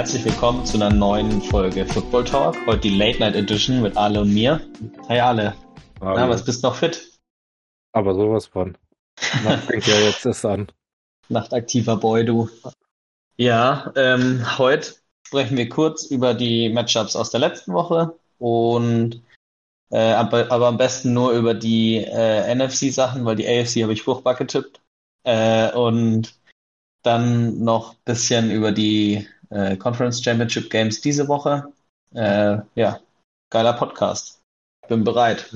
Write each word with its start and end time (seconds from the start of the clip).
herzlich 0.00 0.24
willkommen 0.24 0.64
zu 0.64 0.78
einer 0.78 0.88
neuen 0.88 1.42
Folge 1.42 1.84
Football 1.84 2.24
Talk. 2.24 2.56
Heute 2.66 2.80
die 2.80 2.96
Late 2.96 3.18
Night 3.18 3.34
Edition 3.34 3.82
mit 3.82 3.98
Ale 3.98 4.22
und 4.22 4.32
mir. 4.32 4.58
Hey 5.08 5.20
Ale. 5.20 5.54
Hallo. 6.00 6.16
Na, 6.16 6.28
was 6.28 6.42
bist 6.42 6.64
du 6.64 6.68
noch 6.68 6.74
fit? 6.74 7.20
Aber 7.92 8.14
sowas 8.14 8.46
von. 8.46 8.78
Nacht 9.44 9.64
fängt 9.64 9.86
ja 9.86 9.94
jetzt 9.96 10.24
erst 10.24 10.46
an. 10.46 10.68
Nachtaktiver 11.28 11.98
Boy, 11.98 12.24
du. 12.24 12.48
Ja, 13.36 13.92
ähm, 13.94 14.42
heute 14.56 14.94
sprechen 15.30 15.56
wir 15.56 15.68
kurz 15.68 16.06
über 16.06 16.34
die 16.34 16.70
Matchups 16.70 17.14
aus 17.14 17.30
der 17.30 17.38
letzten 17.38 17.72
Woche 17.72 18.18
und 18.38 19.22
äh, 19.92 20.10
aber, 20.12 20.50
aber 20.50 20.66
am 20.66 20.76
besten 20.76 21.12
nur 21.12 21.30
über 21.30 21.54
die 21.54 21.98
äh, 21.98 22.52
NFC-Sachen, 22.52 23.24
weil 23.24 23.36
die 23.36 23.46
AFC 23.46 23.84
habe 23.84 23.92
ich 23.92 24.02
furchtbar 24.02 24.34
getippt. 24.34 24.80
Äh, 25.22 25.70
und 25.70 26.34
dann 27.04 27.62
noch 27.62 27.94
bisschen 27.94 28.50
über 28.50 28.72
die 28.72 29.28
äh, 29.50 29.76
Conference 29.76 30.20
Championship 30.20 30.68
Games 30.68 31.00
diese 31.00 31.28
Woche. 31.28 31.72
Äh, 32.12 32.58
ja, 32.74 32.98
geiler 33.50 33.74
Podcast. 33.74 34.42
Bin 34.88 35.04
bereit. 35.04 35.48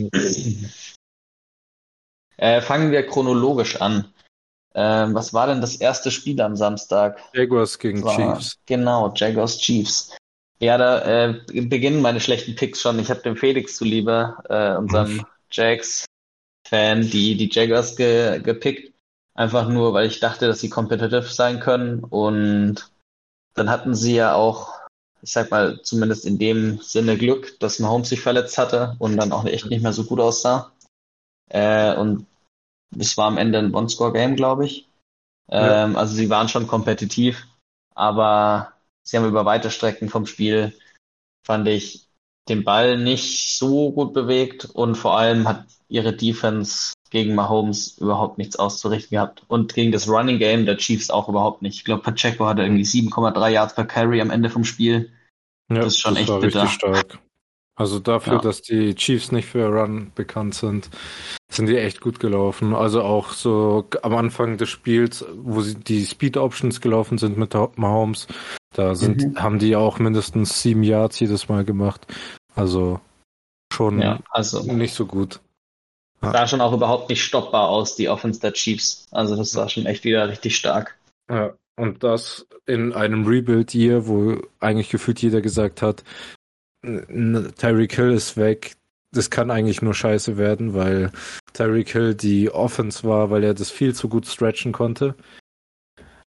äh, 2.36 2.60
fangen 2.60 2.92
wir 2.92 3.04
chronologisch 3.08 3.80
an. 3.80 4.14
Ähm, 4.74 5.14
was 5.14 5.32
war 5.32 5.46
denn 5.46 5.60
das 5.60 5.76
erste 5.76 6.10
Spiel 6.10 6.40
am 6.40 6.56
Samstag? 6.56 7.20
Jaguars 7.32 7.78
gegen 7.78 8.02
war, 8.02 8.16
Chiefs. 8.16 8.58
Genau, 8.66 9.12
Jaguars 9.14 9.58
Chiefs. 9.58 10.16
Ja, 10.58 10.78
da 10.78 11.28
äh, 11.28 11.40
beginnen 11.62 12.00
meine 12.00 12.20
schlechten 12.20 12.56
Picks 12.56 12.80
schon. 12.80 12.98
Ich 12.98 13.10
habe 13.10 13.20
dem 13.20 13.36
Felix 13.36 13.76
zuliebe, 13.76 14.36
äh, 14.48 14.76
unserem 14.76 15.24
Jags-Fan, 15.50 17.02
die, 17.02 17.36
die 17.36 17.50
Jaguars 17.50 17.96
ge, 17.96 18.40
gepickt. 18.40 18.92
Einfach 19.34 19.68
nur, 19.68 19.92
weil 19.94 20.06
ich 20.06 20.20
dachte, 20.20 20.46
dass 20.46 20.60
sie 20.60 20.70
competitive 20.70 21.22
sein 21.22 21.58
können 21.58 22.04
und 22.04 22.90
dann 23.54 23.68
hatten 23.68 23.94
sie 23.94 24.14
ja 24.14 24.34
auch, 24.34 24.72
ich 25.22 25.32
sag 25.32 25.50
mal, 25.50 25.80
zumindest 25.82 26.24
in 26.24 26.38
dem 26.38 26.80
Sinne 26.80 27.16
Glück, 27.16 27.58
dass 27.58 27.80
Mahomes 27.80 28.08
sich 28.08 28.20
verletzt 28.20 28.58
hatte 28.58 28.94
und 28.98 29.16
dann 29.16 29.32
auch 29.32 29.44
echt 29.44 29.66
nicht 29.66 29.82
mehr 29.82 29.92
so 29.92 30.04
gut 30.04 30.20
aussah. 30.20 30.72
Äh, 31.50 31.96
und 31.96 32.26
es 32.98 33.16
war 33.16 33.26
am 33.26 33.38
Ende 33.38 33.58
ein 33.58 33.74
One-Score-Game, 33.74 34.36
glaube 34.36 34.66
ich. 34.66 34.88
Ähm, 35.50 35.92
ja. 35.92 35.98
Also 35.98 36.14
sie 36.14 36.30
waren 36.30 36.48
schon 36.48 36.66
kompetitiv, 36.66 37.46
aber 37.94 38.72
sie 39.02 39.16
haben 39.16 39.28
über 39.28 39.44
weite 39.44 39.70
Strecken 39.70 40.08
vom 40.08 40.26
Spiel, 40.26 40.72
fand 41.46 41.68
ich, 41.68 42.08
den 42.48 42.64
Ball 42.64 42.98
nicht 42.98 43.56
so 43.56 43.92
gut 43.92 44.12
bewegt 44.12 44.66
und 44.66 44.96
vor 44.96 45.16
allem 45.16 45.48
hat 45.48 45.64
ihre 45.88 46.12
Defense 46.12 46.92
gegen 47.10 47.34
Mahomes 47.34 47.98
überhaupt 47.98 48.38
nichts 48.38 48.56
auszurichten 48.56 49.14
gehabt. 49.14 49.44
Und 49.46 49.72
gegen 49.74 49.92
das 49.92 50.08
Running 50.08 50.38
Game 50.38 50.66
der 50.66 50.76
Chiefs 50.76 51.10
auch 51.10 51.28
überhaupt 51.28 51.62
nicht. 51.62 51.76
Ich 51.76 51.84
glaube, 51.84 52.02
Pacheco 52.02 52.46
hatte 52.46 52.62
irgendwie 52.62 52.82
7,3 52.82 53.48
Yards 53.48 53.74
per 53.74 53.84
Carry 53.84 54.20
am 54.20 54.30
Ende 54.30 54.50
vom 54.50 54.64
Spiel. 54.64 55.12
Ja, 55.70 55.76
das 55.76 55.94
ist 55.94 56.00
schon 56.00 56.14
das 56.14 56.22
echt 56.22 56.30
war 56.30 56.40
bitter. 56.40 56.62
richtig 56.62 56.74
stark. 56.74 57.18
Also 57.76 57.98
dafür, 57.98 58.34
ja. 58.34 58.38
dass 58.38 58.62
die 58.62 58.94
Chiefs 58.94 59.32
nicht 59.32 59.48
für 59.48 59.66
Run 59.66 60.12
bekannt 60.14 60.54
sind, 60.54 60.90
sind 61.50 61.66
die 61.66 61.76
echt 61.76 62.00
gut 62.00 62.20
gelaufen. 62.20 62.72
Also 62.72 63.02
auch 63.02 63.30
so 63.30 63.86
am 64.02 64.14
Anfang 64.14 64.58
des 64.58 64.68
Spiels, 64.68 65.24
wo 65.36 65.60
sie 65.60 65.74
die 65.74 66.04
Speed 66.04 66.36
Options 66.36 66.80
gelaufen 66.80 67.18
sind 67.18 67.36
mit 67.36 67.54
Mahomes, 67.76 68.28
da 68.74 68.94
sind, 68.94 69.24
mhm. 69.24 69.42
haben 69.42 69.58
die 69.58 69.74
auch 69.74 69.98
mindestens 69.98 70.62
sieben 70.62 70.84
Yards 70.84 71.18
jedes 71.18 71.48
Mal 71.48 71.64
gemacht. 71.64 72.06
Also 72.54 73.00
schon 73.72 74.00
ja, 74.00 74.20
also, 74.30 74.62
nicht 74.62 74.94
so 74.94 75.06
gut. 75.06 75.40
Sah 76.20 76.46
schon 76.46 76.60
auch 76.60 76.72
überhaupt 76.72 77.10
nicht 77.10 77.22
stoppbar 77.22 77.68
aus, 77.68 77.96
die 77.96 78.08
Offense 78.08 78.40
der 78.40 78.52
Chiefs. 78.52 79.06
Also 79.10 79.36
das 79.36 79.54
war 79.56 79.68
schon 79.68 79.86
echt 79.86 80.04
wieder 80.04 80.28
richtig 80.28 80.56
stark. 80.56 80.96
Ja, 81.28 81.54
und 81.76 82.02
das 82.04 82.46
in 82.66 82.92
einem 82.92 83.26
Rebuild-Year, 83.26 84.06
wo 84.06 84.38
eigentlich 84.60 84.90
gefühlt 84.90 85.20
jeder 85.20 85.40
gesagt 85.40 85.82
hat, 85.82 86.04
Tyreek 87.56 87.94
Hill 87.94 88.12
ist 88.12 88.36
weg, 88.36 88.76
das 89.12 89.30
kann 89.30 89.50
eigentlich 89.50 89.82
nur 89.82 89.94
scheiße 89.94 90.36
werden, 90.36 90.74
weil 90.74 91.10
Tyreek 91.52 91.90
Hill 91.90 92.14
die 92.14 92.50
Offense 92.50 93.04
war, 93.04 93.30
weil 93.30 93.44
er 93.44 93.54
das 93.54 93.70
viel 93.70 93.94
zu 93.94 94.08
gut 94.08 94.26
stretchen 94.26 94.72
konnte. 94.72 95.14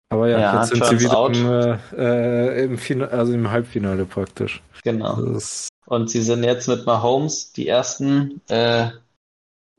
Aber 0.09 0.29
ja, 0.29 0.39
ja 0.39 0.59
jetzt 0.59 0.69
sind 0.69 0.85
sie 0.85 0.99
wieder 0.99 1.25
im, 1.25 1.97
äh, 1.97 2.63
im, 2.63 2.77
Final, 2.77 3.09
also 3.09 3.33
im 3.33 3.49
Halbfinale 3.49 4.05
praktisch. 4.05 4.61
Genau. 4.83 5.39
Und 5.85 6.09
sie 6.09 6.21
sind 6.21 6.43
jetzt 6.43 6.67
mit 6.67 6.85
Mahomes 6.85 7.51
die 7.51 7.67
ersten 7.67 8.41
äh, 8.47 8.91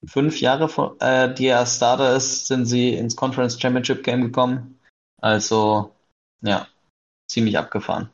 fünf 0.07 0.41
Jahre, 0.41 0.69
vor, 0.69 0.97
äh, 1.01 1.33
die 1.33 1.47
er 1.47 1.65
Starter 1.67 2.17
ist, 2.17 2.49
sind 2.49 2.67
sie 2.67 2.95
ins 2.95 3.17
Conference 3.17 3.61
Championship 3.61 4.03
Game 4.03 4.23
gekommen. 4.23 4.79
Also, 5.21 5.93
ja, 6.43 6.67
ziemlich 7.29 7.57
abgefahren. 7.57 8.11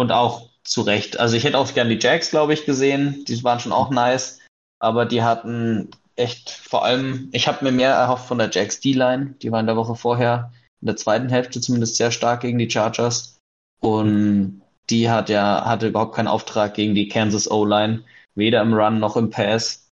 Und 0.00 0.12
auch 0.12 0.48
zu 0.64 0.80
Recht. 0.80 1.20
Also 1.20 1.36
ich 1.36 1.44
hätte 1.44 1.58
auch 1.58 1.74
gern 1.74 1.90
die 1.90 1.98
Jacks, 2.00 2.30
glaube 2.30 2.54
ich, 2.54 2.64
gesehen. 2.64 3.22
Die 3.28 3.44
waren 3.44 3.60
schon 3.60 3.70
auch 3.70 3.90
nice. 3.90 4.40
Aber 4.78 5.04
die 5.04 5.22
hatten 5.22 5.90
echt 6.16 6.48
vor 6.48 6.86
allem, 6.86 7.28
ich 7.32 7.46
habe 7.46 7.62
mir 7.62 7.70
mehr 7.70 7.90
erhofft 7.90 8.26
von 8.26 8.38
der 8.38 8.48
Jacks 8.50 8.80
D-Line. 8.80 9.34
Die 9.42 9.52
war 9.52 9.60
in 9.60 9.66
der 9.66 9.76
Woche 9.76 9.96
vorher, 9.96 10.52
in 10.80 10.86
der 10.86 10.96
zweiten 10.96 11.28
Hälfte 11.28 11.60
zumindest 11.60 11.96
sehr 11.96 12.10
stark 12.10 12.40
gegen 12.40 12.56
die 12.56 12.70
Chargers. 12.70 13.38
Und 13.82 14.62
die 14.88 15.10
hat 15.10 15.28
ja, 15.28 15.66
hatte 15.66 15.88
überhaupt 15.88 16.14
keinen 16.14 16.28
Auftrag 16.28 16.72
gegen 16.72 16.94
die 16.94 17.08
Kansas 17.08 17.50
O-Line 17.50 18.02
weder 18.34 18.62
im 18.62 18.72
Run 18.72 19.00
noch 19.00 19.18
im 19.18 19.28
Pass. 19.28 19.90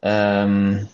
Ähm, 0.00 0.86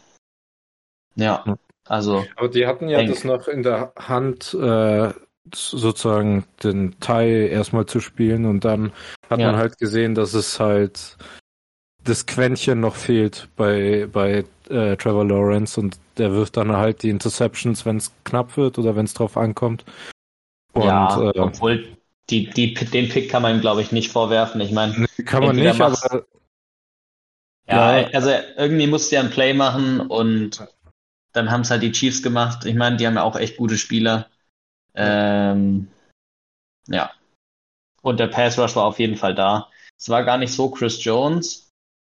ja, 1.15 1.45
also. 1.85 2.25
Aber 2.37 2.49
die 2.49 2.67
hatten 2.67 2.89
ja 2.89 3.01
eng. 3.01 3.11
das 3.11 3.23
noch 3.23 3.49
in 3.49 3.63
der 3.63 3.93
Hand, 3.99 4.55
äh, 4.55 5.13
sozusagen 5.55 6.45
den 6.63 6.99
Teil 7.01 7.49
erstmal 7.49 7.87
zu 7.87 8.01
spielen 8.01 8.45
und 8.45 8.65
dann 8.65 8.93
hat 9.31 9.41
ja. 9.41 9.47
man 9.47 9.57
halt 9.57 9.79
gesehen, 9.79 10.15
dass 10.15 10.35
es 10.35 10.61
halt 10.61 11.17
das 12.05 12.27
Quäntchen 12.27 12.81
noch 12.81 12.95
fehlt 12.95 13.49
bei, 13.57 14.09
bei 14.13 14.45
äh, 14.69 14.97
Trevor 14.97 15.25
Lawrence 15.25 15.79
und 15.79 15.99
der 16.19 16.33
wirft 16.33 16.57
dann 16.57 16.77
halt 16.77 17.03
die 17.03 17.11
Interceptions, 17.11 17.85
wenn 17.85 17.97
es 17.97 18.13
knapp 18.25 18.57
wird 18.57 18.79
oder 18.79 18.97
wenn 18.97 19.07
es 19.07 19.15
drauf 19.15 19.37
ankommt. 19.37 19.85
Und, 20.73 20.85
ja, 20.85 21.21
äh, 21.21 21.39
obwohl 21.39 21.97
die, 22.31 22.51
die, 22.51 22.75
den 22.75 23.09
Pick 23.09 23.31
kann 23.31 23.43
man, 23.43 23.61
glaube 23.61 23.83
ich, 23.83 23.93
nicht 23.93 24.11
vorwerfen. 24.11 24.61
Ich 24.61 24.73
meine, 24.73 25.07
kann 25.25 25.45
man 25.45 25.57
nicht, 25.57 25.81
aber 25.81 26.27
ja, 27.69 27.99
ja, 27.99 28.09
also 28.13 28.31
irgendwie 28.57 28.87
musste 28.87 29.17
er 29.17 29.23
ein 29.23 29.31
Play 29.31 29.53
machen 29.53 30.01
und 30.01 30.67
dann 31.33 31.51
haben 31.51 31.63
es 31.63 31.71
halt 31.71 31.83
die 31.83 31.93
Chiefs 31.93 32.23
gemacht. 32.23 32.65
Ich 32.65 32.75
meine, 32.75 32.97
die 32.97 33.07
haben 33.07 33.17
ja 33.17 33.23
auch 33.23 33.37
echt 33.37 33.57
gute 33.57 33.77
Spieler. 33.77 34.29
Ähm, 34.97 35.89
ja. 36.89 37.11
Und 38.03 38.21
der 38.21 38.29
Pass 38.29 38.59
Rush 38.59 38.77
war 38.77 38.85
auf 38.85 38.99
jeden 38.99 39.17
Fall 39.17 39.35
da. 39.35 39.69
Es 39.99 40.09
war 40.09 40.25
gar 40.25 40.39
nicht 40.39 40.53
so 40.53 40.71
Chris 40.71 41.03
Jones, 41.03 41.71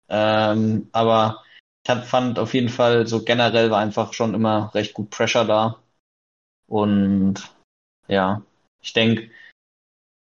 ähm, 0.09 0.89
aber 0.93 1.43
ich 1.85 1.91
hab, 1.91 2.05
fand 2.05 2.39
auf 2.39 2.55
jeden 2.55 2.69
Fall 2.69 3.07
so 3.07 3.25
generell 3.25 3.71
war 3.71 3.81
einfach 3.81 4.13
schon 4.13 4.35
immer 4.35 4.75
recht 4.75 4.95
gut 4.95 5.11
Pressure 5.11 5.45
da. 5.45 5.79
Und 6.67 7.51
ja, 8.09 8.43
ich 8.83 8.93
denke, 8.93 9.31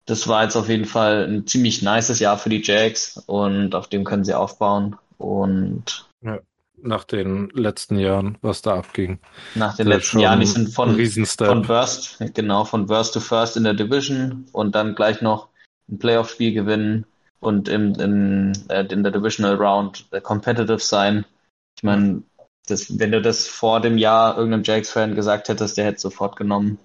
das 0.07 0.27
war 0.29 0.45
jetzt 0.45 0.57
auf 0.57 0.69
jeden 0.69 0.85
Fall 0.85 1.27
ein 1.29 1.47
ziemlich 1.47 1.83
nices 1.83 2.21
Jahr 2.21 2.39
für 2.39 2.49
die 2.49 2.63
Jags 2.63 3.19
und 3.27 3.75
auf 3.75 3.89
dem 3.89 4.05
können 4.05 4.25
sie 4.25 4.35
aufbauen. 4.35 4.97
Und 5.19 6.09
ja, 6.23 6.39
nach 6.83 7.05
den 7.05 7.51
letzten 7.51 7.99
Jahren, 7.99 8.39
was 8.43 8.63
da 8.63 8.77
abging. 8.77 9.19
Nach 9.55 9.77
den 9.77 9.87
letzten 9.87 10.21
Jahren, 10.21 10.41
die 10.41 10.47
sind 10.47 10.69
von, 10.69 10.99
von 10.99 11.63
Burst, 11.63 12.19
genau, 12.35 12.65
von 12.65 12.87
Burst 12.87 13.15
to 13.15 13.21
First 13.21 13.57
in 13.57 13.65
der 13.65 13.75
Division 13.75 14.47
und 14.53 14.75
dann 14.75 14.95
gleich 14.95 15.21
noch 15.21 15.49
ein 15.91 15.99
Playoff-Spiel 15.99 16.53
gewinnen 16.53 17.07
und 17.41 17.69
im, 17.69 17.95
im, 17.95 18.53
äh, 18.69 18.85
in 18.87 19.03
der 19.03 19.13
Divisional 19.13 19.57
Round 19.57 20.07
äh, 20.11 20.21
competitive 20.21 20.79
sein. 20.79 21.25
Ich 21.77 21.83
meine, 21.83 22.23
wenn 22.69 23.13
du 23.13 23.23
das 23.23 23.47
vor 23.47 23.81
dem 23.81 23.99
Jahr 23.99 24.37
irgendeinem 24.37 24.65
Jags-Fan 24.65 25.15
gesagt 25.15 25.49
hättest, 25.49 25.79
der 25.79 25.87
hätte 25.87 26.01
sofort 26.01 26.37
genommen. 26.37 26.79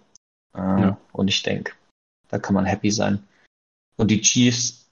Äh, 0.56 0.60
ja. 0.60 0.98
Und 1.12 1.28
ich 1.28 1.44
denke, 1.44 1.74
da 2.30 2.40
kann 2.40 2.54
man 2.54 2.66
happy 2.66 2.92
sein. 2.92 3.24
Und 3.98 4.10
die 4.10 4.22
Chiefs 4.22 4.83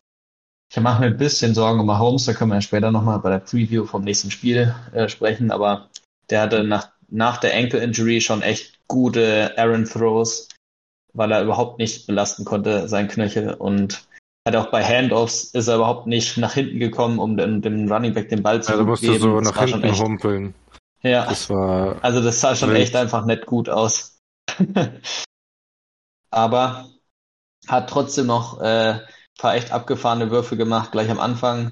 ich 0.72 0.80
mache 0.80 1.02
mir 1.02 1.08
ein 1.08 1.18
bisschen 1.18 1.54
Sorgen 1.54 1.82
um 1.82 1.86
Mahomes, 1.86 2.26
da 2.26 2.34
können 2.34 2.52
wir 2.52 2.56
ja 2.56 2.62
später 2.62 2.92
nochmal 2.92 3.20
bei 3.20 3.30
der 3.30 3.40
Preview 3.40 3.86
vom 3.86 4.04
nächsten 4.04 4.32
Spiel 4.32 4.74
äh, 4.94 5.10
sprechen, 5.10 5.52
aber 5.52 5.90
der 6.30 6.42
hatte 6.42 6.64
nach, 6.64 6.90
nach 7.10 7.38
der 7.38 7.54
Ankle-Injury 7.56 8.22
schon 8.22 8.42
echt 8.42 8.80
gute 8.88 9.54
Aaron-Throws, 9.58 10.48
weil 11.14 11.32
er 11.34 11.44
überhaupt 11.44 11.78
nicht 11.78 12.08
belasten 12.08 12.46
konnte, 12.46 12.88
sein 12.88 13.10
Knöchel 13.10 13.54
und 13.54 14.08
hat 14.48 14.56
auch 14.56 14.72
bei 14.72 14.82
Handoffs 14.84 15.44
ist 15.44 15.68
er 15.68 15.76
überhaupt 15.76 16.08
nicht 16.08 16.38
nach 16.38 16.54
hinten 16.54 16.80
gekommen, 16.80 17.20
um 17.20 17.36
dem, 17.36 17.62
dem 17.62 17.92
Running 17.92 18.14
Back 18.14 18.30
den 18.30 18.42
Ball 18.42 18.64
zu 18.64 18.72
geben. 18.72 18.90
Also 18.90 19.08
musste 19.08 19.20
so 19.20 19.42
nach 19.42 19.60
hinten 19.60 19.84
echt, 19.84 20.02
humpeln. 20.02 20.54
Ja, 21.04 21.26
das 21.26 21.50
war 21.50 21.98
also 22.02 22.24
das 22.24 22.40
sah 22.40 22.56
schon 22.56 22.70
wild. 22.70 22.80
echt 22.80 22.96
einfach 22.96 23.26
nicht 23.26 23.46
gut 23.46 23.68
aus. 23.68 24.20
aber 26.32 26.90
hat 27.68 27.90
trotzdem 27.90 28.28
noch 28.28 28.62
äh, 28.62 29.00
paar 29.38 29.56
echt 29.56 29.72
abgefahrene 29.72 30.32
Würfe 30.32 30.58
gemacht, 30.58 30.92
gleich 30.92 31.10
am 31.10 31.20
Anfang. 31.20 31.72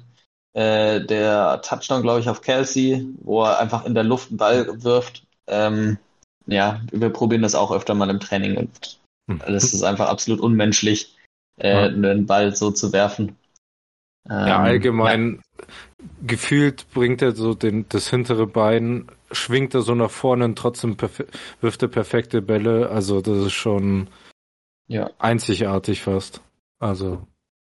Äh, 0.52 1.04
der 1.04 1.62
Touchdown, 1.62 2.02
glaube 2.02 2.20
ich, 2.20 2.28
auf 2.28 2.42
Kelsey, 2.42 3.06
wo 3.20 3.44
er 3.44 3.60
einfach 3.60 3.84
in 3.84 3.94
der 3.94 4.04
Luft 4.04 4.30
einen 4.30 4.38
Ball 4.38 4.82
wirft. 4.82 5.24
Ähm, 5.46 5.98
ja, 6.46 6.80
wir 6.90 7.10
probieren 7.10 7.42
das 7.42 7.54
auch 7.54 7.70
öfter 7.70 7.94
mal 7.94 8.10
im 8.10 8.20
Training 8.20 8.56
und 8.56 9.00
hm. 9.28 9.40
das 9.46 9.72
ist 9.72 9.82
einfach 9.82 10.08
absolut 10.08 10.40
unmenschlich, 10.40 11.16
äh, 11.56 11.88
einen 11.88 12.26
Ball 12.26 12.56
so 12.56 12.70
zu 12.72 12.92
werfen. 12.92 13.36
Ähm, 14.28 14.46
ja, 14.48 14.58
allgemein 14.58 15.40
ja. 15.58 15.66
gefühlt 16.26 16.90
bringt 16.92 17.22
er 17.22 17.32
so 17.32 17.54
den, 17.54 17.88
das 17.88 18.10
hintere 18.10 18.46
Bein, 18.46 19.06
schwingt 19.30 19.74
er 19.74 19.82
so 19.82 19.94
nach 19.94 20.10
vorne 20.10 20.44
und 20.44 20.58
trotzdem 20.58 20.96
wirft 21.60 21.82
er 21.82 21.88
perfekte 21.88 22.42
Bälle. 22.42 22.90
Also 22.90 23.20
das 23.20 23.38
ist 23.46 23.52
schon 23.52 24.08
ja. 24.88 25.10
einzigartig 25.18 26.02
fast. 26.02 26.40
Also. 26.80 27.26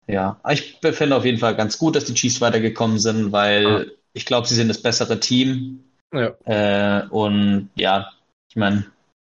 Ja, 0.08 0.40
ich 0.50 0.78
finde 0.82 1.16
auf 1.16 1.26
jeden 1.26 1.40
Fall 1.40 1.56
ganz 1.56 1.78
gut, 1.78 1.96
dass 1.96 2.06
die 2.06 2.14
Chiefs 2.14 2.42
weitergekommen 2.42 3.00
sind, 3.00 3.32
weil 3.32 3.66
ah. 3.66 3.86
ich 4.14 4.26
glaube, 4.26 4.48
sie 4.48 4.56
sind 4.56 4.68
das 4.68 4.82
bessere 4.82 5.20
Team. 5.20 5.84
Ja. 6.14 6.36
Äh, 6.46 7.08
und 7.10 7.70
ja, 7.76 8.12
ich 8.50 8.56
meine, 8.56 8.86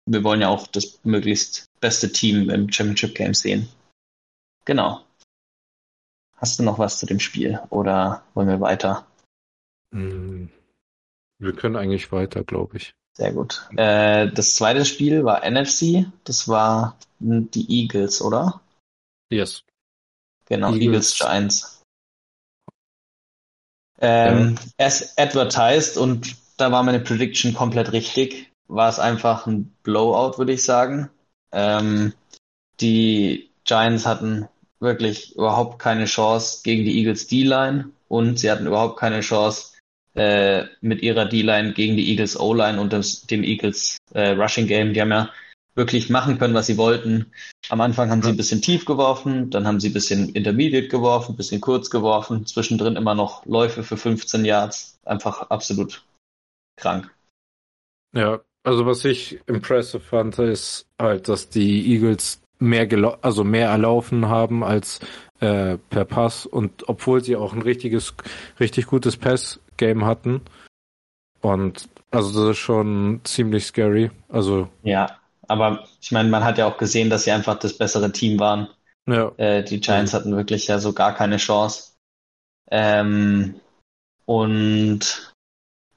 wir 0.06 0.24
wollen 0.24 0.40
ja 0.40 0.48
auch 0.48 0.66
das 0.66 1.00
möglichst 1.04 1.66
beste 1.80 2.10
Team 2.12 2.50
im 2.50 2.70
Championship 2.70 3.14
Game 3.14 3.34
sehen. 3.34 3.68
Genau. 4.64 5.02
Hast 6.36 6.58
du 6.58 6.62
noch 6.62 6.78
was 6.78 6.98
zu 6.98 7.06
dem 7.06 7.20
Spiel 7.20 7.60
oder 7.70 8.24
wollen 8.34 8.48
wir 8.48 8.60
weiter? 8.60 9.06
Hm. 9.92 10.50
Wir 11.38 11.52
können 11.52 11.76
eigentlich 11.76 12.10
weiter, 12.12 12.44
glaube 12.44 12.76
ich. 12.76 12.94
Sehr 13.16 13.32
gut. 13.32 13.68
Äh, 13.76 14.30
das 14.30 14.56
zweite 14.56 14.84
Spiel 14.84 15.24
war 15.24 15.48
NFC. 15.48 16.06
Das 16.24 16.48
war 16.48 16.98
die 17.20 17.82
Eagles, 17.82 18.20
oder? 18.20 18.60
Yes. 19.30 19.64
Genau, 20.46 20.72
Eagles, 20.72 20.82
Eagles 20.82 21.18
Giants. 21.18 21.82
Ähm, 24.00 24.56
ja. 24.78 24.86
As 24.86 25.16
advertised 25.16 25.96
und 25.96 26.36
da 26.56 26.70
war 26.70 26.82
meine 26.82 27.00
Prediction 27.00 27.54
komplett 27.54 27.92
richtig. 27.92 28.50
War 28.68 28.88
es 28.88 28.98
einfach 28.98 29.46
ein 29.46 29.74
Blowout, 29.82 30.38
würde 30.38 30.52
ich 30.52 30.62
sagen. 30.62 31.10
Ähm, 31.52 32.12
die 32.80 33.50
Giants 33.64 34.06
hatten 34.06 34.48
wirklich 34.80 35.34
überhaupt 35.36 35.78
keine 35.78 36.04
Chance 36.04 36.60
gegen 36.64 36.84
die 36.84 36.98
Eagles 36.98 37.26
D-Line 37.26 37.90
und 38.08 38.38
sie 38.38 38.50
hatten 38.50 38.66
überhaupt 38.66 38.98
keine 38.98 39.20
Chance 39.20 39.72
äh, 40.14 40.64
mit 40.80 41.02
ihrer 41.02 41.26
D-Line 41.26 41.72
gegen 41.72 41.96
die 41.96 42.10
Eagles 42.10 42.38
O-Line 42.38 42.80
und 42.80 42.92
das, 42.92 43.22
dem 43.22 43.42
Eagles 43.42 43.96
äh, 44.12 44.30
Rushing 44.30 44.66
Game. 44.66 44.92
Die 44.92 45.00
haben 45.00 45.10
ja 45.10 45.30
wirklich 45.74 46.10
machen 46.10 46.38
können, 46.38 46.54
was 46.54 46.66
sie 46.66 46.76
wollten. 46.76 47.32
Am 47.68 47.80
Anfang 47.80 48.10
haben 48.10 48.22
sie 48.22 48.28
ein 48.28 48.36
bisschen 48.36 48.62
tief 48.62 48.84
geworfen, 48.84 49.50
dann 49.50 49.66
haben 49.66 49.80
sie 49.80 49.90
ein 49.90 49.92
bisschen 49.92 50.28
intermediate 50.30 50.88
geworfen, 50.88 51.32
ein 51.32 51.36
bisschen 51.36 51.60
kurz 51.60 51.90
geworfen, 51.90 52.46
zwischendrin 52.46 52.96
immer 52.96 53.14
noch 53.14 53.44
Läufe 53.46 53.82
für 53.82 53.96
15 53.96 54.44
Yards. 54.44 54.98
Einfach 55.04 55.50
absolut 55.50 56.04
krank. 56.76 57.10
Ja, 58.14 58.40
also 58.62 58.86
was 58.86 59.04
ich 59.04 59.40
impressive 59.46 60.00
fand, 60.00 60.38
ist 60.38 60.86
halt, 61.00 61.28
dass 61.28 61.48
die 61.48 61.92
Eagles 61.92 62.40
mehr 62.58 62.88
also 63.22 63.44
mehr 63.44 63.68
erlaufen 63.68 64.28
haben 64.28 64.62
als 64.62 65.00
äh, 65.40 65.76
per 65.90 66.04
Pass 66.04 66.46
und 66.46 66.88
obwohl 66.88 67.22
sie 67.22 67.36
auch 67.36 67.52
ein 67.52 67.62
richtiges, 67.62 68.14
richtig 68.60 68.86
gutes 68.86 69.16
Pass-Game 69.16 70.04
hatten. 70.04 70.40
Und 71.40 71.88
also 72.10 72.40
das 72.40 72.56
ist 72.56 72.62
schon 72.62 73.20
ziemlich 73.24 73.66
scary. 73.66 74.10
Also 74.28 74.68
ja, 74.82 75.18
aber 75.48 75.86
ich 76.00 76.12
meine, 76.12 76.28
man 76.28 76.44
hat 76.44 76.58
ja 76.58 76.66
auch 76.66 76.78
gesehen, 76.78 77.10
dass 77.10 77.24
sie 77.24 77.32
einfach 77.32 77.58
das 77.58 77.76
bessere 77.76 78.12
Team 78.12 78.38
waren. 78.38 78.68
Ja. 79.06 79.32
Äh, 79.36 79.64
die 79.64 79.80
Giants 79.80 80.12
ja. 80.12 80.18
hatten 80.18 80.36
wirklich 80.36 80.66
ja 80.66 80.78
so 80.78 80.92
gar 80.92 81.14
keine 81.14 81.36
Chance. 81.36 81.92
Ähm, 82.70 83.60
und 84.24 85.34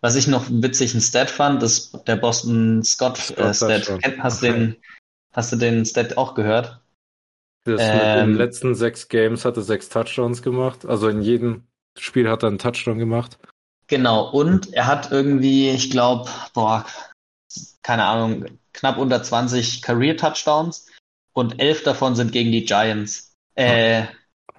was 0.01 0.15
ich 0.15 0.27
noch 0.27 0.45
witzig 0.49 0.93
ein 0.93 1.01
Stat 1.01 1.29
fand, 1.29 1.63
ist 1.63 1.97
der 2.07 2.17
Boston 2.17 2.83
Scott, 2.83 3.17
Scott 3.17 3.37
äh, 3.39 3.53
Stat. 3.53 3.99
Hast, 4.19 4.43
okay. 4.43 4.51
den, 4.51 4.75
hast 5.33 5.51
du 5.51 5.55
den 5.55 5.85
Stat 5.85 6.17
auch 6.17 6.35
gehört? 6.35 6.81
Das 7.63 7.81
ähm, 7.81 7.93
mit 7.93 8.27
den 8.27 8.35
letzten 8.35 8.75
sechs 8.75 9.07
Games 9.07 9.43
hat 9.43 9.57
er 9.57 9.63
sechs 9.63 9.89
Touchdowns 9.89 10.41
gemacht. 10.41 10.85
Also 10.85 11.09
in 11.09 11.21
jedem 11.21 11.63
Spiel 11.97 12.29
hat 12.29 12.43
er 12.43 12.49
einen 12.49 12.59
Touchdown 12.59 12.97
gemacht. 12.97 13.37
Genau, 13.87 14.29
und 14.29 14.73
er 14.73 14.85
hat 14.85 15.11
irgendwie, 15.11 15.69
ich 15.69 15.89
glaube, 15.89 16.29
boah, 16.53 16.85
keine 17.81 18.03
Ahnung, 18.03 18.45
knapp 18.77 18.97
unter 18.97 19.21
20 19.21 19.81
Career-Touchdowns 19.81 20.87
und 21.33 21.59
elf 21.59 21.83
davon 21.83 22.15
sind 22.15 22.31
gegen 22.31 22.51
die 22.51 22.65
Giants. 22.65 23.33
Äh, 23.55 24.05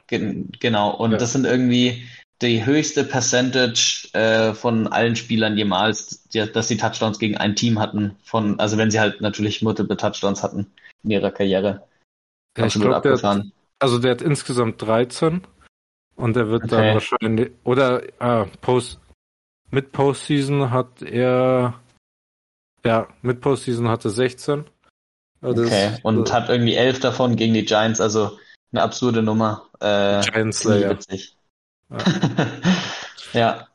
gen 0.08 0.50
genau, 0.60 0.94
und 0.94 1.12
ja. 1.12 1.18
das 1.18 1.32
sind 1.32 1.44
irgendwie 1.44 2.06
die 2.42 2.64
höchste 2.64 3.04
Percentage 3.04 4.08
äh, 4.12 4.54
von 4.54 4.86
allen 4.88 5.16
Spielern 5.16 5.56
jemals, 5.56 6.22
die, 6.28 6.50
dass 6.50 6.68
sie 6.68 6.76
Touchdowns 6.76 7.18
gegen 7.18 7.36
ein 7.36 7.56
Team 7.56 7.78
hatten. 7.78 8.16
Von, 8.22 8.60
also 8.60 8.78
wenn 8.78 8.90
sie 8.90 9.00
halt 9.00 9.20
natürlich 9.20 9.62
multiple 9.62 9.96
Touchdowns 9.96 10.42
hatten 10.42 10.70
in 11.02 11.10
ihrer 11.10 11.30
Karriere. 11.30 11.86
Ja, 12.56 12.66
ich 12.66 12.74
glaub, 12.74 13.02
der 13.02 13.44
also 13.80 13.98
der 13.98 14.10
hat 14.12 14.22
insgesamt 14.22 14.82
13 14.82 15.42
und 16.16 16.36
er 16.36 16.48
wird 16.48 16.64
okay. 16.64 16.76
dann 16.76 16.94
wahrscheinlich 16.94 17.52
oder 17.62 18.02
ah, 18.18 18.46
Post 18.60 19.00
mit 19.70 19.92
Postseason 19.92 20.70
hat 20.70 21.02
er 21.02 21.74
ja, 22.84 23.08
mit 23.22 23.40
Postseason 23.40 23.88
hatte 23.88 24.10
16. 24.10 24.64
Also 25.40 25.62
okay, 25.62 25.96
und 26.02 26.28
äh, 26.28 26.32
hat 26.32 26.48
irgendwie 26.48 26.74
elf 26.74 27.00
davon 27.00 27.36
gegen 27.36 27.54
die 27.54 27.64
Giants, 27.64 28.00
also 28.00 28.38
eine 28.72 28.82
absurde 28.82 29.22
Nummer. 29.22 29.68
Äh, 29.80 30.20
Giants. 30.22 30.66
Witzig. 30.66 31.36
Ja. 31.90 31.98
ja. 33.32 33.68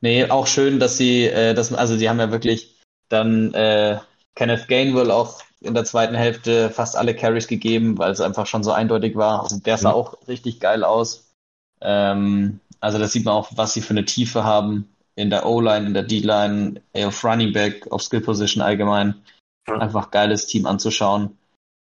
Nee, 0.00 0.28
auch 0.28 0.46
schön, 0.46 0.78
dass 0.78 0.98
sie, 0.98 1.24
äh, 1.24 1.54
das, 1.54 1.72
also 1.72 1.96
die 1.96 2.08
haben 2.08 2.20
ja 2.20 2.30
wirklich 2.30 2.78
dann 3.08 3.54
äh, 3.54 3.98
Kenneth 4.34 4.68
Gainwell 4.68 5.10
auch 5.10 5.42
in 5.60 5.72
der 5.72 5.84
zweiten 5.84 6.14
Hälfte 6.14 6.68
fast 6.68 6.96
alle 6.96 7.14
Carries 7.14 7.46
gegeben, 7.46 7.96
weil 7.96 8.12
es 8.12 8.20
einfach 8.20 8.46
schon 8.46 8.62
so 8.62 8.72
eindeutig 8.72 9.16
war. 9.16 9.42
Also 9.42 9.58
der 9.58 9.78
sah 9.78 9.90
mhm. 9.90 9.94
auch 9.94 10.28
richtig 10.28 10.60
geil 10.60 10.84
aus. 10.84 11.32
Ähm, 11.80 12.60
also 12.80 12.98
da 12.98 13.08
sieht 13.08 13.24
man 13.24 13.34
auch, 13.34 13.50
was 13.56 13.72
sie 13.72 13.80
für 13.80 13.94
eine 13.94 14.04
Tiefe 14.04 14.44
haben 14.44 14.93
in 15.16 15.30
der 15.30 15.46
O-Line, 15.46 15.86
in 15.86 15.94
der 15.94 16.02
D-Line, 16.02 16.82
auf 16.94 17.24
Running 17.24 17.52
Back, 17.52 17.90
auf 17.90 18.02
Skill 18.02 18.20
Position 18.20 18.62
allgemein. 18.62 19.22
Ja. 19.66 19.78
Einfach 19.78 20.10
geiles 20.10 20.46
Team 20.46 20.66
anzuschauen. 20.66 21.38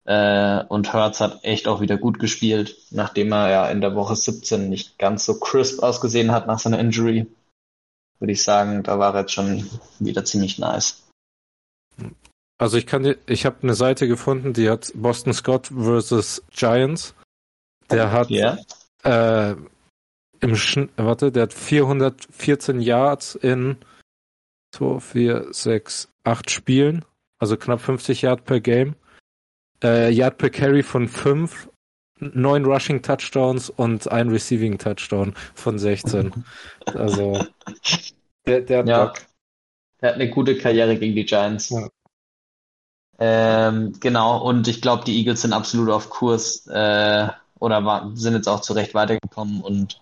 Äh, 0.06 0.62
und 0.64 0.92
Hertz 0.92 1.20
hat 1.20 1.44
echt 1.44 1.66
auch 1.66 1.80
wieder 1.80 1.96
gut 1.96 2.18
gespielt, 2.18 2.76
nachdem 2.90 3.32
er 3.32 3.50
ja 3.50 3.68
in 3.68 3.80
der 3.80 3.94
Woche 3.94 4.14
17 4.14 4.68
nicht 4.68 4.98
ganz 4.98 5.24
so 5.24 5.40
crisp 5.40 5.82
ausgesehen 5.82 6.30
hat 6.30 6.46
nach 6.46 6.58
seiner 6.58 6.78
Injury. 6.78 7.26
Würde 8.18 8.32
ich 8.32 8.42
sagen, 8.42 8.82
da 8.82 8.98
war 8.98 9.14
er 9.14 9.22
jetzt 9.22 9.32
schon 9.32 9.68
wieder 9.98 10.24
ziemlich 10.24 10.58
nice. 10.58 11.02
Also 12.58 12.76
ich 12.76 12.86
kann, 12.86 13.16
ich 13.26 13.46
habe 13.46 13.56
eine 13.62 13.74
Seite 13.74 14.06
gefunden, 14.06 14.52
die 14.52 14.70
hat 14.70 14.92
Boston 14.94 15.32
Scott 15.32 15.72
versus 15.74 16.42
Giants. 16.50 17.14
Der 17.90 18.12
hat 18.12 18.30
yeah. 18.30 18.58
äh, 19.02 19.56
im 20.44 20.56
Sch 20.56 20.78
warte, 20.96 21.32
der 21.32 21.44
hat 21.44 21.52
414 21.52 22.80
Yards 22.80 23.34
in 23.34 23.76
2, 24.72 25.00
4, 25.00 25.46
6, 25.50 26.08
8 26.24 26.50
Spielen, 26.50 27.04
also 27.38 27.56
knapp 27.56 27.80
50 27.80 28.22
Yards 28.22 28.44
per 28.44 28.60
Game. 28.60 28.94
Äh, 29.82 30.10
Yard 30.10 30.38
per 30.38 30.50
Carry 30.50 30.82
von 30.82 31.08
5, 31.08 31.68
9 32.20 32.64
Rushing 32.64 33.02
Touchdowns 33.02 33.70
und 33.70 34.10
ein 34.10 34.28
Receiving 34.28 34.78
Touchdown 34.78 35.34
von 35.54 35.78
16. 35.78 36.44
Also 36.86 37.44
der, 38.46 38.60
der 38.60 38.78
hat 38.78 38.88
ja, 38.88 39.04
Bock. 39.06 39.18
Der 40.00 40.10
hat 40.10 40.16
eine 40.16 40.30
gute 40.30 40.58
Karriere 40.58 40.98
gegen 40.98 41.14
die 41.14 41.24
Giants. 41.24 41.70
Ja. 41.70 41.88
Ähm, 43.18 43.94
genau, 44.00 44.42
und 44.42 44.68
ich 44.68 44.82
glaube, 44.82 45.04
die 45.04 45.16
Eagles 45.18 45.42
sind 45.42 45.52
absolut 45.52 45.88
auf 45.88 46.10
Kurs 46.10 46.66
äh, 46.66 47.28
oder 47.60 47.84
war, 47.84 48.10
sind 48.14 48.34
jetzt 48.34 48.48
auch 48.48 48.60
zurecht 48.60 48.94
weitergekommen 48.94 49.62
und 49.62 50.00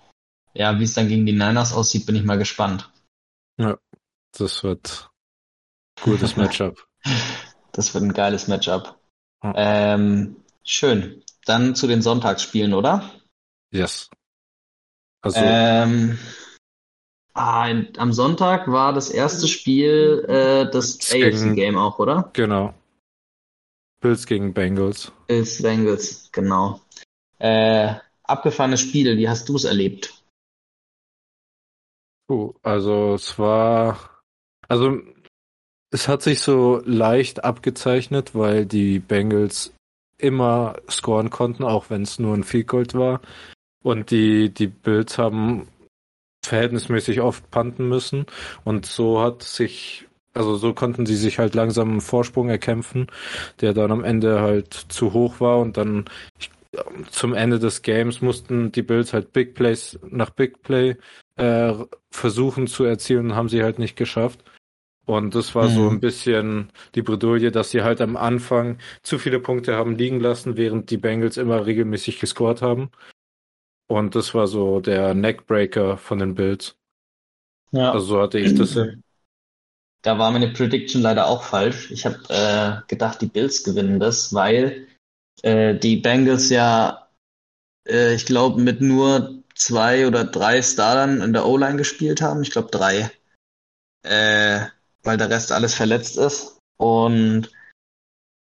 ja, 0.54 0.78
wie 0.78 0.84
es 0.84 0.94
dann 0.94 1.08
gegen 1.08 1.26
die 1.26 1.32
Niners 1.32 1.72
aussieht, 1.72 2.06
bin 2.06 2.16
ich 2.16 2.24
mal 2.24 2.38
gespannt. 2.38 2.90
Ja, 3.58 3.78
das 4.32 4.62
wird 4.62 5.10
ein 6.00 6.04
gutes 6.04 6.36
Matchup. 6.36 6.86
das 7.72 7.94
wird 7.94 8.04
ein 8.04 8.12
geiles 8.12 8.48
Matchup. 8.48 8.98
Ja. 9.42 9.54
Ähm, 9.56 10.36
schön. 10.62 11.22
Dann 11.44 11.74
zu 11.74 11.86
den 11.86 12.02
Sonntagsspielen, 12.02 12.74
oder? 12.74 13.10
Yes. 13.72 14.10
Also. 15.22 15.40
Ähm, 15.40 16.18
ah, 17.34 17.68
am 17.96 18.12
Sonntag 18.12 18.70
war 18.70 18.92
das 18.92 19.10
erste 19.10 19.48
Spiel 19.48 20.24
äh, 20.28 20.70
das 20.70 20.98
AFC-Game 21.12 21.76
auch, 21.76 21.98
oder? 21.98 22.30
Genau. 22.32 22.74
Bills 24.00 24.26
gegen 24.26 24.52
Bengals. 24.52 25.12
Bills, 25.28 25.62
Bengals, 25.62 26.28
genau. 26.32 26.80
Äh, 27.38 27.94
abgefahrenes 28.24 28.80
Spiel, 28.80 29.16
wie 29.16 29.28
hast 29.28 29.48
du 29.48 29.56
es 29.56 29.64
erlebt? 29.64 30.21
Puh, 32.26 32.54
also 32.62 33.14
es 33.14 33.38
war, 33.38 33.98
also 34.68 34.98
es 35.90 36.08
hat 36.08 36.22
sich 36.22 36.40
so 36.40 36.80
leicht 36.84 37.44
abgezeichnet, 37.44 38.34
weil 38.34 38.64
die 38.66 38.98
Bengals 38.98 39.74
immer 40.18 40.76
scoren 40.88 41.30
konnten, 41.30 41.64
auch 41.64 41.90
wenn 41.90 42.02
es 42.02 42.18
nur 42.18 42.34
ein 42.34 42.44
Field 42.44 42.68
Goal 42.68 42.86
war. 42.94 43.20
Und 43.82 44.10
die, 44.10 44.50
die 44.50 44.68
Bills 44.68 45.18
haben 45.18 45.68
verhältnismäßig 46.44 47.20
oft 47.20 47.50
panten 47.50 47.88
müssen. 47.88 48.26
Und 48.64 48.86
so 48.86 49.20
hat 49.20 49.42
sich, 49.42 50.08
also 50.34 50.56
so 50.56 50.72
konnten 50.72 51.06
sie 51.06 51.16
sich 51.16 51.38
halt 51.38 51.54
langsam 51.54 51.90
einen 51.90 52.00
Vorsprung 52.00 52.48
erkämpfen, 52.48 53.08
der 53.60 53.74
dann 53.74 53.92
am 53.92 54.04
Ende 54.04 54.40
halt 54.40 54.72
zu 54.72 55.12
hoch 55.12 55.40
war 55.40 55.58
und 55.58 55.76
dann 55.76 56.06
zum 57.10 57.34
Ende 57.34 57.58
des 57.58 57.82
Games 57.82 58.22
mussten 58.22 58.72
die 58.72 58.82
Bills 58.82 59.12
halt 59.12 59.32
Big 59.32 59.54
Plays 59.54 59.98
nach 60.08 60.30
Big 60.30 60.62
Play 60.62 60.96
äh, 61.36 61.74
versuchen 62.10 62.66
zu 62.66 62.84
erzielen, 62.84 63.34
haben 63.34 63.48
sie 63.48 63.62
halt 63.62 63.78
nicht 63.78 63.96
geschafft. 63.96 64.44
Und 65.04 65.34
das 65.34 65.54
war 65.54 65.68
mhm. 65.68 65.74
so 65.74 65.88
ein 65.88 66.00
bisschen 66.00 66.70
die 66.94 67.02
Bredouille, 67.02 67.50
dass 67.50 67.70
sie 67.70 67.82
halt 67.82 68.00
am 68.00 68.16
Anfang 68.16 68.78
zu 69.02 69.18
viele 69.18 69.40
Punkte 69.40 69.74
haben 69.74 69.96
liegen 69.96 70.20
lassen, 70.20 70.56
während 70.56 70.90
die 70.90 70.96
Bengals 70.96 71.36
immer 71.36 71.66
regelmäßig 71.66 72.20
gescored 72.20 72.62
haben. 72.62 72.90
Und 73.88 74.14
das 74.14 74.34
war 74.34 74.46
so 74.46 74.80
der 74.80 75.14
Neckbreaker 75.14 75.98
von 75.98 76.18
den 76.18 76.34
Bills. 76.34 76.76
Ja. 77.72 77.92
Also 77.92 78.06
so 78.06 78.20
hatte 78.20 78.38
ich 78.38 78.54
das. 78.54 78.78
Da 80.02 80.18
war 80.18 80.30
meine 80.32 80.48
Prediction 80.48 81.02
leider 81.02 81.26
auch 81.26 81.42
falsch. 81.42 81.90
Ich 81.90 82.06
habe 82.06 82.18
äh, 82.28 82.88
gedacht, 82.88 83.20
die 83.20 83.26
Bills 83.26 83.62
gewinnen 83.62 84.00
das, 84.00 84.34
weil 84.34 84.88
äh, 85.42 85.76
die 85.76 85.96
Bengals 85.96 86.50
ja, 86.50 87.08
äh, 87.88 88.14
ich 88.14 88.26
glaube, 88.26 88.60
mit 88.60 88.80
nur 88.80 89.41
zwei 89.62 90.06
oder 90.06 90.24
drei 90.24 90.62
Startern 90.62 91.20
in 91.20 91.32
der 91.32 91.46
O-Line 91.46 91.76
gespielt 91.76 92.20
haben. 92.20 92.42
Ich 92.42 92.50
glaube 92.50 92.70
drei. 92.70 93.10
Äh, 94.02 94.66
weil 95.02 95.16
der 95.16 95.30
Rest 95.30 95.52
alles 95.52 95.74
verletzt 95.74 96.16
ist. 96.16 96.58
Und 96.78 97.50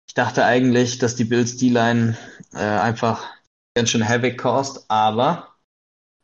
ich 0.08 0.14
dachte 0.14 0.46
eigentlich, 0.46 1.00
dass 1.00 1.16
die 1.16 1.26
Bills 1.26 1.58
D-Line 1.58 2.18
äh, 2.54 2.58
einfach 2.58 3.26
ganz 3.76 3.90
schön 3.90 4.08
Havoc 4.08 4.38
caused, 4.38 4.86
aber 4.88 5.56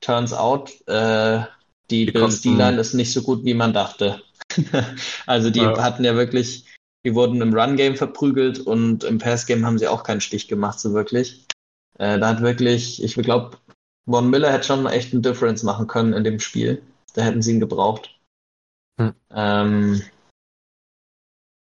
turns 0.01 0.33
out, 0.33 0.71
äh, 0.87 1.43
die, 1.89 2.05
die 2.05 2.11
Bills 2.11 2.41
D-Line 2.41 2.79
ist 2.79 2.93
nicht 2.93 3.13
so 3.13 3.21
gut, 3.21 3.45
wie 3.45 3.53
man 3.53 3.73
dachte. 3.73 4.21
also 5.25 5.49
die 5.49 5.59
ja. 5.59 5.81
hatten 5.81 6.03
ja 6.03 6.15
wirklich, 6.15 6.65
die 7.05 7.15
wurden 7.15 7.41
im 7.41 7.53
Run-Game 7.53 7.95
verprügelt 7.95 8.59
und 8.59 9.03
im 9.03 9.17
Pass-Game 9.17 9.65
haben 9.65 9.77
sie 9.77 9.87
auch 9.87 10.03
keinen 10.03 10.21
Stich 10.21 10.47
gemacht, 10.47 10.79
so 10.79 10.93
wirklich. 10.93 11.45
Äh, 11.99 12.19
da 12.19 12.29
hat 12.29 12.41
wirklich, 12.41 13.03
ich 13.03 13.15
glaube, 13.15 13.57
Von 14.05 14.29
Miller 14.29 14.51
hätte 14.51 14.65
schon 14.65 14.85
echt 14.85 15.13
einen 15.13 15.21
Difference 15.21 15.63
machen 15.63 15.87
können 15.87 16.13
in 16.13 16.23
dem 16.23 16.39
Spiel. 16.39 16.81
Da 17.13 17.21
hätten 17.21 17.41
sie 17.41 17.53
ihn 17.53 17.59
gebraucht. 17.59 18.19
Hm. 18.99 19.13
Ähm, 19.31 20.01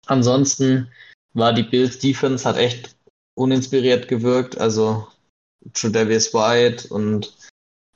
Ansonsten 0.08 0.90
war 1.34 1.52
die 1.52 1.62
Bills 1.62 1.98
Defense 1.98 2.48
hat 2.48 2.56
echt 2.56 2.96
uninspiriert 3.34 4.08
gewirkt. 4.08 4.58
Also 4.58 5.06
Tredavious 5.74 6.32
White 6.32 6.88
und 6.88 7.36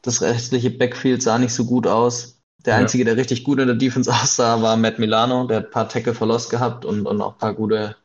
das 0.03 0.21
restliche 0.21 0.71
Backfield 0.71 1.23
sah 1.23 1.39
nicht 1.39 1.55
so 1.55 1.65
gut 1.65 1.87
aus. 1.87 2.39
Der 2.65 2.75
ja. 2.75 2.81
einzige, 2.81 3.05
der 3.05 3.17
richtig 3.17 3.45
gut 3.45 3.59
in 3.59 3.67
der 3.67 3.77
Defense 3.77 4.11
aussah, 4.13 4.63
war 4.63 4.77
Matt 4.77 4.99
Milano. 4.99 5.47
Der 5.47 5.59
hat 5.59 5.67
ein 5.67 5.71
paar 5.71 5.89
Tackle 5.89 6.15
verlost 6.15 6.51
gehabt 6.51 6.85
und, 6.85 7.07
und 7.07 7.21
auch 7.21 7.33
ein 7.33 7.39
paar 7.39 7.55
gute 7.55 7.97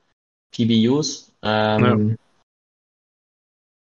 PBUs. 0.56 1.34
Ähm, 1.44 2.10
ja. 2.10 2.16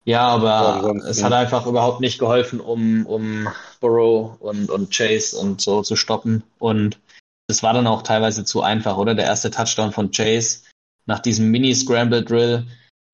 Ja. 0.09 0.27
aber 0.29 0.95
es 1.07 1.23
hat 1.23 1.33
einfach 1.33 1.67
überhaupt 1.67 2.01
nicht 2.01 2.19
geholfen, 2.19 2.61
um, 2.61 3.07
um 3.07 3.49
Burrow 3.81 4.41
und, 4.41 4.71
und 4.71 4.91
Chase 4.91 5.37
und 5.37 5.61
so 5.61 5.83
zu 5.83 5.97
stoppen. 5.97 6.43
Und 6.59 6.99
das 7.47 7.63
war 7.63 7.73
dann 7.73 7.87
auch 7.87 8.03
teilweise 8.03 8.45
zu 8.45 8.63
einfach, 8.63 8.97
oder? 8.97 9.15
Der 9.15 9.27
erste 9.27 9.51
Touchdown 9.51 9.93
von 9.93 10.11
Chase 10.11 10.61
nach 11.07 11.21
diesem 11.21 11.51
Mini-Scramble-Drill, 11.51 12.67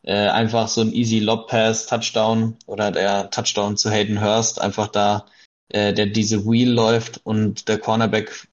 äh, 0.02 0.28
einfach 0.28 0.68
so 0.68 0.82
ein 0.82 0.92
easy 0.92 1.20
Lob-Pass-Touchdown 1.20 2.56
oder 2.66 2.90
der 2.90 3.30
Touchdown 3.30 3.76
zu 3.76 3.90
Hayden 3.90 4.20
Hurst, 4.20 4.60
einfach 4.60 4.88
da, 4.88 5.26
äh, 5.68 5.94
der 5.94 6.06
diese 6.06 6.44
Wheel 6.44 6.70
läuft 6.70 7.20
und 7.24 7.68
der 7.68 7.78
Cornerback, 7.78 8.48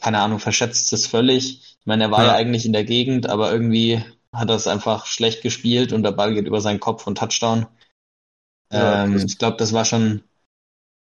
keine 0.00 0.20
Ahnung, 0.20 0.38
verschätzt 0.38 0.92
es 0.92 1.06
völlig. 1.06 1.76
Ich 1.80 1.86
meine, 1.86 2.04
er 2.04 2.10
war 2.10 2.22
ja. 2.22 2.28
ja 2.28 2.34
eigentlich 2.34 2.64
in 2.64 2.72
der 2.72 2.84
Gegend, 2.84 3.28
aber 3.28 3.52
irgendwie 3.52 4.02
hat 4.32 4.48
er 4.48 4.56
es 4.56 4.66
einfach 4.66 5.06
schlecht 5.06 5.42
gespielt 5.42 5.92
und 5.92 6.02
der 6.02 6.12
Ball 6.12 6.34
geht 6.34 6.46
über 6.46 6.60
seinen 6.60 6.80
Kopf 6.80 7.06
und 7.06 7.18
Touchdown. 7.18 7.66
Ja, 8.72 9.04
ähm, 9.04 9.16
ich 9.16 9.38
glaube, 9.38 9.56
das 9.56 9.72
war 9.72 9.84
schon 9.84 10.22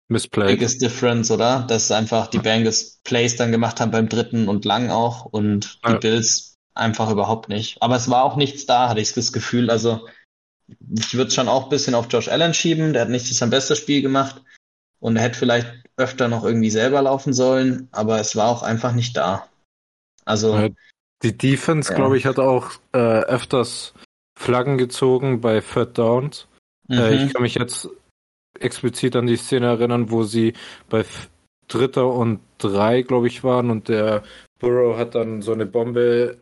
Missplayed. 0.10 0.48
Biggest 0.48 0.82
Difference, 0.82 1.32
oder? 1.32 1.66
Dass 1.68 1.92
einfach 1.92 2.28
die 2.28 2.40
Bengals 2.40 3.00
Plays 3.04 3.36
dann 3.36 3.52
gemacht 3.52 3.80
haben 3.80 3.92
beim 3.92 4.08
dritten 4.08 4.48
und 4.48 4.64
lang 4.66 4.90
auch 4.90 5.26
und 5.26 5.80
die 5.86 5.92
ja. 5.92 5.98
Bills 5.98 6.56
einfach 6.74 7.10
überhaupt 7.10 7.50
nicht. 7.50 7.82
Aber 7.82 7.96
es 7.96 8.10
war 8.10 8.24
auch 8.24 8.36
nichts 8.36 8.66
da, 8.66 8.90
hatte 8.90 9.02
ich 9.02 9.14
das 9.14 9.34
Gefühl. 9.34 9.70
Also 9.70 10.08
ich 10.98 11.14
würde 11.16 11.32
schon 11.32 11.50
auch 11.50 11.66
ein 11.66 11.70
bisschen 11.70 11.96
auf 11.96 12.08
Josh 12.10 12.30
Allen 12.30 12.54
schieben. 12.54 12.94
Der 12.94 13.04
hat 13.04 13.10
nicht 13.10 13.34
sein 13.34 13.50
bestes 13.50 13.80
Spiel 13.80 14.02
gemacht 14.02 14.42
und 15.00 15.16
er 15.18 15.24
hätte 15.24 15.40
vielleicht 15.40 15.68
öfter 15.98 16.28
noch 16.28 16.46
irgendwie 16.46 16.70
selber 16.70 17.02
laufen 17.02 17.34
sollen, 17.34 17.90
aber 17.92 18.20
es 18.20 18.36
war 18.36 18.50
auch 18.50 18.64
einfach 18.64 18.94
nicht 18.94 19.18
da. 19.18 19.48
Also 20.26 20.70
die 21.24 21.38
Defense, 21.38 21.92
ja. 21.92 21.96
glaube 21.96 22.18
ich, 22.18 22.26
hat 22.26 22.38
auch 22.38 22.72
äh, 22.94 22.98
öfters 22.98 23.94
Flaggen 24.38 24.78
gezogen 24.78 25.42
bei 25.42 25.62
Third 25.62 25.98
Downs. 25.98 26.48
Mhm. 26.88 26.98
Äh, 26.98 27.26
ich 27.26 27.34
kann 27.34 27.42
mich 27.42 27.56
jetzt 27.56 27.90
explizit 28.60 29.16
an 29.16 29.28
die 29.28 29.38
Szene 29.38 29.68
erinnern, 29.68 30.10
wo 30.10 30.24
sie 30.24 30.54
bei 30.90 31.06
Dritter 31.68 32.08
und 32.08 32.40
Drei, 32.58 33.04
glaube 33.04 33.28
ich, 33.28 33.44
waren 33.44 33.70
und 33.70 33.88
der 33.88 34.24
Burrow 34.60 34.98
hat 34.98 35.14
dann 35.14 35.42
so 35.42 35.54
eine 35.54 35.66
Bombe 35.66 36.42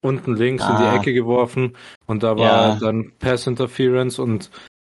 unten 0.00 0.34
links 0.34 0.64
ah. 0.64 0.70
in 0.70 0.76
die 0.78 0.88
ah. 0.88 0.96
Ecke 0.96 1.12
geworfen 1.12 1.76
und 2.06 2.22
da 2.22 2.36
war 2.36 2.68
ja. 2.68 2.78
dann 2.80 3.12
Pass 3.18 3.46
Interference 3.46 4.18
und 4.18 4.50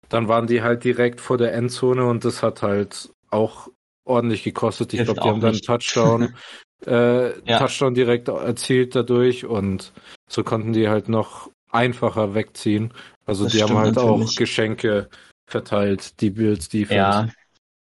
dann 0.08 0.28
waren 0.28 0.46
die 0.46 0.62
halt 0.62 0.84
direkt 0.84 1.20
vor 1.20 1.38
der 1.38 1.54
Endzone 1.54 2.04
und 2.04 2.24
das 2.24 2.42
hat 2.42 2.62
halt 2.62 3.10
auch 3.30 3.68
ordentlich 4.04 4.42
gekostet. 4.42 4.92
Ich 4.92 5.04
glaube, 5.04 5.20
die 5.20 5.28
haben 5.28 5.40
dann 5.40 5.52
nicht. 5.52 5.64
Touchdown, 5.64 6.34
äh, 6.86 7.38
ja. 7.48 7.58
Touchdown 7.58 7.94
direkt 7.94 8.28
erzielt 8.28 8.94
dadurch 8.94 9.46
und 9.46 9.92
so 10.28 10.42
konnten 10.42 10.72
die 10.72 10.88
halt 10.88 11.08
noch 11.08 11.50
einfacher 11.72 12.34
wegziehen. 12.34 12.92
Also 13.26 13.44
das 13.44 13.52
die 13.52 13.62
haben 13.62 13.76
halt 13.76 13.94
natürlich. 13.94 14.30
auch 14.30 14.36
Geschenke 14.36 15.08
verteilt, 15.46 16.20
die 16.20 16.30
Bills 16.30 16.68
Defense. 16.68 16.94
Ja. 16.94 17.28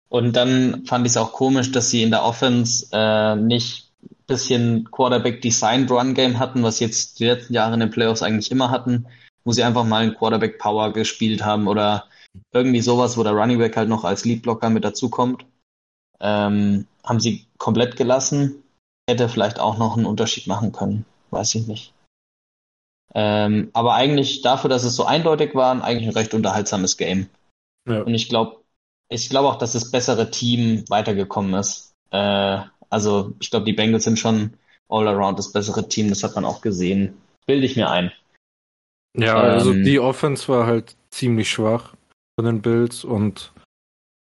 Und 0.09 0.35
dann 0.35 0.85
fand 0.85 1.05
ich 1.05 1.13
es 1.13 1.17
auch 1.17 1.31
komisch, 1.31 1.71
dass 1.71 1.89
sie 1.89 2.03
in 2.03 2.11
der 2.11 2.23
Offense 2.23 2.87
äh, 2.91 3.35
nicht 3.35 3.91
bisschen 4.27 4.89
Quarterback 4.91 5.41
Designed 5.41 5.91
Run 5.91 6.13
Game 6.13 6.39
hatten, 6.39 6.63
was 6.63 6.79
jetzt 6.79 7.19
die 7.19 7.25
letzten 7.25 7.53
Jahre 7.53 7.73
in 7.73 7.81
den 7.81 7.91
Playoffs 7.91 8.23
eigentlich 8.23 8.49
immer 8.51 8.71
hatten, 8.71 9.05
wo 9.43 9.51
sie 9.51 9.63
einfach 9.63 9.83
mal 9.83 10.03
einen 10.03 10.15
Quarterback 10.15 10.57
Power 10.57 10.93
gespielt 10.93 11.43
haben 11.43 11.67
oder 11.67 12.05
irgendwie 12.53 12.81
sowas, 12.81 13.17
wo 13.17 13.23
der 13.23 13.33
Running 13.33 13.57
Back 13.57 13.75
halt 13.75 13.89
noch 13.89 14.05
als 14.05 14.23
Leadblocker 14.23 14.69
mit 14.69 14.85
dazukommt. 14.85 15.45
Ähm, 16.21 16.87
haben 17.03 17.19
sie 17.19 17.45
komplett 17.57 17.97
gelassen. 17.97 18.63
Hätte 19.09 19.27
vielleicht 19.27 19.59
auch 19.59 19.77
noch 19.77 19.97
einen 19.97 20.05
Unterschied 20.05 20.47
machen 20.47 20.71
können. 20.71 21.05
Weiß 21.31 21.55
ich 21.55 21.67
nicht. 21.67 21.93
Ähm, 23.13 23.69
aber 23.73 23.93
eigentlich 23.93 24.41
dafür, 24.41 24.69
dass 24.69 24.83
es 24.83 24.95
so 24.95 25.05
eindeutig 25.05 25.53
war, 25.53 25.83
eigentlich 25.83 26.07
ein 26.07 26.17
recht 26.17 26.33
unterhaltsames 26.33 26.97
Game. 26.97 27.29
Ja. 27.87 28.01
Und 28.01 28.13
ich 28.13 28.29
glaube, 28.29 28.61
ich 29.09 29.29
glaube 29.29 29.49
auch, 29.49 29.57
dass 29.57 29.73
das 29.73 29.91
bessere 29.91 30.31
Team 30.31 30.85
weitergekommen 30.87 31.53
ist. 31.55 31.93
Äh, 32.11 32.59
also 32.89 33.33
ich 33.39 33.49
glaube, 33.49 33.65
die 33.65 33.73
Bengals 33.73 34.05
sind 34.05 34.19
schon 34.19 34.53
all 34.87 35.07
around 35.07 35.39
das 35.39 35.51
bessere 35.51 35.87
Team, 35.87 36.09
das 36.09 36.23
hat 36.23 36.35
man 36.35 36.45
auch 36.45 36.61
gesehen. 36.61 37.17
Bilde 37.45 37.65
ich 37.65 37.75
mir 37.75 37.89
ein. 37.89 38.11
Ja, 39.17 39.35
also 39.35 39.71
ähm, 39.71 39.83
die 39.83 39.99
Offense 39.99 40.47
war 40.47 40.65
halt 40.65 40.95
ziemlich 41.09 41.49
schwach 41.49 41.95
von 42.35 42.45
den 42.45 42.61
Bills 42.61 43.03
und 43.03 43.51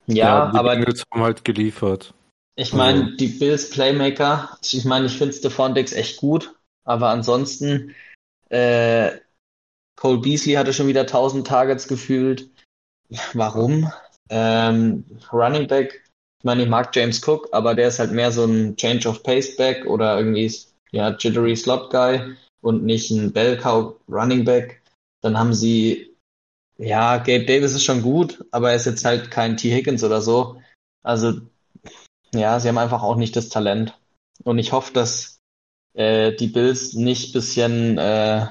ja, 0.08 0.46
ja 0.46 0.51
die 0.51 0.58
aber 0.58 0.75
Bills 0.75 1.03
haben 1.13 1.24
halt 1.24 1.46
geliefert. 1.46 2.13
Ich 2.58 2.74
meine, 2.74 3.03
also. 3.03 3.15
die 3.17 3.27
Bills 3.27 3.70
Playmaker, 3.70 4.58
ich 4.62 4.86
meine, 4.86 5.05
ich 5.08 5.17
finde 5.17 5.34
Stephon 5.34 5.75
Dix 5.75 5.91
echt 5.94 6.17
gut, 6.17 6.55
aber 6.86 7.10
ansonsten 7.10 7.94
äh, 8.49 9.11
Cole 9.95 10.19
Beasley 10.19 10.53
hatte 10.53 10.73
schon 10.73 10.87
wieder 10.87 11.01
1000 11.01 11.47
Targets 11.47 11.87
gefühlt. 11.87 12.49
Warum? 13.33 13.91
Ähm, 14.29 15.05
Running 15.31 15.67
Back, 15.67 16.03
ich 16.39 16.43
meine, 16.45 16.63
ich 16.63 16.69
mag 16.69 16.95
James 16.95 17.25
Cook, 17.25 17.49
aber 17.51 17.75
der 17.75 17.87
ist 17.89 17.99
halt 17.99 18.11
mehr 18.11 18.31
so 18.31 18.45
ein 18.45 18.75
Change 18.75 19.07
of 19.07 19.23
Pace 19.23 19.55
Back 19.55 19.85
oder 19.85 20.17
irgendwie, 20.17 20.51
ja, 20.91 21.09
Jittery 21.09 21.55
Slot 21.55 21.91
Guy 21.91 22.35
und 22.61 22.83
nicht 22.83 23.11
ein 23.11 23.31
Bell 23.31 23.57
Cow 23.57 23.95
Running 24.09 24.45
Back. 24.45 24.81
Dann 25.21 25.37
haben 25.37 25.53
sie, 25.53 26.15
ja, 26.77 27.17
Gabe 27.17 27.45
Davis 27.45 27.73
ist 27.73 27.83
schon 27.83 28.01
gut, 28.01 28.43
aber 28.51 28.71
er 28.71 28.75
ist 28.75 28.85
jetzt 28.85 29.05
halt 29.05 29.31
kein 29.31 29.57
T. 29.57 29.71
Higgins 29.71 30.03
oder 30.03 30.21
so. 30.21 30.61
Also, 31.03 31.41
ja, 32.33 32.59
sie 32.59 32.67
haben 32.67 32.77
einfach 32.77 33.03
auch 33.03 33.15
nicht 33.15 33.35
das 33.35 33.49
Talent. 33.49 33.97
Und 34.43 34.59
ich 34.59 34.71
hoffe, 34.71 34.91
dass 34.93 35.34
äh, 35.95 36.33
die 36.33 36.47
Bills 36.47 36.93
nicht 36.93 37.33
bisschen 37.33 37.97
äh, 37.97 38.47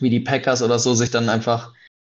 wie 0.00 0.10
die 0.10 0.20
Packers 0.20 0.62
oder 0.62 0.78
so 0.78 0.94
sich 0.94 1.10
dann 1.10 1.28
einfach 1.28 1.72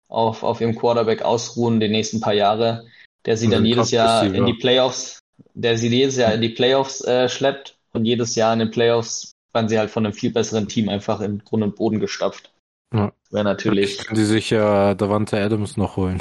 auf, 0.09 0.43
auf 0.43 0.61
ihrem 0.61 0.77
Quarterback 0.77 1.23
ausruhen 1.23 1.81
die 1.81 1.89
nächsten 1.89 2.21
paar 2.21 2.33
Jahre, 2.33 2.87
der 3.25 3.37
sie 3.37 3.49
dann 3.49 3.65
jedes 3.65 3.91
Jahr 3.91 4.25
in 4.25 4.47
die 4.47 4.55
Playoffs, 4.55 5.21
der 5.55 5.77
sie 5.77 5.89
jedes 5.89 6.17
Jahr 6.17 6.35
in 6.35 6.41
die 6.41 6.49
Playoffs 6.49 7.03
äh, 7.03 7.29
schleppt 7.29 7.79
und 7.93 8.05
jedes 8.05 8.35
Jahr 8.35 8.53
in 8.53 8.61
den 8.61 8.71
Playoffs 8.71 9.33
werden 9.53 9.69
sie 9.69 9.79
halt 9.79 9.91
von 9.91 10.05
einem 10.05 10.15
viel 10.15 10.33
besseren 10.33 10.69
Team 10.69 10.89
einfach 10.89 11.21
in 11.21 11.41
Grund 11.41 11.63
und 11.63 11.77
Boden 11.77 12.01
gestapft. 12.01 12.53
Ja. 12.95 13.13
Wäre 13.31 13.45
natürlich. 13.45 13.99
Können 13.99 14.19
die 14.19 14.25
sich 14.25 14.51
ja 14.51 14.95
Davante 14.95 15.41
Adams 15.41 15.77
noch 15.77 15.97
holen. 15.97 16.21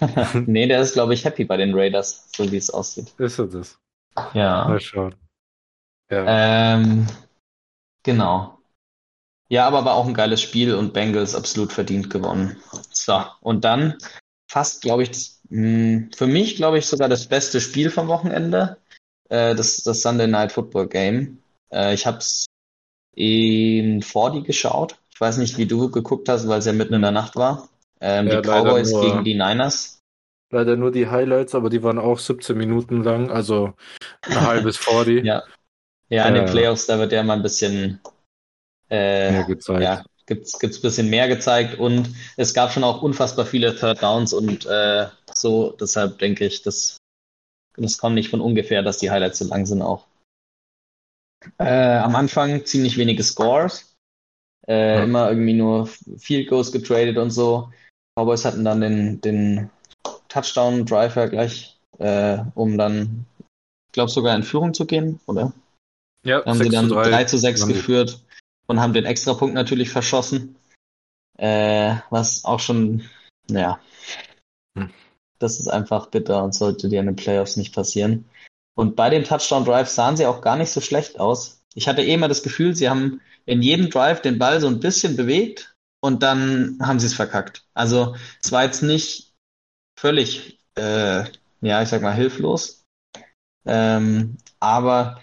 nee, 0.46 0.66
der 0.66 0.80
ist, 0.80 0.94
glaube 0.94 1.14
ich, 1.14 1.24
happy 1.24 1.44
bei 1.44 1.56
den 1.56 1.74
Raiders, 1.74 2.28
so 2.34 2.50
wie 2.50 2.56
es 2.56 2.70
aussieht. 2.70 3.12
Ist 3.18 3.38
er 3.38 3.46
das? 3.46 3.78
Ja. 4.34 4.68
Mal 4.68 4.80
schauen. 4.80 5.14
Ja. 6.10 6.74
Ähm, 6.74 7.06
genau. 8.02 8.58
Ja, 9.48 9.66
aber 9.66 9.84
war 9.84 9.94
auch 9.94 10.06
ein 10.06 10.14
geiles 10.14 10.40
Spiel 10.40 10.74
und 10.74 10.92
Bengals 10.92 11.34
absolut 11.34 11.72
verdient 11.72 12.10
gewonnen. 12.10 12.56
So, 12.90 13.24
und 13.40 13.64
dann 13.64 13.98
fast, 14.50 14.82
glaube 14.82 15.02
ich, 15.02 15.32
hm, 15.48 16.10
für 16.16 16.26
mich, 16.26 16.56
glaube 16.56 16.78
ich, 16.78 16.86
sogar 16.86 17.08
das 17.08 17.26
beste 17.26 17.60
Spiel 17.60 17.90
vom 17.90 18.08
Wochenende. 18.08 18.78
Äh, 19.28 19.54
das, 19.54 19.82
das 19.82 20.02
Sunday 20.02 20.26
Night 20.26 20.52
Football 20.52 20.88
Game. 20.88 21.38
Äh, 21.70 21.94
ich 21.94 22.06
habe 22.06 22.18
es 22.18 22.46
in 23.14 24.02
40 24.02 24.44
geschaut. 24.44 24.96
Ich 25.12 25.20
weiß 25.20 25.38
nicht, 25.38 25.58
wie 25.58 25.66
du 25.66 25.90
geguckt 25.90 26.28
hast, 26.28 26.48
weil 26.48 26.58
es 26.58 26.66
ja 26.66 26.72
mitten 26.72 26.94
in 26.94 27.02
der 27.02 27.10
Nacht 27.10 27.36
war. 27.36 27.68
Ähm, 28.00 28.26
ja, 28.28 28.40
die 28.40 28.48
Cowboys 28.48 28.90
nur, 28.90 29.02
gegen 29.02 29.24
die 29.24 29.34
Niners. 29.34 30.00
Leider 30.50 30.76
nur 30.76 30.90
die 30.90 31.08
Highlights, 31.08 31.54
aber 31.54 31.70
die 31.70 31.82
waren 31.82 31.98
auch 31.98 32.18
17 32.18 32.56
Minuten 32.56 33.02
lang, 33.02 33.30
also 33.30 33.74
ein 34.22 34.40
halbes 34.40 34.76
40. 34.76 35.24
ja. 35.24 35.42
Ja, 36.14 36.28
in 36.28 36.36
äh, 36.36 36.44
den 36.44 36.50
Playoffs, 36.50 36.86
da 36.86 36.98
wird 36.98 37.10
ja 37.10 37.24
mal 37.24 37.34
ein 37.34 37.42
bisschen 37.42 37.98
äh, 38.88 39.42
gezeigt. 39.44 39.82
Ja, 39.82 40.04
gibt's 40.26 40.60
gibt's 40.60 40.80
bisschen 40.80 41.10
mehr 41.10 41.26
gezeigt 41.26 41.80
und 41.80 42.14
es 42.36 42.54
gab 42.54 42.70
schon 42.70 42.84
auch 42.84 43.02
unfassbar 43.02 43.46
viele 43.46 43.74
Third 43.74 44.00
Downs 44.00 44.32
und 44.32 44.64
äh, 44.66 45.08
so, 45.34 45.72
deshalb 45.72 46.20
denke 46.20 46.46
ich, 46.46 46.62
das, 46.62 46.98
das 47.76 47.98
kommt 47.98 48.14
nicht 48.14 48.30
von 48.30 48.40
ungefähr, 48.40 48.82
dass 48.82 48.98
die 48.98 49.10
Highlights 49.10 49.40
so 49.40 49.48
lang 49.48 49.66
sind 49.66 49.82
auch. 49.82 50.06
Äh, 51.58 51.96
am 51.96 52.14
Anfang 52.14 52.64
ziemlich 52.64 52.96
wenige 52.96 53.24
Scores. 53.24 53.96
Äh, 54.68 54.94
ja. 54.94 55.02
Immer 55.02 55.30
irgendwie 55.30 55.54
nur 55.54 55.88
Field 56.16 56.48
Goals 56.48 56.70
getradet 56.70 57.18
und 57.18 57.32
so. 57.32 57.70
Cowboys 58.16 58.44
hatten 58.44 58.64
dann 58.64 58.80
den, 58.80 59.20
den 59.20 59.68
Touchdown-Driver 60.28 61.28
gleich, 61.28 61.76
äh, 61.98 62.38
um 62.54 62.78
dann, 62.78 63.26
ich 63.88 63.92
glaube, 63.92 64.12
sogar 64.12 64.36
in 64.36 64.44
Führung 64.44 64.72
zu 64.72 64.86
gehen, 64.86 65.18
oder? 65.26 65.52
Ja, 66.24 66.44
haben 66.44 66.58
sie 66.58 66.70
dann 66.70 66.88
zu 66.88 66.94
3, 66.94 67.10
3 67.10 67.24
zu 67.24 67.38
6 67.38 67.66
geführt 67.66 68.24
und 68.66 68.80
haben 68.80 68.92
den 68.92 69.04
Extrapunkt 69.04 69.54
natürlich 69.54 69.90
verschossen. 69.90 70.56
Äh, 71.36 71.96
was 72.10 72.44
auch 72.44 72.60
schon, 72.60 73.02
naja, 73.50 73.80
hm. 74.76 74.90
das 75.38 75.58
ist 75.58 75.68
einfach 75.68 76.06
bitter 76.06 76.42
und 76.44 76.54
sollte 76.54 76.88
dir 76.88 77.00
in 77.00 77.06
den 77.06 77.16
Playoffs 77.16 77.56
nicht 77.56 77.74
passieren. 77.74 78.24
Und 78.76 78.96
bei 78.96 79.10
den 79.10 79.24
Touchdown 79.24 79.64
Drives 79.64 79.94
sahen 79.94 80.16
sie 80.16 80.26
auch 80.26 80.40
gar 80.40 80.56
nicht 80.56 80.70
so 80.70 80.80
schlecht 80.80 81.20
aus. 81.20 81.62
Ich 81.74 81.88
hatte 81.88 82.02
eh 82.02 82.14
immer 82.14 82.28
das 82.28 82.42
Gefühl, 82.42 82.74
sie 82.74 82.88
haben 82.88 83.20
in 83.46 83.62
jedem 83.62 83.90
Drive 83.90 84.22
den 84.22 84.38
Ball 84.38 84.60
so 84.60 84.68
ein 84.68 84.80
bisschen 84.80 85.16
bewegt 85.16 85.74
und 86.00 86.22
dann 86.22 86.78
haben 86.80 87.00
sie 87.00 87.06
es 87.06 87.14
verkackt. 87.14 87.66
Also 87.74 88.16
es 88.42 88.52
war 88.52 88.64
jetzt 88.64 88.82
nicht 88.82 89.32
völlig, 89.98 90.60
äh, 90.76 91.24
ja, 91.60 91.82
ich 91.82 91.88
sag 91.88 92.02
mal, 92.02 92.14
hilflos. 92.14 92.84
Ähm, 93.66 94.36
aber 94.60 95.20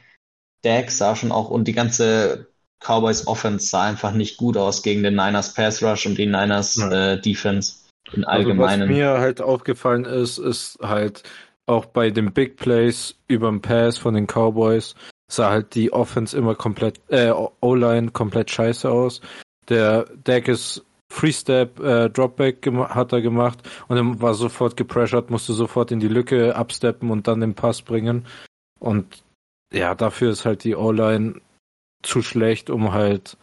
Dak 0.63 0.91
sah 0.91 1.15
schon 1.15 1.31
auch 1.31 1.49
und 1.49 1.67
die 1.67 1.73
ganze 1.73 2.47
Cowboys 2.79 3.27
Offense 3.27 3.67
sah 3.67 3.83
einfach 3.83 4.13
nicht 4.13 4.37
gut 4.37 4.57
aus 4.57 4.83
gegen 4.83 5.03
den 5.03 5.15
Niners 5.15 5.53
Pass 5.53 5.83
Rush 5.83 6.05
und 6.05 6.17
die 6.17 6.25
Niners 6.25 6.77
äh, 6.77 7.19
Defense 7.19 7.75
im 8.13 8.25
Allgemeinen. 8.25 8.81
Also 8.81 8.83
was 8.83 8.89
mir 8.89 9.19
halt 9.19 9.41
aufgefallen 9.41 10.05
ist, 10.05 10.37
ist 10.37 10.79
halt 10.81 11.23
auch 11.67 11.85
bei 11.85 12.09
den 12.09 12.33
Big 12.33 12.57
Plays 12.57 13.15
überm 13.27 13.61
Pass 13.61 13.97
von 13.97 14.13
den 14.13 14.27
Cowboys 14.27 14.95
sah 15.31 15.49
halt 15.49 15.75
die 15.75 15.93
Offense 15.93 16.37
immer 16.37 16.55
komplett, 16.55 16.99
äh, 17.07 17.31
O-Line 17.31 18.11
komplett 18.11 18.51
scheiße 18.51 18.89
aus. 18.89 19.21
Der 19.69 20.05
Deck 20.27 20.47
ist 20.47 20.83
Freestep, 21.09 21.79
äh, 21.79 22.09
Dropback 22.09 22.65
hat 22.89 23.13
er 23.13 23.21
gemacht 23.21 23.59
und 23.87 23.97
er 23.97 24.21
war 24.21 24.33
sofort 24.33 24.77
gepressured, 24.77 25.29
musste 25.29 25.53
sofort 25.53 25.91
in 25.91 25.99
die 25.99 26.07
Lücke 26.07 26.55
absteppen 26.55 27.11
und 27.11 27.27
dann 27.27 27.41
den 27.41 27.53
Pass 27.53 27.81
bringen. 27.81 28.25
Und 28.79 29.23
ja, 29.71 29.95
dafür 29.95 30.31
ist 30.31 30.45
halt 30.45 30.63
die 30.63 30.75
O-Line 30.75 31.41
zu 32.03 32.21
schlecht, 32.21 32.69
um 32.69 32.93
halt, 32.93 33.37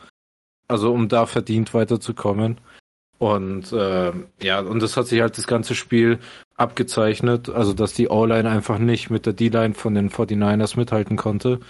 also 0.68 0.92
um 0.92 1.08
da 1.08 1.26
verdient 1.26 1.74
weiterzukommen. 1.74 2.60
Und 3.18 3.72
äh, 3.72 4.12
ja, 4.40 4.60
und 4.60 4.80
das 4.80 4.96
hat 4.96 5.06
sich 5.06 5.20
halt 5.20 5.36
das 5.38 5.46
ganze 5.46 5.74
Spiel 5.74 6.20
abgezeichnet, 6.56 7.48
also 7.48 7.72
dass 7.72 7.92
die 7.92 8.08
O-Line 8.08 8.48
einfach 8.48 8.78
nicht 8.78 9.10
mit 9.10 9.26
der 9.26 9.32
D-Line 9.32 9.74
von 9.74 9.94
den 9.94 10.10
49ers 10.10 10.76
mithalten 10.76 11.16
konnte. 11.16 11.60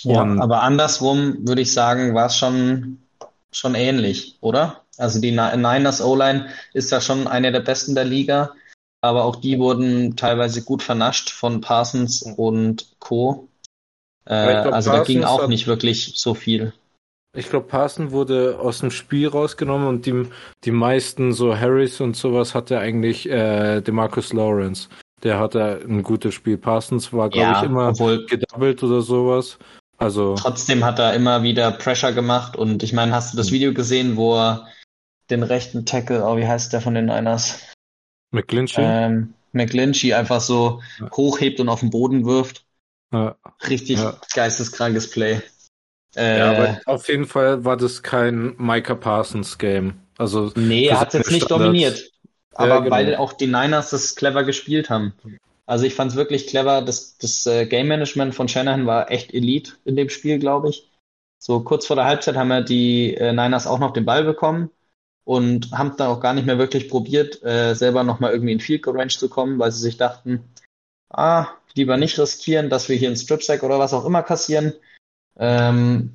Ja, 0.00 0.22
und 0.22 0.40
aber 0.40 0.62
andersrum 0.62 1.46
würde 1.46 1.62
ich 1.62 1.72
sagen, 1.72 2.14
war 2.14 2.26
es 2.26 2.36
schon, 2.36 2.98
schon 3.52 3.74
ähnlich, 3.76 4.38
oder? 4.40 4.82
Also 4.98 5.20
die 5.20 5.30
Niners 5.30 6.02
O-Line 6.02 6.48
ist 6.72 6.90
ja 6.90 7.00
schon 7.00 7.28
eine 7.28 7.52
der 7.52 7.60
besten 7.60 7.94
der 7.94 8.04
Liga, 8.04 8.52
aber 9.00 9.24
auch 9.24 9.36
die 9.36 9.58
wurden 9.58 10.16
teilweise 10.16 10.64
gut 10.64 10.82
vernascht 10.82 11.30
von 11.30 11.60
Parsons 11.60 12.22
und 12.22 12.96
Co. 12.98 13.48
Äh, 14.24 14.62
glaub, 14.62 14.74
also 14.74 14.90
Parsons 14.90 15.06
da 15.08 15.12
ging 15.12 15.24
auch 15.24 15.48
nicht 15.48 15.66
wirklich 15.66 16.12
so 16.16 16.34
viel. 16.34 16.72
Ich 17.34 17.48
glaube, 17.48 17.66
Parson 17.66 18.10
wurde 18.10 18.58
aus 18.60 18.80
dem 18.80 18.90
Spiel 18.90 19.28
rausgenommen 19.28 19.88
und 19.88 20.04
die, 20.04 20.26
die 20.64 20.70
meisten, 20.70 21.32
so 21.32 21.56
Harris 21.56 22.00
und 22.00 22.14
sowas, 22.14 22.54
hatte 22.54 22.78
eigentlich 22.78 23.28
äh, 23.28 23.80
Demarcus 23.80 24.32
Lawrence. 24.34 24.88
Der 25.22 25.38
hatte 25.38 25.80
ein 25.88 26.02
gutes 26.02 26.34
Spiel. 26.34 26.58
Parsons 26.58 27.12
war, 27.12 27.30
glaube 27.30 27.52
ja, 27.52 27.58
ich, 27.58 27.68
immer 27.68 27.88
obwohl, 27.88 28.26
gedoubled 28.26 28.82
oder 28.82 29.00
sowas. 29.00 29.58
Also 29.96 30.34
trotzdem 30.34 30.84
hat 30.84 30.98
er 30.98 31.14
immer 31.14 31.42
wieder 31.42 31.70
Pressure 31.70 32.12
gemacht 32.12 32.56
und 32.56 32.82
ich 32.82 32.92
meine, 32.92 33.12
hast 33.14 33.32
du 33.32 33.36
das 33.36 33.46
hm. 33.46 33.54
Video 33.54 33.72
gesehen, 33.72 34.16
wo 34.16 34.36
er 34.36 34.66
den 35.30 35.42
rechten 35.42 35.86
Tackle, 35.86 36.24
oh, 36.26 36.36
wie 36.36 36.46
heißt 36.46 36.72
der 36.72 36.80
von 36.80 36.94
den 36.94 37.06
Niners? 37.06 37.60
McGlinchey? 38.32 38.82
Ähm, 38.84 39.34
McGlinchey 39.52 40.12
einfach 40.12 40.40
so 40.40 40.82
hochhebt 41.12 41.60
und 41.60 41.68
auf 41.68 41.80
den 41.80 41.90
Boden 41.90 42.26
wirft. 42.26 42.64
Ja. 43.12 43.36
Richtig 43.68 43.98
ja. 43.98 44.16
geisteskrankes 44.34 45.10
Play. 45.10 45.42
Äh, 46.14 46.38
ja, 46.38 46.50
aber 46.50 46.80
auf 46.86 47.08
jeden 47.08 47.26
Fall 47.26 47.64
war 47.64 47.76
das 47.76 48.02
kein 48.02 48.54
Micah 48.58 48.94
Parsons 48.94 49.58
Game. 49.58 49.94
Also 50.18 50.52
nee, 50.56 50.86
er 50.86 51.00
hat 51.00 51.14
jetzt 51.14 51.30
nicht 51.30 51.50
dominiert. 51.50 52.10
Aber 52.54 52.68
ja, 52.68 52.80
genau. 52.80 52.94
weil 52.94 53.16
auch 53.16 53.32
die 53.32 53.46
Niners 53.46 53.90
das 53.90 54.14
clever 54.14 54.44
gespielt 54.44 54.90
haben. 54.90 55.14
Also 55.64 55.86
ich 55.86 55.94
fand 55.94 56.10
es 56.10 56.16
wirklich 56.16 56.46
clever. 56.46 56.82
Das, 56.82 57.16
das 57.16 57.46
äh, 57.46 57.66
Game 57.66 57.88
Management 57.88 58.34
von 58.34 58.48
Shanahan 58.48 58.86
war 58.86 59.10
echt 59.10 59.32
Elite 59.32 59.72
in 59.84 59.96
dem 59.96 60.10
Spiel, 60.10 60.38
glaube 60.38 60.68
ich. 60.68 60.90
So 61.38 61.60
kurz 61.60 61.86
vor 61.86 61.96
der 61.96 62.04
Halbzeit 62.04 62.36
haben 62.36 62.48
wir 62.48 62.60
die 62.60 63.14
äh, 63.14 63.32
Niners 63.32 63.66
auch 63.66 63.78
noch 63.78 63.92
den 63.92 64.04
Ball 64.04 64.22
bekommen 64.24 64.70
und 65.24 65.72
haben 65.72 65.96
dann 65.96 66.08
auch 66.08 66.20
gar 66.20 66.34
nicht 66.34 66.46
mehr 66.46 66.58
wirklich 66.58 66.88
probiert, 66.88 67.42
äh, 67.42 67.74
selber 67.74 68.04
nochmal 68.04 68.32
irgendwie 68.32 68.52
in 68.52 68.60
Field 68.60 68.86
Range 68.86 69.08
zu 69.08 69.28
kommen, 69.28 69.58
weil 69.58 69.72
sie 69.72 69.80
sich 69.80 69.96
dachten, 69.96 70.44
ah, 71.12 71.48
lieber 71.74 71.96
nicht 71.96 72.18
riskieren, 72.18 72.70
dass 72.70 72.88
wir 72.88 72.96
hier 72.96 73.08
einen 73.08 73.16
Strip 73.16 73.42
Sack 73.42 73.62
oder 73.62 73.78
was 73.78 73.94
auch 73.94 74.04
immer 74.04 74.22
kassieren. 74.22 74.74
Ähm, 75.38 76.14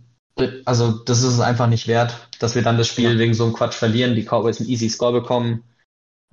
also 0.65 0.91
das 0.91 1.19
ist 1.19 1.33
es 1.33 1.39
einfach 1.39 1.67
nicht 1.67 1.87
wert, 1.87 2.27
dass 2.39 2.55
wir 2.55 2.61
dann 2.61 2.77
das 2.77 2.87
Spiel 2.87 3.13
ja. 3.13 3.17
wegen 3.17 3.33
so 3.33 3.45
einem 3.45 3.53
Quatsch 3.53 3.73
verlieren, 3.73 4.15
die 4.15 4.23
Cowboys 4.23 4.59
einen 4.59 4.69
easy 4.69 4.89
Score 4.89 5.11
bekommen. 5.11 5.63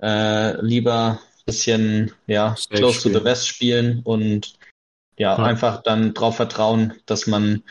Äh, 0.01 0.59
lieber 0.61 1.19
bisschen 1.45 2.11
ja 2.27 2.55
Safe 2.57 2.75
close 2.75 2.99
spielen. 2.99 3.13
to 3.13 3.19
the 3.19 3.25
vest 3.25 3.47
spielen 3.47 4.01
und 4.03 4.57
ja, 5.17 5.37
ja, 5.37 5.43
einfach 5.43 5.83
dann 5.83 6.13
drauf 6.13 6.35
vertrauen, 6.35 6.93
dass 7.05 7.27
man 7.27 7.63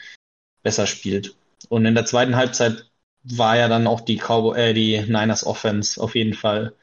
besser 0.63 0.87
spielt. 0.87 1.37
Und 1.69 1.85
in 1.85 1.95
der 1.95 2.07
zweiten 2.07 2.37
Halbzeit 2.37 2.91
war 3.23 3.57
ja 3.57 3.69
dann 3.69 3.87
auch 3.87 4.01
die 4.01 4.17
Cowboy, 4.17 4.59
äh, 4.59 4.75
die 4.75 5.01
Niners 5.01 5.45
Offense 5.45 6.01
auf 6.01 6.15
jeden 6.15 6.35
Fall. 6.35 6.75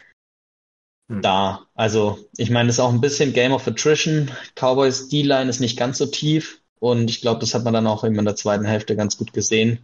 Da. 1.20 1.68
Also 1.76 2.20
ich 2.38 2.50
meine, 2.50 2.70
es 2.70 2.76
ist 2.76 2.80
auch 2.80 2.94
ein 2.94 3.02
bisschen 3.02 3.34
Game 3.34 3.52
of 3.52 3.68
Attrition. 3.68 4.32
Cowboys 4.56 5.10
D-Line 5.10 5.50
ist 5.50 5.60
nicht 5.60 5.78
ganz 5.78 5.98
so 5.98 6.06
tief 6.06 6.62
und 6.80 7.10
ich 7.10 7.22
glaube, 7.22 7.40
das 7.40 7.54
hat 7.54 7.64
man 7.64 7.74
dann 7.74 7.88
auch 7.88 8.04
eben 8.04 8.18
in 8.18 8.26
der 8.26 8.36
zweiten 8.36 8.66
Hälfte 8.66 8.96
ganz 8.96 9.18
gut 9.18 9.34
gesehen. 9.34 9.80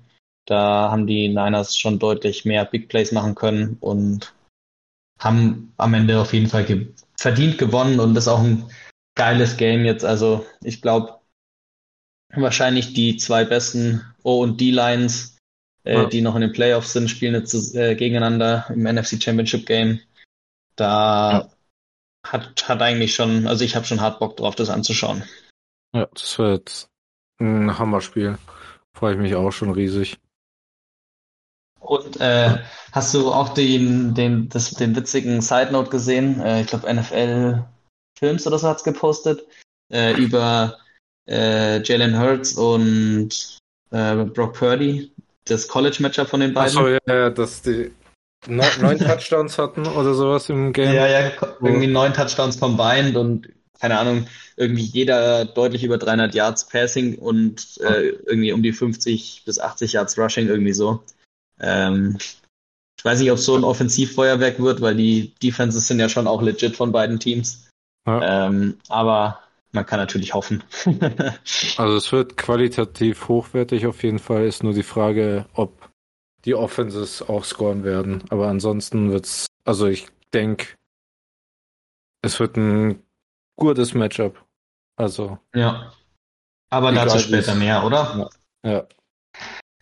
Da 0.46 0.90
haben 0.92 1.08
die 1.08 1.28
Niners 1.28 1.78
schon 1.78 2.00
deutlich 2.00 2.46
mehr 2.46 2.66
Big 2.66 2.88
Plays 2.88 3.12
machen 3.12 3.36
können 3.36 3.78
und 3.80 4.34
haben 5.20 5.74
am 5.78 5.94
Ende 5.94 6.22
auf 6.22 6.34
jeden 6.34 6.48
Fall 6.48 6.64
ge 6.64 6.88
verdient 7.20 7.58
gewonnen 7.58 8.00
und 8.00 8.14
das 8.14 8.26
ist 8.26 8.28
auch 8.28 8.44
ein 8.44 8.70
geiles 9.16 9.58
Game 9.58 9.86
jetzt. 9.86 10.06
Also 10.06 10.46
ich 10.64 10.82
glaube, 10.82 11.20
wahrscheinlich 12.34 12.94
die 12.94 13.18
zwei 13.18 13.44
besten 13.44 14.04
O 14.24 14.42
und 14.42 14.62
D-Lines 14.62 15.38
äh, 15.88 15.94
ja. 15.94 16.06
die 16.06 16.22
noch 16.22 16.36
in 16.36 16.42
den 16.42 16.52
Playoffs 16.52 16.94
sind, 16.94 17.10
spielen 17.10 17.34
jetzt 17.34 17.76
äh, 17.76 17.96
gegeneinander 17.96 18.66
im 18.70 18.84
NFC 18.84 19.22
Championship 19.22 19.66
Game. 19.66 20.00
Da 20.78 21.32
ja. 21.32 21.50
hat, 22.26 22.70
hat 22.70 22.82
eigentlich 22.82 23.14
schon, 23.14 23.48
also 23.48 23.66
ich 23.66 23.76
habe 23.76 23.86
schon 23.86 24.00
hart 24.00 24.20
Bock 24.20 24.38
drauf, 24.38 24.56
das 24.56 24.70
anzuschauen. 24.70 25.24
Ja, 25.94 26.08
das 26.14 26.38
wird 26.40 26.88
ein 27.40 27.78
Hammerspiel. 27.78 28.38
Freue 28.96 29.14
ich 29.14 29.20
mich 29.20 29.36
auch 29.36 29.52
schon 29.52 29.72
riesig. 29.72 30.18
Und 31.80 32.20
äh, 32.20 32.58
hast 32.92 33.14
du 33.14 33.32
auch 33.32 33.50
den, 33.50 34.14
den, 34.14 34.50
das, 34.50 34.72
den 34.72 34.96
witzigen 34.96 35.42
Side 35.42 35.72
Note 35.72 35.90
gesehen? 35.90 36.40
Äh, 36.42 36.62
ich 36.62 36.68
glaube, 36.68 36.92
NFL 36.94 37.64
Films 38.18 38.48
oder 38.48 38.58
so 38.58 38.68
hat's 38.68 38.84
gepostet 38.84 39.46
äh, 39.92 40.14
über 40.14 40.78
äh, 41.28 41.82
Jalen 41.84 42.20
Hurts 42.20 42.54
und 42.54 43.60
äh, 43.92 44.16
Brock 44.26 44.54
Purdy, 44.54 45.12
das 45.46 45.68
College-Matchup 45.68 46.28
von 46.28 46.40
den 46.40 46.54
beiden. 46.54 46.78
Achso, 46.78 46.88
ja, 47.08 47.30
dass 47.30 47.62
die 47.62 47.92
neun 48.82 49.00
Touchdowns 49.00 49.58
hatten 49.58 49.86
oder 49.88 50.14
sowas 50.14 50.50
im 50.50 50.74
Game. 50.74 50.94
Ja, 50.94 51.08
ja, 51.08 51.32
irgendwie 51.62 51.88
neun 51.88 52.14
Touchdowns 52.14 52.60
combined 52.60 53.16
und 53.16 53.50
keine 53.80 54.00
Ahnung, 54.00 54.28
irgendwie 54.56 54.84
jeder 54.84 55.46
deutlich 55.46 55.84
über 55.84 55.98
300 55.98 56.34
Yards 56.34 56.68
Passing 56.68 57.18
und 57.20 57.80
äh, 57.82 58.08
irgendwie 58.26 58.52
um 58.52 58.64
die 58.64 58.74
50 58.74 59.44
bis 59.46 59.60
80 59.60 59.94
Yards 59.94 60.18
Rushing, 60.18 60.48
irgendwie 60.48 60.74
so. 60.74 61.04
Ähm, 61.60 62.18
ich 62.98 63.06
weiß 63.06 63.20
nicht, 63.20 63.32
ob 63.32 63.38
es 63.38 63.46
so 63.46 63.56
ein 63.56 63.64
Offensivfeuerwerk 63.64 64.60
wird, 64.60 64.82
weil 64.82 64.96
die 64.96 65.36
Defenses 65.44 65.88
sind 65.88 66.00
ja 66.00 66.10
schon 66.10 66.28
auch 66.28 66.42
legit 66.42 66.76
von 66.76 66.92
beiden 66.92 67.20
Teams. 67.20 67.70
Ja. 68.08 68.48
Ähm, 68.48 68.78
aber 68.90 69.40
man 69.72 69.86
kann 69.86 70.00
natürlich 70.00 70.34
hoffen. 70.34 70.64
also 71.78 71.96
es 71.96 72.12
wird 72.12 72.38
qualitativ 72.38 73.28
hochwertig 73.28 73.86
auf 73.86 74.02
jeden 74.04 74.20
Fall. 74.20 74.46
Ist 74.46 74.64
nur 74.64 74.74
die 74.74 74.84
Frage, 74.84 75.46
ob 75.54 75.90
die 76.48 76.56
Offenses 76.56 77.22
auch 77.22 77.44
scoren 77.44 77.84
werden. 77.84 78.24
Aber 78.30 78.48
ansonsten 78.48 79.12
wird's, 79.12 79.48
also 79.66 79.86
ich 79.88 80.08
denke, 80.34 80.68
es 82.22 82.40
wird 82.40 82.56
ein 82.56 83.04
gutes 83.58 83.94
Matchup. 83.94 84.44
Also. 84.96 85.38
Ja. 85.54 85.92
Aber 86.70 86.92
dazu 86.92 87.20
später 87.20 87.54
mehr, 87.54 87.84
oder? 87.84 88.30
Ja. 88.64 88.72
ja. 88.72 88.88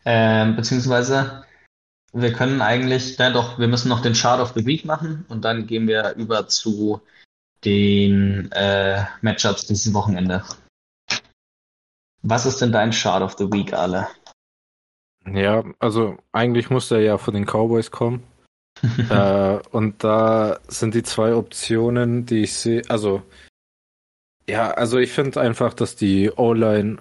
Ähm, 0.06 0.56
beziehungsweise, 0.56 1.46
wir 2.14 2.34
können 2.34 2.62
eigentlich, 2.62 3.18
ja 3.18 3.30
doch, 3.30 3.58
wir 3.58 3.68
müssen 3.68 3.90
noch 3.90 4.02
den 4.02 4.14
Chart 4.14 4.40
of 4.40 4.54
the 4.56 4.66
Week 4.66 4.86
machen 4.86 5.26
und 5.30 5.46
dann 5.46 5.68
gehen 5.68 5.88
wir 5.88 6.16
über 6.16 6.48
zu 6.48 7.02
den 7.64 8.52
äh, 8.52 9.04
Matchups 9.22 9.68
dieses 9.68 9.94
Wochenende. 9.94 10.44
Was 12.22 12.46
ist 12.46 12.62
denn 12.62 12.72
dein 12.72 12.92
Chart 12.92 13.22
of 13.22 13.36
the 13.38 13.52
Week, 13.52 13.74
alle? 13.74 14.08
Ja, 15.32 15.64
also 15.80 16.18
eigentlich 16.32 16.70
muss 16.70 16.90
der 16.90 17.02
ja 17.02 17.18
von 17.18 17.34
den 17.34 17.46
Cowboys 17.46 17.92
kommen. 17.92 18.24
äh, 19.10 19.60
und 19.72 20.04
da 20.04 20.60
sind 20.68 20.94
die 20.96 21.04
zwei 21.04 21.34
Optionen, 21.34 22.26
die 22.26 22.44
ich 22.44 22.54
sehe. 22.54 22.82
Also 22.90 23.22
ja, 24.48 24.72
also 24.72 25.00
ich 25.00 25.12
finde 25.12 25.42
einfach, 25.42 25.74
dass 25.74 25.96
die 25.96 26.32
O-Line 26.32 26.98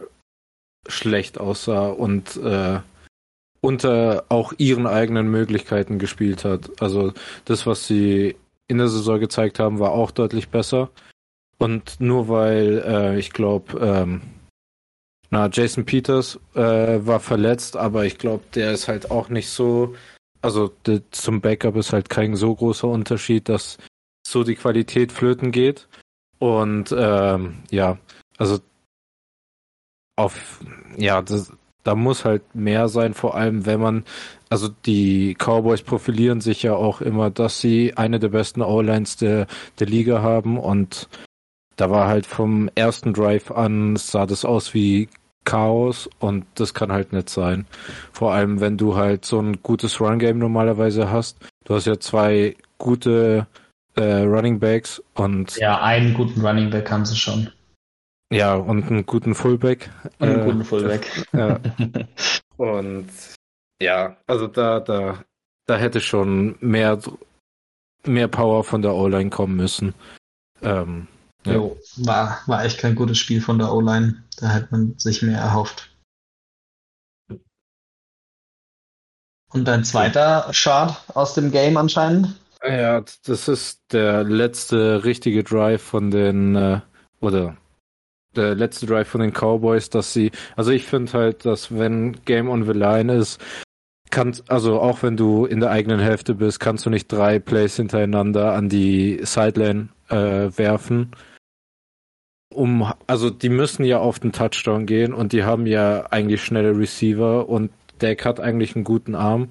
schlecht 0.88 1.38
aussah 1.38 1.88
und 1.88 2.36
äh, 2.36 2.80
unter 3.60 4.24
auch 4.28 4.52
ihren 4.58 4.86
eigenen 4.86 5.30
Möglichkeiten 5.30 5.98
gespielt 5.98 6.44
hat. 6.44 6.70
Also 6.80 7.12
das, 7.44 7.66
was 7.66 7.86
sie 7.86 8.36
in 8.68 8.78
der 8.78 8.88
Saison 8.88 9.20
gezeigt 9.20 9.58
haben, 9.58 9.78
war 9.78 9.92
auch 9.92 10.10
deutlich 10.10 10.48
besser. 10.48 10.90
Und 11.58 12.00
nur 12.00 12.28
weil 12.28 12.82
äh, 12.86 13.18
ich 13.18 13.32
glaube, 13.32 13.78
ähm, 13.80 14.22
na, 15.34 15.48
Jason 15.52 15.84
Peters 15.84 16.38
äh, 16.54 16.60
war 17.04 17.18
verletzt, 17.18 17.76
aber 17.76 18.04
ich 18.04 18.18
glaube, 18.18 18.44
der 18.54 18.70
ist 18.70 18.86
halt 18.86 19.10
auch 19.10 19.30
nicht 19.30 19.48
so, 19.48 19.96
also 20.42 20.68
der, 20.86 21.02
zum 21.10 21.40
Backup 21.40 21.74
ist 21.74 21.92
halt 21.92 22.08
kein 22.08 22.36
so 22.36 22.54
großer 22.54 22.86
Unterschied, 22.86 23.48
dass 23.48 23.78
so 24.24 24.44
die 24.44 24.54
Qualität 24.54 25.10
flöten 25.10 25.50
geht. 25.50 25.88
Und 26.38 26.94
ähm, 26.96 27.64
ja, 27.72 27.98
also 28.38 28.60
auf, 30.14 30.60
ja, 30.96 31.20
das, 31.20 31.52
da 31.82 31.96
muss 31.96 32.24
halt 32.24 32.54
mehr 32.54 32.86
sein, 32.86 33.12
vor 33.12 33.34
allem 33.34 33.66
wenn 33.66 33.80
man, 33.80 34.04
also 34.50 34.68
die 34.68 35.34
Cowboys 35.34 35.82
profilieren 35.82 36.42
sich 36.42 36.62
ja 36.62 36.74
auch 36.74 37.00
immer, 37.00 37.30
dass 37.30 37.60
sie 37.60 37.96
eine 37.96 38.20
der 38.20 38.28
besten 38.28 38.62
O-Lines 38.62 39.16
der, 39.16 39.48
der 39.80 39.88
Liga 39.88 40.22
haben 40.22 40.60
und 40.60 41.08
da 41.74 41.90
war 41.90 42.06
halt 42.06 42.24
vom 42.24 42.70
ersten 42.76 43.12
Drive 43.12 43.50
an, 43.50 43.96
sah 43.96 44.26
das 44.26 44.44
aus 44.44 44.74
wie 44.74 45.08
Chaos 45.44 46.08
und 46.18 46.46
das 46.54 46.74
kann 46.74 46.92
halt 46.92 47.12
nicht 47.12 47.28
sein. 47.28 47.66
Vor 48.12 48.32
allem, 48.32 48.60
wenn 48.60 48.76
du 48.76 48.96
halt 48.96 49.24
so 49.24 49.40
ein 49.40 49.62
gutes 49.62 50.00
Run-Game 50.00 50.38
normalerweise 50.38 51.10
hast. 51.10 51.38
Du 51.64 51.74
hast 51.74 51.86
ja 51.86 51.98
zwei 52.00 52.56
gute 52.78 53.46
äh, 53.96 54.22
Running 54.22 54.58
Backs 54.58 55.02
und. 55.14 55.56
Ja, 55.56 55.82
einen 55.82 56.14
guten 56.14 56.44
Running 56.44 56.70
Back 56.70 56.90
haben 56.90 57.04
sie 57.04 57.16
schon. 57.16 57.50
Ja, 58.32 58.54
und 58.54 58.90
einen 58.90 59.06
guten 59.06 59.34
Fullback. 59.34 59.90
Und 60.18 60.28
einen 60.28 60.40
äh, 60.40 60.44
guten 60.44 60.64
Fullback. 60.64 61.26
Ja. 61.32 61.60
und 62.56 63.08
ja, 63.80 64.16
also 64.26 64.46
da, 64.46 64.80
da, 64.80 65.24
da 65.66 65.76
hätte 65.76 66.00
schon 66.00 66.56
mehr, 66.60 66.98
mehr 68.06 68.28
Power 68.28 68.64
von 68.64 68.82
der 68.82 68.94
O-Line 68.94 69.30
kommen 69.30 69.56
müssen. 69.56 69.94
Ähm, 70.62 71.06
ja. 71.46 71.54
Jo, 71.54 71.76
war, 71.96 72.40
war 72.46 72.64
echt 72.64 72.78
kein 72.78 72.94
gutes 72.94 73.18
Spiel 73.18 73.40
von 73.40 73.58
der 73.58 73.72
O-Line. 73.72 74.22
Da 74.38 74.50
hätte 74.50 74.68
man 74.70 74.98
sich 74.98 75.22
mehr 75.22 75.38
erhofft. 75.38 75.90
Und 79.52 79.66
dein 79.66 79.84
zweiter 79.84 80.52
Shard 80.52 80.96
aus 81.14 81.34
dem 81.34 81.52
Game 81.52 81.76
anscheinend? 81.76 82.34
Ja, 82.66 83.04
das 83.24 83.46
ist 83.46 83.82
der 83.92 84.24
letzte 84.24 85.04
richtige 85.04 85.44
Drive 85.44 85.82
von 85.82 86.10
den, 86.10 86.56
äh, 86.56 86.80
oder 87.20 87.56
der 88.34 88.54
letzte 88.56 88.86
Drive 88.86 89.06
von 89.06 89.20
den 89.20 89.32
Cowboys, 89.32 89.90
dass 89.90 90.12
sie, 90.12 90.32
also 90.56 90.72
ich 90.72 90.84
finde 90.84 91.12
halt, 91.12 91.44
dass 91.44 91.76
wenn 91.76 92.24
Game 92.24 92.48
on 92.48 92.64
the 92.64 92.72
Line 92.72 93.14
ist, 93.14 93.40
kannst, 94.10 94.50
also 94.50 94.80
auch 94.80 95.02
wenn 95.02 95.16
du 95.16 95.44
in 95.44 95.60
der 95.60 95.70
eigenen 95.70 96.00
Hälfte 96.00 96.34
bist, 96.34 96.58
kannst 96.58 96.86
du 96.86 96.90
nicht 96.90 97.12
drei 97.12 97.38
Plays 97.38 97.76
hintereinander 97.76 98.54
an 98.54 98.68
die 98.68 99.20
Sideline 99.22 99.88
äh, 100.08 100.50
werfen. 100.56 101.12
Um, 102.54 102.92
also 103.06 103.30
die 103.30 103.48
müssen 103.48 103.84
ja 103.84 103.98
auf 103.98 104.20
den 104.20 104.32
Touchdown 104.32 104.86
gehen 104.86 105.12
und 105.12 105.32
die 105.32 105.44
haben 105.44 105.66
ja 105.66 106.06
eigentlich 106.10 106.42
schnelle 106.42 106.76
Receiver 106.76 107.48
und 107.48 107.70
Deck 108.00 108.24
hat 108.24 108.40
eigentlich 108.40 108.74
einen 108.74 108.84
guten 108.84 109.14
Arm. 109.14 109.48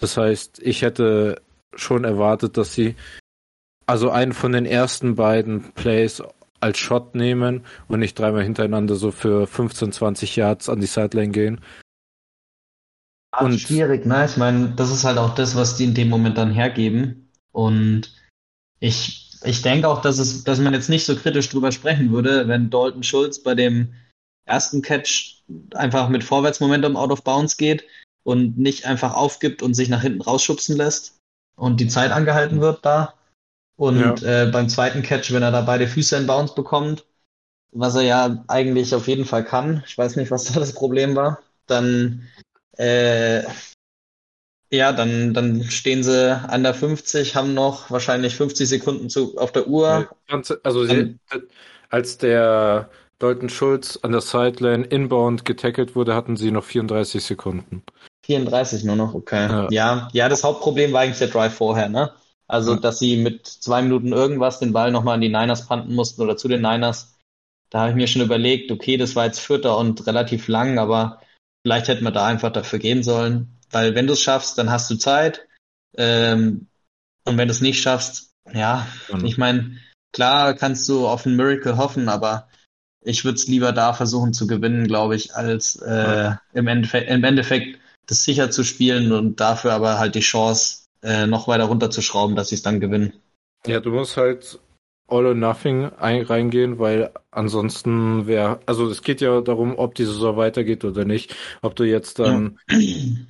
Das 0.00 0.16
heißt, 0.16 0.60
ich 0.62 0.82
hätte 0.82 1.42
schon 1.74 2.04
erwartet, 2.04 2.56
dass 2.56 2.74
sie 2.74 2.94
also 3.86 4.10
einen 4.10 4.32
von 4.32 4.52
den 4.52 4.66
ersten 4.66 5.16
beiden 5.16 5.72
Plays 5.72 6.22
als 6.60 6.78
Shot 6.78 7.14
nehmen 7.14 7.64
und 7.88 7.98
nicht 7.98 8.18
dreimal 8.18 8.44
hintereinander 8.44 8.94
so 8.94 9.10
für 9.10 9.46
15, 9.46 9.92
20 9.92 10.36
Yards 10.36 10.68
an 10.68 10.80
die 10.80 10.86
Sideline 10.86 11.32
gehen. 11.32 11.60
Und 13.38 13.58
schwierig, 13.58 14.04
ne? 14.06 14.26
Ich 14.26 14.36
meine, 14.36 14.70
das 14.76 14.92
ist 14.92 15.04
halt 15.04 15.18
auch 15.18 15.34
das, 15.34 15.56
was 15.56 15.76
die 15.76 15.84
in 15.84 15.94
dem 15.94 16.08
Moment 16.08 16.36
dann 16.36 16.52
hergeben. 16.52 17.30
Und 17.50 18.14
ich, 18.78 19.31
ich 19.44 19.62
denke 19.62 19.88
auch, 19.88 20.00
dass 20.00 20.18
es, 20.18 20.44
dass 20.44 20.58
man 20.58 20.74
jetzt 20.74 20.88
nicht 20.88 21.06
so 21.06 21.16
kritisch 21.16 21.48
drüber 21.48 21.72
sprechen 21.72 22.12
würde, 22.12 22.48
wenn 22.48 22.70
Dalton 22.70 23.02
Schulz 23.02 23.42
bei 23.42 23.54
dem 23.54 23.94
ersten 24.44 24.82
Catch 24.82 25.42
einfach 25.74 26.08
mit 26.08 26.24
Vorwärtsmomentum 26.24 26.96
out 26.96 27.10
of 27.10 27.24
bounds 27.24 27.56
geht 27.56 27.84
und 28.24 28.58
nicht 28.58 28.86
einfach 28.86 29.14
aufgibt 29.14 29.62
und 29.62 29.74
sich 29.74 29.88
nach 29.88 30.02
hinten 30.02 30.22
rausschubsen 30.22 30.76
lässt 30.76 31.18
und 31.56 31.80
die 31.80 31.88
Zeit 31.88 32.10
angehalten 32.10 32.60
wird 32.60 32.84
da. 32.84 33.14
Und 33.76 34.20
ja. 34.20 34.44
äh, 34.44 34.50
beim 34.50 34.68
zweiten 34.68 35.02
Catch, 35.02 35.32
wenn 35.32 35.42
er 35.42 35.50
da 35.50 35.62
beide 35.62 35.88
Füße 35.88 36.16
in 36.16 36.26
Bounce 36.26 36.54
bekommt, 36.54 37.04
was 37.72 37.94
er 37.94 38.02
ja 38.02 38.44
eigentlich 38.48 38.94
auf 38.94 39.08
jeden 39.08 39.24
Fall 39.24 39.44
kann, 39.44 39.82
ich 39.86 39.96
weiß 39.96 40.16
nicht, 40.16 40.30
was 40.30 40.44
da 40.44 40.60
das 40.60 40.74
Problem 40.74 41.16
war, 41.16 41.40
dann 41.66 42.28
äh, 42.76 43.42
ja, 44.72 44.92
dann, 44.92 45.34
dann 45.34 45.64
stehen 45.64 46.02
sie 46.02 46.34
an 46.48 46.62
der 46.62 46.72
50, 46.72 47.36
haben 47.36 47.52
noch 47.52 47.90
wahrscheinlich 47.90 48.34
50 48.34 48.68
Sekunden 48.68 49.10
zu, 49.10 49.36
auf 49.36 49.52
der 49.52 49.68
Uhr. 49.68 50.08
Also 50.62 50.84
sie, 50.84 51.18
als 51.90 52.16
der 52.16 52.88
Dalton 53.18 53.50
Schulz 53.50 53.98
an 54.02 54.12
der 54.12 54.22
Sideline 54.22 54.84
inbound 54.84 55.44
getackelt 55.44 55.94
wurde, 55.94 56.14
hatten 56.14 56.36
sie 56.36 56.50
noch 56.50 56.64
34 56.64 57.22
Sekunden. 57.22 57.82
34 58.24 58.84
nur 58.84 58.96
noch, 58.96 59.14
okay. 59.14 59.46
Ja, 59.46 59.68
ja, 59.70 60.08
ja 60.12 60.28
das 60.28 60.42
Hauptproblem 60.42 60.92
war 60.92 61.02
eigentlich 61.02 61.18
der 61.18 61.28
Drive 61.28 61.54
vorher, 61.54 61.88
ne? 61.88 62.12
Also, 62.48 62.74
dass 62.74 62.98
sie 62.98 63.16
mit 63.16 63.46
zwei 63.46 63.82
Minuten 63.82 64.12
irgendwas 64.12 64.58
den 64.58 64.72
Ball 64.72 64.90
nochmal 64.90 65.14
an 65.14 65.20
die 65.20 65.28
Niners 65.28 65.66
panten 65.66 65.94
mussten 65.94 66.20
oder 66.22 66.36
zu 66.36 66.48
den 66.48 66.60
Niners. 66.60 67.16
Da 67.70 67.80
habe 67.80 67.90
ich 67.90 67.96
mir 67.96 68.06
schon 68.06 68.22
überlegt, 68.22 68.70
okay, 68.70 68.96
das 68.96 69.16
war 69.16 69.24
jetzt 69.26 69.40
Vierter 69.40 69.78
und 69.78 70.06
relativ 70.06 70.48
lang, 70.48 70.78
aber 70.78 71.20
vielleicht 71.64 71.88
hätten 71.88 72.04
wir 72.04 72.10
da 72.10 72.26
einfach 72.26 72.52
dafür 72.52 72.78
gehen 72.78 73.02
sollen. 73.02 73.58
Weil 73.72 73.94
wenn 73.94 74.06
du 74.06 74.12
es 74.12 74.20
schaffst, 74.20 74.58
dann 74.58 74.70
hast 74.70 74.90
du 74.90 74.96
Zeit. 74.96 75.46
Ähm, 75.96 76.68
und 77.24 77.38
wenn 77.38 77.48
du 77.48 77.52
es 77.52 77.60
nicht 77.60 77.82
schaffst, 77.82 78.30
ja, 78.52 78.86
mhm. 79.12 79.24
ich 79.24 79.38
meine, 79.38 79.78
klar 80.12 80.54
kannst 80.54 80.88
du 80.88 81.06
auf 81.06 81.26
ein 81.26 81.36
Miracle 81.36 81.76
hoffen, 81.76 82.08
aber 82.08 82.48
ich 83.04 83.24
würde 83.24 83.36
es 83.36 83.48
lieber 83.48 83.72
da 83.72 83.92
versuchen 83.92 84.32
zu 84.32 84.46
gewinnen, 84.46 84.86
glaube 84.86 85.16
ich, 85.16 85.34
als 85.34 85.76
äh, 85.76 86.32
im, 86.52 86.66
Endeffekt, 86.68 87.10
im 87.10 87.24
Endeffekt 87.24 87.80
das 88.06 88.24
sicher 88.24 88.50
zu 88.50 88.64
spielen 88.64 89.12
und 89.12 89.40
dafür 89.40 89.72
aber 89.72 89.98
halt 89.98 90.14
die 90.14 90.20
Chance 90.20 90.86
äh, 91.02 91.26
noch 91.26 91.48
weiter 91.48 91.64
runterzuschrauben, 91.64 92.36
dass 92.36 92.48
sie 92.48 92.56
es 92.56 92.62
dann 92.62 92.80
gewinnen. 92.80 93.14
Ja, 93.66 93.80
du 93.80 93.90
musst 93.90 94.16
halt 94.16 94.58
all 95.08 95.26
or 95.26 95.34
nothing 95.34 95.90
ein, 95.98 96.22
reingehen, 96.22 96.78
weil 96.78 97.10
ansonsten 97.30 98.26
wäre, 98.26 98.60
also 98.66 98.88
es 98.88 99.02
geht 99.02 99.20
ja 99.20 99.40
darum, 99.40 99.78
ob 99.78 99.94
die 99.94 100.04
Saison 100.04 100.36
weitergeht 100.36 100.84
oder 100.84 101.04
nicht, 101.04 101.36
ob 101.60 101.76
du 101.76 101.84
jetzt 101.84 102.18
dann 102.18 102.58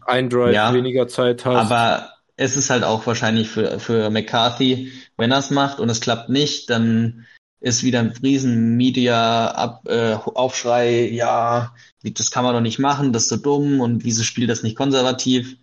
ein 0.07 0.31
Drive 0.31 0.55
ja, 0.55 0.73
weniger 0.73 1.09
Zeit 1.09 1.45
hast. 1.45 1.71
Aber 1.71 2.09
es 2.37 2.57
ist 2.57 2.71
halt 2.71 2.85
auch 2.85 3.07
wahrscheinlich 3.07 3.49
für, 3.49 3.79
für 3.79 4.09
McCarthy, 4.11 4.93
wenn 5.17 5.33
er 5.33 5.39
es 5.39 5.51
macht 5.51 5.81
und 5.81 5.89
es 5.89 6.01
klappt 6.01 6.29
nicht, 6.29 6.69
dann 6.71 7.27
ist 7.61 7.85
wieder 7.85 8.01
ein 8.01 8.13
riesen 8.23 8.77
Media-Aufschrei, 8.77 10.89
äh, 10.89 11.15
ja, 11.15 11.75
das 12.03 12.33
kann 12.33 12.45
man 12.45 12.55
doch 12.55 12.61
nicht 12.61 12.81
machen, 12.81 13.13
das 13.13 13.25
ist 13.25 13.29
so 13.29 13.37
dumm 13.37 13.81
und 13.81 14.05
wieso 14.05 14.23
spielt 14.25 14.51
das 14.51 14.63
nicht 14.63 14.77
konservativ? 14.77 15.57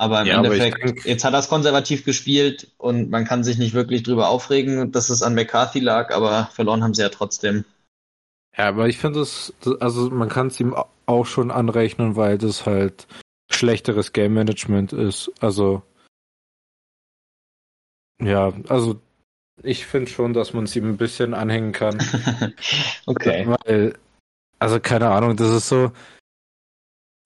Aber 0.00 0.22
im 0.22 0.28
ja, 0.28 0.36
Endeffekt, 0.36 0.82
aber 0.82 1.06
jetzt 1.06 1.24
hat 1.24 1.34
er 1.34 1.40
es 1.40 1.50
konservativ 1.50 2.06
gespielt 2.06 2.72
und 2.78 3.10
man 3.10 3.26
kann 3.26 3.44
sich 3.44 3.58
nicht 3.58 3.74
wirklich 3.74 4.02
drüber 4.02 4.30
aufregen, 4.30 4.92
dass 4.92 5.10
es 5.10 5.20
an 5.20 5.34
McCarthy 5.34 5.80
lag, 5.80 6.10
aber 6.14 6.48
verloren 6.54 6.82
haben 6.82 6.94
sie 6.94 7.02
ja 7.02 7.10
trotzdem. 7.10 7.66
Ja, 8.56 8.68
aber 8.68 8.88
ich 8.88 8.96
finde 8.96 9.20
es, 9.20 9.52
also 9.78 10.08
man 10.08 10.30
kann 10.30 10.46
es 10.46 10.58
ihm 10.58 10.74
auch 11.04 11.26
schon 11.26 11.50
anrechnen, 11.50 12.16
weil 12.16 12.38
das 12.38 12.64
halt 12.64 13.08
schlechteres 13.50 14.14
Game 14.14 14.32
Management 14.32 14.94
ist. 14.94 15.30
Also 15.40 15.82
ja, 18.22 18.54
also 18.70 18.98
ich 19.62 19.84
finde 19.84 20.10
schon, 20.10 20.32
dass 20.32 20.54
man 20.54 20.64
es 20.64 20.74
ihm 20.74 20.88
ein 20.88 20.96
bisschen 20.96 21.34
anhängen 21.34 21.72
kann. 21.72 21.98
okay. 23.04 23.46
Weil, 23.46 23.98
also 24.58 24.80
keine 24.80 25.10
Ahnung, 25.10 25.36
das 25.36 25.50
ist 25.50 25.68
so, 25.68 25.92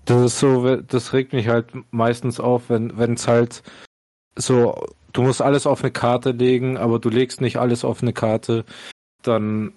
das 0.04 0.22
ist 0.24 0.38
so, 0.38 0.76
das 0.76 1.12
regt 1.12 1.32
mich 1.32 1.48
halt 1.48 1.66
meistens 1.90 2.40
auf, 2.40 2.68
wenn 2.68 2.98
wenn 2.98 3.14
es 3.14 3.28
halt 3.28 3.62
so, 4.36 4.86
du 5.12 5.22
musst 5.22 5.42
alles 5.42 5.66
auf 5.66 5.82
eine 5.82 5.92
Karte 5.92 6.32
legen, 6.32 6.76
aber 6.76 6.98
du 6.98 7.08
legst 7.08 7.40
nicht 7.40 7.56
alles 7.56 7.84
auf 7.84 8.02
eine 8.02 8.12
Karte, 8.12 8.64
dann 9.22 9.72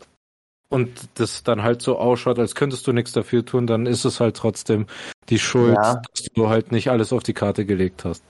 und 0.69 1.07
das 1.15 1.43
dann 1.43 1.63
halt 1.63 1.81
so 1.81 1.97
ausschaut, 1.97 2.39
als 2.39 2.55
könntest 2.55 2.85
du 2.87 2.93
nichts 2.93 3.13
dafür 3.13 3.45
tun, 3.45 3.67
dann 3.67 3.85
ist 3.85 4.03
es 4.03 4.19
halt 4.19 4.35
trotzdem 4.35 4.85
die 5.29 5.39
Schuld, 5.39 5.77
ja. 5.81 6.01
dass 6.13 6.25
du 6.33 6.49
halt 6.49 6.71
nicht 6.71 6.89
alles 6.89 7.13
auf 7.13 7.23
die 7.23 7.33
Karte 7.33 7.65
gelegt 7.65 8.03
hast. 8.03 8.23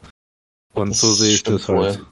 Und 0.74 0.90
das 0.90 1.02
so 1.02 1.12
sehe 1.12 1.34
ich 1.34 1.44
das 1.44 1.68
halt. 1.68 2.06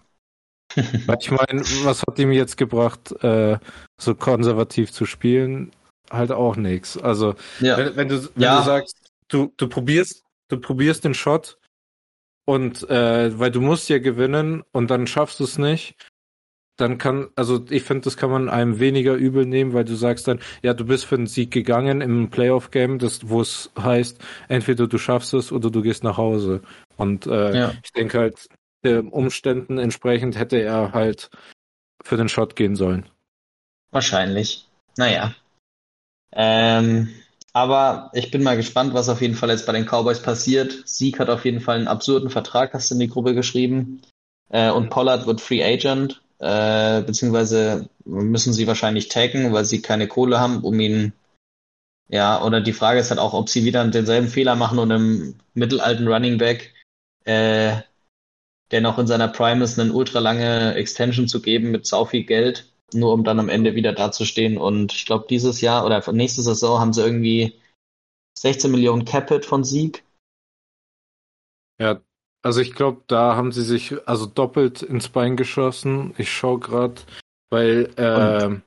Weil 1.05 1.17
ich 1.19 1.29
meine, 1.29 1.61
was 1.83 2.01
hat 2.01 2.17
ihm 2.17 2.31
jetzt 2.31 2.57
gebracht, 2.57 3.11
äh, 3.23 3.59
so 4.01 4.15
konservativ 4.15 4.91
zu 4.91 5.05
spielen? 5.05 5.71
Halt 6.09 6.31
auch 6.31 6.55
nichts. 6.55 6.97
Also, 6.97 7.35
ja. 7.59 7.77
wenn, 7.77 7.95
wenn, 7.95 8.09
du, 8.09 8.23
wenn 8.35 8.43
ja. 8.43 8.57
du 8.59 8.65
sagst, 8.65 8.97
du, 9.27 9.53
du 9.57 9.67
probierst, 9.67 10.23
du 10.49 10.59
probierst 10.59 11.03
den 11.03 11.13
Shot 11.13 11.57
und 12.45 12.87
äh, 12.89 13.37
weil 13.39 13.51
du 13.51 13.61
musst 13.61 13.89
ja 13.89 13.99
gewinnen 13.99 14.63
und 14.71 14.91
dann 14.91 15.07
schaffst 15.07 15.39
du 15.39 15.43
es 15.43 15.57
nicht, 15.57 15.95
dann 16.77 16.97
kann, 16.97 17.29
also 17.35 17.65
ich 17.69 17.83
finde, 17.83 18.03
das 18.03 18.17
kann 18.17 18.29
man 18.29 18.49
einem 18.49 18.79
weniger 18.79 19.13
übel 19.13 19.45
nehmen, 19.45 19.73
weil 19.73 19.85
du 19.85 19.95
sagst 19.95 20.27
dann, 20.27 20.39
ja, 20.61 20.73
du 20.73 20.85
bist 20.85 21.05
für 21.05 21.15
den 21.15 21.27
Sieg 21.27 21.51
gegangen 21.51 22.01
im 22.01 22.29
Playoff-Game, 22.29 22.99
wo 23.23 23.41
es 23.41 23.71
heißt, 23.79 24.19
entweder 24.49 24.87
du 24.87 24.97
schaffst 24.97 25.33
es 25.33 25.51
oder 25.51 25.71
du 25.71 25.81
gehst 25.81 26.03
nach 26.03 26.17
Hause. 26.17 26.61
Und 26.97 27.27
äh, 27.27 27.57
ja. 27.57 27.73
ich 27.83 27.91
denke 27.93 28.19
halt, 28.19 28.47
den 28.83 29.07
Umständen 29.07 29.77
entsprechend 29.77 30.37
hätte 30.37 30.61
er 30.61 30.91
halt 30.91 31.29
für 32.03 32.17
den 32.17 32.29
Shot 32.29 32.55
gehen 32.55 32.75
sollen. 32.75 33.05
Wahrscheinlich. 33.91 34.67
Naja. 34.97 35.33
Ähm, 36.33 37.09
aber 37.55 38.11
ich 38.13 38.31
bin 38.31 38.43
mal 38.43 38.57
gespannt, 38.57 38.93
was 38.93 39.07
auf 39.07 39.21
jeden 39.21 39.35
Fall 39.35 39.49
jetzt 39.49 39.65
bei 39.65 39.71
den 39.71 39.85
Cowboys 39.85 40.21
passiert. 40.21 40.83
Sieg 40.85 41.19
hat 41.19 41.29
auf 41.29 41.45
jeden 41.45 41.61
Fall 41.61 41.77
einen 41.77 41.87
absurden 41.87 42.29
Vertrag, 42.29 42.73
hast 42.73 42.91
du 42.91 42.95
in 42.95 42.99
die 42.99 43.07
Gruppe 43.07 43.33
geschrieben. 43.33 44.01
Äh, 44.49 44.71
und 44.71 44.89
Pollard 44.89 45.25
wird 45.25 45.39
Free 45.39 45.63
Agent, 45.63 46.21
äh, 46.39 47.01
beziehungsweise 47.01 47.87
müssen 48.03 48.51
sie 48.51 48.67
wahrscheinlich 48.67 49.07
taggen, 49.07 49.53
weil 49.53 49.63
sie 49.63 49.81
keine 49.81 50.07
Kohle 50.07 50.39
haben, 50.39 50.65
um 50.65 50.77
ihn 50.81 51.13
ja, 52.09 52.43
oder 52.43 52.61
die 52.61 52.73
Frage 52.73 52.99
ist 52.99 53.09
halt 53.09 53.19
auch, 53.19 53.33
ob 53.33 53.49
sie 53.49 53.63
wieder 53.63 53.87
denselben 53.87 54.27
Fehler 54.27 54.55
machen 54.55 54.77
und 54.77 54.91
im 54.91 55.35
mittelalten 55.53 56.07
Running 56.07 56.37
Back 56.37 56.73
äh, 57.23 57.77
der 58.71 58.81
noch 58.81 58.97
in 58.97 59.07
seiner 59.07 59.27
Prime 59.27 59.63
ist, 59.63 59.79
eine 59.79 59.93
ultra 59.93 60.19
lange 60.19 60.75
Extension 60.75 61.27
zu 61.27 61.41
geben 61.41 61.71
mit 61.71 61.85
sau 61.85 62.05
viel 62.05 62.23
Geld, 62.23 62.71
nur 62.93 63.13
um 63.13 63.23
dann 63.23 63.39
am 63.39 63.49
Ende 63.49 63.75
wieder 63.75 63.93
dazustehen. 63.93 64.57
Und 64.57 64.93
ich 64.93 65.05
glaube, 65.05 65.25
dieses 65.29 65.61
Jahr 65.61 65.85
oder 65.85 66.11
nächste 66.11 66.41
Saison 66.41 66.79
haben 66.79 66.93
sie 66.93 67.03
irgendwie 67.03 67.59
16 68.37 68.71
Millionen 68.71 69.05
Capit 69.05 69.45
von 69.45 69.63
Sieg. 69.63 70.03
Ja, 71.79 72.01
also 72.41 72.61
ich 72.61 72.73
glaube, 72.73 73.01
da 73.07 73.35
haben 73.35 73.51
sie 73.51 73.63
sich 73.63 74.07
also 74.07 74.25
doppelt 74.25 74.81
ins 74.81 75.09
Bein 75.09 75.35
geschossen. 75.35 76.13
Ich 76.17 76.31
schaue 76.31 76.59
gerade, 76.59 77.01
weil 77.49 77.91
äh, 77.97 78.61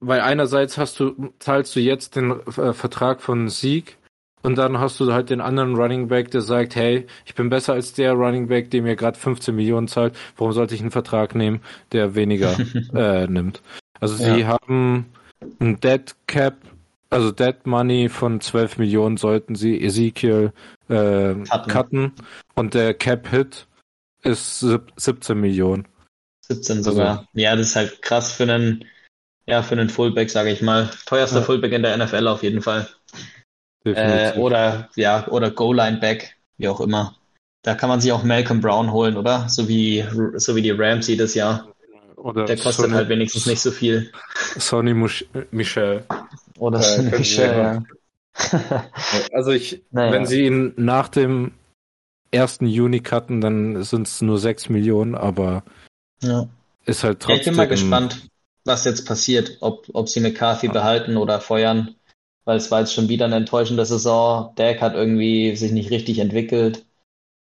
weil 0.00 0.20
einerseits 0.20 0.78
hast 0.78 1.00
du 1.00 1.32
zahlst 1.38 1.74
du 1.74 1.80
jetzt 1.80 2.16
den 2.16 2.30
äh, 2.30 2.72
Vertrag 2.72 3.20
von 3.20 3.48
Sieg 3.48 3.98
und 4.42 4.56
dann 4.56 4.78
hast 4.78 5.00
du 5.00 5.12
halt 5.12 5.30
den 5.30 5.40
anderen 5.40 5.74
Running 5.74 6.08
Back, 6.08 6.30
der 6.30 6.40
sagt, 6.40 6.76
hey, 6.76 7.06
ich 7.24 7.34
bin 7.34 7.48
besser 7.48 7.72
als 7.72 7.92
der 7.94 8.12
Running 8.12 8.48
Back, 8.48 8.70
der 8.70 8.82
mir 8.82 8.96
gerade 8.96 9.18
15 9.18 9.54
Millionen 9.54 9.88
zahlt. 9.88 10.16
Warum 10.36 10.52
sollte 10.52 10.74
ich 10.74 10.80
einen 10.80 10.90
Vertrag 10.90 11.34
nehmen, 11.34 11.60
der 11.92 12.14
weniger 12.14 12.56
äh, 12.94 13.26
nimmt? 13.26 13.62
Also 14.00 14.22
ja. 14.22 14.34
sie 14.34 14.46
haben 14.46 15.06
ein 15.60 15.80
Dead 15.80 16.14
Cap, 16.26 16.56
also 17.10 17.30
Dead 17.32 17.66
Money 17.66 18.08
von 18.08 18.40
12 18.40 18.78
Millionen 18.78 19.16
sollten 19.16 19.54
sie 19.54 19.82
Ezekiel 19.82 20.52
äh, 20.88 21.34
cutten. 21.34 21.72
cutten. 21.72 22.12
Und 22.54 22.74
der 22.74 22.94
Cap 22.94 23.28
Hit 23.28 23.66
ist 24.22 24.60
17 24.60 25.38
Millionen. 25.38 25.88
17 26.42 26.82
sogar. 26.82 27.08
Also, 27.08 27.28
ja, 27.32 27.56
das 27.56 27.68
ist 27.68 27.76
halt 27.76 28.02
krass 28.02 28.32
für 28.32 28.44
einen, 28.44 28.84
ja, 29.46 29.62
für 29.62 29.74
einen 29.74 29.88
Fullback, 29.88 30.30
sage 30.30 30.50
ich 30.50 30.62
mal. 30.62 30.90
Teuerster 31.06 31.38
ja. 31.38 31.44
Fullback 31.44 31.72
in 31.72 31.82
der 31.82 31.96
NFL 31.96 32.28
auf 32.28 32.42
jeden 32.42 32.62
Fall. 32.62 32.88
Äh, 33.86 34.34
oder 34.36 34.88
ja, 34.96 35.26
oder 35.28 35.50
Goal-Line-Back, 35.50 36.36
wie 36.58 36.68
auch 36.68 36.80
immer. 36.80 37.14
Da 37.62 37.74
kann 37.74 37.88
man 37.88 38.00
sich 38.00 38.12
auch 38.12 38.22
Malcolm 38.22 38.60
Brown 38.60 38.92
holen, 38.92 39.16
oder? 39.16 39.48
So 39.48 39.68
wie, 39.68 40.04
so 40.34 40.54
wie 40.54 40.62
die 40.62 40.70
Rams 40.70 41.08
jedes 41.08 41.34
Jahr. 41.34 41.68
Oder 42.14 42.44
Der 42.44 42.56
kostet 42.56 42.84
Sonny, 42.84 42.94
halt 42.94 43.08
wenigstens 43.08 43.46
nicht 43.46 43.60
so 43.60 43.70
viel. 43.70 44.12
Sonny 44.56 44.94
Michel. 45.50 46.04
Oder 46.58 46.80
äh, 46.80 47.02
Michel, 47.02 47.56
ja. 47.56 47.82
also 49.32 49.50
ich, 49.50 49.82
naja. 49.90 50.12
wenn 50.12 50.26
sie 50.26 50.46
ihn 50.46 50.72
nach 50.76 51.08
dem 51.08 51.52
1. 52.32 52.58
Juni 52.60 53.00
cutten, 53.00 53.40
dann 53.40 53.82
sind 53.82 54.06
es 54.06 54.22
nur 54.22 54.38
6 54.38 54.68
Millionen, 54.68 55.16
aber 55.16 55.64
ja. 56.22 56.46
ist 56.84 57.02
halt 57.02 57.20
trotzdem. 57.20 57.38
ich 57.38 57.44
bin 57.46 57.56
mal 57.56 57.68
gespannt, 57.68 58.28
was 58.64 58.84
jetzt 58.84 59.06
passiert, 59.06 59.58
ob, 59.60 59.86
ob 59.92 60.08
sie 60.08 60.20
McCarthy 60.20 60.68
behalten 60.68 61.16
oder 61.16 61.40
feuern 61.40 61.95
weil 62.46 62.56
es 62.56 62.70
war 62.70 62.80
jetzt 62.80 62.94
schon 62.94 63.08
wieder 63.10 63.26
eine 63.26 63.36
enttäuschende 63.36 63.84
Saison. 63.84 64.52
Dak 64.54 64.80
hat 64.80 64.94
irgendwie 64.94 65.54
sich 65.56 65.72
nicht 65.72 65.90
richtig 65.90 66.20
entwickelt. 66.20 66.86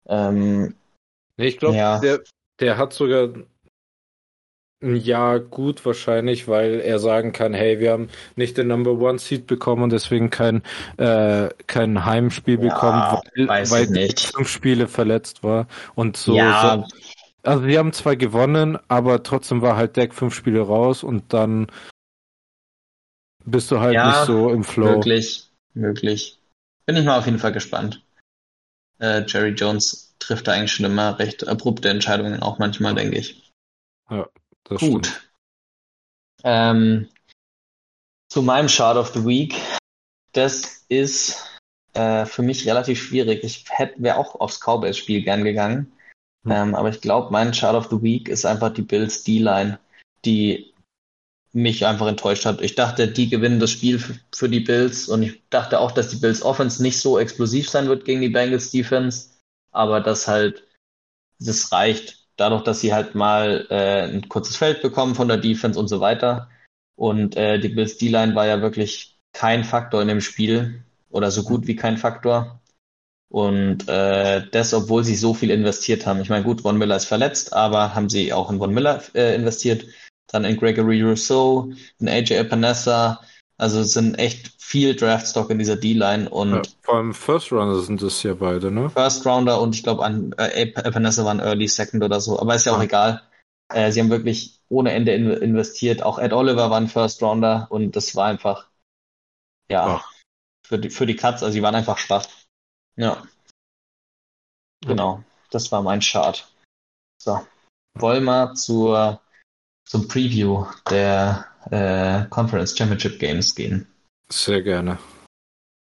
Ähm, 0.08 0.76
nee, 1.38 1.48
ich 1.48 1.58
glaube, 1.58 1.76
ja. 1.76 2.00
der, 2.00 2.22
der 2.60 2.78
hat 2.78 2.94
sogar 2.94 3.30
ein 4.84 4.96
Jahr 4.96 5.40
gut 5.40 5.86
wahrscheinlich, 5.86 6.48
weil 6.48 6.80
er 6.80 7.00
sagen 7.00 7.34
kann, 7.34 7.54
hey, 7.54 7.80
wir 7.80 7.92
haben 7.92 8.10
nicht 8.36 8.58
den 8.58 8.68
Number 8.68 8.92
One 8.92 9.20
Seed 9.20 9.48
bekommen 9.48 9.84
und 9.84 9.92
deswegen 9.92 10.30
kein, 10.30 10.62
äh, 10.98 11.50
kein 11.68 12.06
Heimspiel 12.06 12.64
ja, 12.64 12.74
bekommen, 12.74 13.48
weil, 13.48 13.70
weil 13.70 13.88
nicht. 13.88 14.32
fünf 14.36 14.50
Spiele 14.50 14.88
verletzt 14.88 15.44
war 15.44 15.68
und 15.96 16.16
so. 16.16 16.36
Ja. 16.36 16.84
so. 16.88 16.98
Also 17.44 17.66
wir 17.66 17.80
haben 17.80 17.94
zwar 17.94 18.16
gewonnen, 18.16 18.78
aber 18.88 19.24
trotzdem 19.24 19.64
war 19.64 19.76
halt 19.76 19.98
Deck 19.98 20.14
fünf 20.14 20.36
Spiele 20.36 20.62
raus 20.62 21.04
und 21.04 21.34
dann 21.34 21.68
bist 23.46 23.72
du 23.72 23.80
halt 23.80 23.94
ja, 23.94 24.08
nicht 24.08 24.26
so 24.28 24.50
im 24.50 24.64
Flow. 24.64 24.96
Möglich, 24.96 25.50
möglich. 25.74 26.40
Bin 26.86 26.96
ich 26.96 27.06
mal 27.06 27.20
auf 27.20 27.26
jeden 27.26 27.40
Fall 27.40 27.52
gespannt. 27.52 28.04
Äh, 29.00 29.24
Jerry 29.28 29.50
Jones 29.50 30.16
trifft 30.20 30.48
da 30.48 30.54
eigentlich 30.54 30.72
schon 30.72 30.86
immer 30.86 31.18
recht 31.20 31.48
abrupte 31.48 31.90
Entscheidungen, 31.90 32.42
auch 32.42 32.60
manchmal, 32.60 32.96
denke 32.96 33.18
ich. 33.18 33.52
Ja, 34.10 34.28
das 34.64 34.80
Gut. 34.80 35.08
Stimmt. 35.08 35.32
Ähm, 36.44 37.10
zu 38.30 38.42
meinem 38.42 38.70
Shard 38.70 38.98
of 38.98 39.14
the 39.14 39.26
Week. 39.26 39.56
Das 40.34 40.86
ist 40.88 41.46
äh, 41.94 42.26
für 42.26 42.42
mich 42.42 42.68
relativ 42.68 43.02
schwierig. 43.02 43.44
Ich 43.44 43.66
hätte 43.70 44.02
wäre 44.02 44.18
auch 44.18 44.36
aufs 44.36 44.60
Cowboys-Spiel 44.60 45.24
gern 45.24 45.44
gegangen. 45.44 45.92
Hm. 46.44 46.52
Ähm, 46.52 46.76
aber 46.76 46.90
ich 46.90 47.02
glaube, 47.02 47.32
mein 47.32 47.54
Shard 47.54 47.76
of 47.76 47.90
the 47.90 48.02
Week 48.02 48.30
ist 48.30 48.46
einfach 48.46 48.74
die 48.74 48.82
Bills 48.82 49.24
D-Line, 49.24 49.80
die 50.26 50.71
mich 51.54 51.86
einfach 51.86 52.08
enttäuscht 52.08 52.46
hat. 52.46 52.62
Ich 52.62 52.76
dachte, 52.76 53.08
die 53.08 53.30
gewinnen 53.30 53.60
das 53.60 53.72
Spiel 53.72 54.02
für 54.34 54.50
die 54.50 54.62
Bills 54.62 55.10
und 55.10 55.24
ich 55.24 55.42
dachte 55.50 55.80
auch, 55.80 55.92
dass 55.92 56.10
die 56.10 56.16
Bills 56.18 56.42
Offense 56.42 56.82
nicht 56.82 57.00
so 57.00 57.20
explosiv 57.20 57.70
sein 57.70 57.88
wird 57.88 58.06
gegen 58.06 58.22
die 58.22 58.30
Bengals 58.30 58.72
Defense, 58.72 59.30
aber 59.72 60.00
das 60.00 60.28
halt, 60.28 60.66
das 61.40 61.72
reicht 61.72 62.28
dadurch, 62.38 62.64
dass 62.64 62.80
sie 62.80 62.94
halt 62.94 63.16
mal 63.16 63.68
äh, 63.70 64.04
ein 64.04 64.30
kurzes 64.30 64.58
Feld 64.58 64.82
bekommen 64.82 65.16
von 65.16 65.28
der 65.28 65.38
Defense 65.38 65.80
und 65.80 65.88
so 65.88 66.00
weiter. 66.00 66.50
Und 66.96 67.36
äh, 67.36 67.60
die 67.60 67.70
Bills 67.70 67.98
D-Line 67.98 68.36
war 68.36 68.48
ja 68.48 68.62
wirklich 68.62 69.20
kein 69.34 69.64
Faktor 69.64 70.02
in 70.02 70.08
dem 70.08 70.22
Spiel 70.22 70.84
oder 71.10 71.32
so 71.32 71.44
gut 71.44 71.68
wie 71.68 71.76
kein 71.76 71.98
Faktor. 71.98 72.62
Und 73.30 73.88
äh, 73.88 74.46
das, 74.52 74.74
obwohl 74.74 75.04
sie 75.04 75.16
so 75.16 75.34
viel 75.34 75.52
investiert 75.52 76.06
haben. 76.06 76.22
Ich 76.22 76.30
meine, 76.30 76.44
gut, 76.44 76.62
Von 76.62 76.78
Miller 76.78 76.98
ist 76.98 77.06
verletzt, 77.06 77.54
aber 77.54 77.96
haben 77.96 78.10
sie 78.10 78.34
auch 78.34 78.52
in 78.52 78.60
Von 78.60 78.74
Miller 78.74 79.02
äh, 79.16 79.36
investiert 79.36 79.86
dann 80.32 80.46
in 80.46 80.58
Gregory 80.58 81.02
Rousseau, 81.02 81.72
in 82.00 82.10
AJ 82.10 82.32
Epinesa. 82.32 83.22
Also 83.58 83.82
es 83.82 83.94
sind 83.94 84.15
echt 84.15 84.52
viel 84.62 84.96
Draftstock 84.96 85.50
in 85.50 85.60
dieser 85.60 85.76
D-Line 85.76 86.30
und 86.30 86.54
ja, 86.54 86.62
vor 86.82 86.96
allem 86.96 87.13
First 87.13 87.52
Rounder 87.52 87.82
sind 87.82 88.02
das 88.02 88.24
ja 88.24 88.34
beide, 88.34 88.72
ne? 88.72 88.89
First 88.89 89.26
Rounder 89.26 89.62
und 89.62 89.76
ich 89.76 89.84
glaube 89.84 90.04
an 90.04 90.34
äh, 90.38 90.62
Epinesa 90.62 91.26
waren 91.26 91.39
Early 91.39 91.67
Second 91.67 92.04
oder 92.04 92.22
so, 92.22 92.39
aber 92.39 92.56
ist 92.56 92.65
ja 92.65 92.72
auch 92.72 92.78
ja. 92.78 92.86
egal. 92.86 93.22
Äh, 93.72 93.91
sie 93.91 94.00
haben 94.00 94.10
wirklich 94.10 94.60
ohne 94.70 94.94
Ende 94.94 95.13
in 95.13 95.30
investiert. 95.30 96.02
Auch 96.02 96.17
Ed 96.17 96.34
Oliver 96.34 96.70
war 96.70 96.78
ein 96.78 96.88
First 96.88 97.22
Rounder 97.22 97.67
und 97.70 97.96
das 97.96 98.15
war 98.15 98.28
einfach, 98.28 98.70
ja, 99.70 100.04
für 100.65 100.80
die, 100.80 100.89
für 100.89 101.06
die 101.06 101.15
Cuts, 101.15 101.44
also 101.44 101.52
sie 101.52 101.62
waren 101.62 101.76
einfach 101.76 101.98
schwach. 101.98 102.26
Ja. 102.96 103.22
Genau, 104.86 105.24
das 105.50 105.72
war 105.72 105.82
mein 105.82 106.00
Chart. 106.00 106.50
So, 107.22 107.46
wollen 107.94 108.24
wir 108.24 108.54
zur, 108.56 109.22
zum 109.86 110.08
Preview 110.08 110.65
der 110.89 111.46
äh, 111.70 112.26
Conference 112.30 112.78
Championship 112.78 113.20
Games 113.20 113.56
gehen. 113.56 113.88
Sehr 114.30 114.62
gerne. 114.62 114.98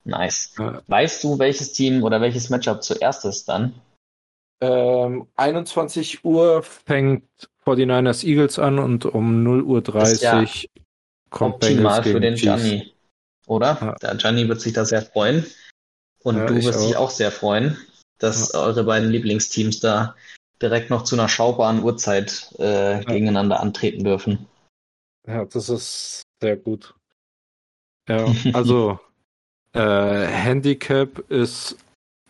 Nice. 0.03 0.53
Ja. 0.57 0.81
Weißt 0.87 1.23
du, 1.23 1.37
welches 1.39 1.73
Team 1.73 2.03
oder 2.03 2.21
welches 2.21 2.49
Matchup 2.49 2.83
zuerst 2.83 3.25
ist 3.25 3.47
dann? 3.49 3.73
Ähm, 4.61 5.27
21 5.35 6.23
Uhr 6.25 6.63
fängt 6.63 7.23
49ers 7.65 8.25
Eagles 8.25 8.59
an 8.59 8.79
und 8.79 9.05
um 9.05 9.43
0 9.43 9.63
Uhr 9.63 9.81
30 9.81 10.21
ja 10.21 10.45
kommt 11.29 11.55
optimal 11.55 12.03
für 12.03 12.19
den 12.19 12.35
Gianni, 12.35 12.93
oder? 13.45 13.77
Ja. 13.79 13.95
Der 14.01 14.15
Gianni 14.15 14.47
wird 14.47 14.61
sich 14.61 14.73
da 14.73 14.85
sehr 14.85 15.01
freuen. 15.01 15.45
Und 16.23 16.37
ja, 16.37 16.45
du 16.45 16.55
wirst 16.55 16.79
auch. 16.79 16.85
dich 16.85 16.97
auch 16.97 17.09
sehr 17.09 17.31
freuen, 17.31 17.77
dass 18.17 18.53
eure 18.53 18.83
beiden 18.83 19.09
Lieblingsteams 19.09 19.79
da 19.79 20.15
direkt 20.61 20.89
noch 20.89 21.03
zu 21.03 21.15
einer 21.15 21.29
schaubaren 21.29 21.83
Uhrzeit 21.83 22.53
äh, 22.57 23.03
gegeneinander 23.03 23.59
antreten 23.59 24.03
dürfen. 24.03 24.47
Ja, 25.27 25.45
das 25.45 25.69
ist 25.69 26.23
sehr 26.41 26.57
gut. 26.57 26.95
Ja, 28.07 28.25
also 28.53 28.99
äh, 29.73 30.25
Handicap 30.25 31.19
ist, 31.29 31.77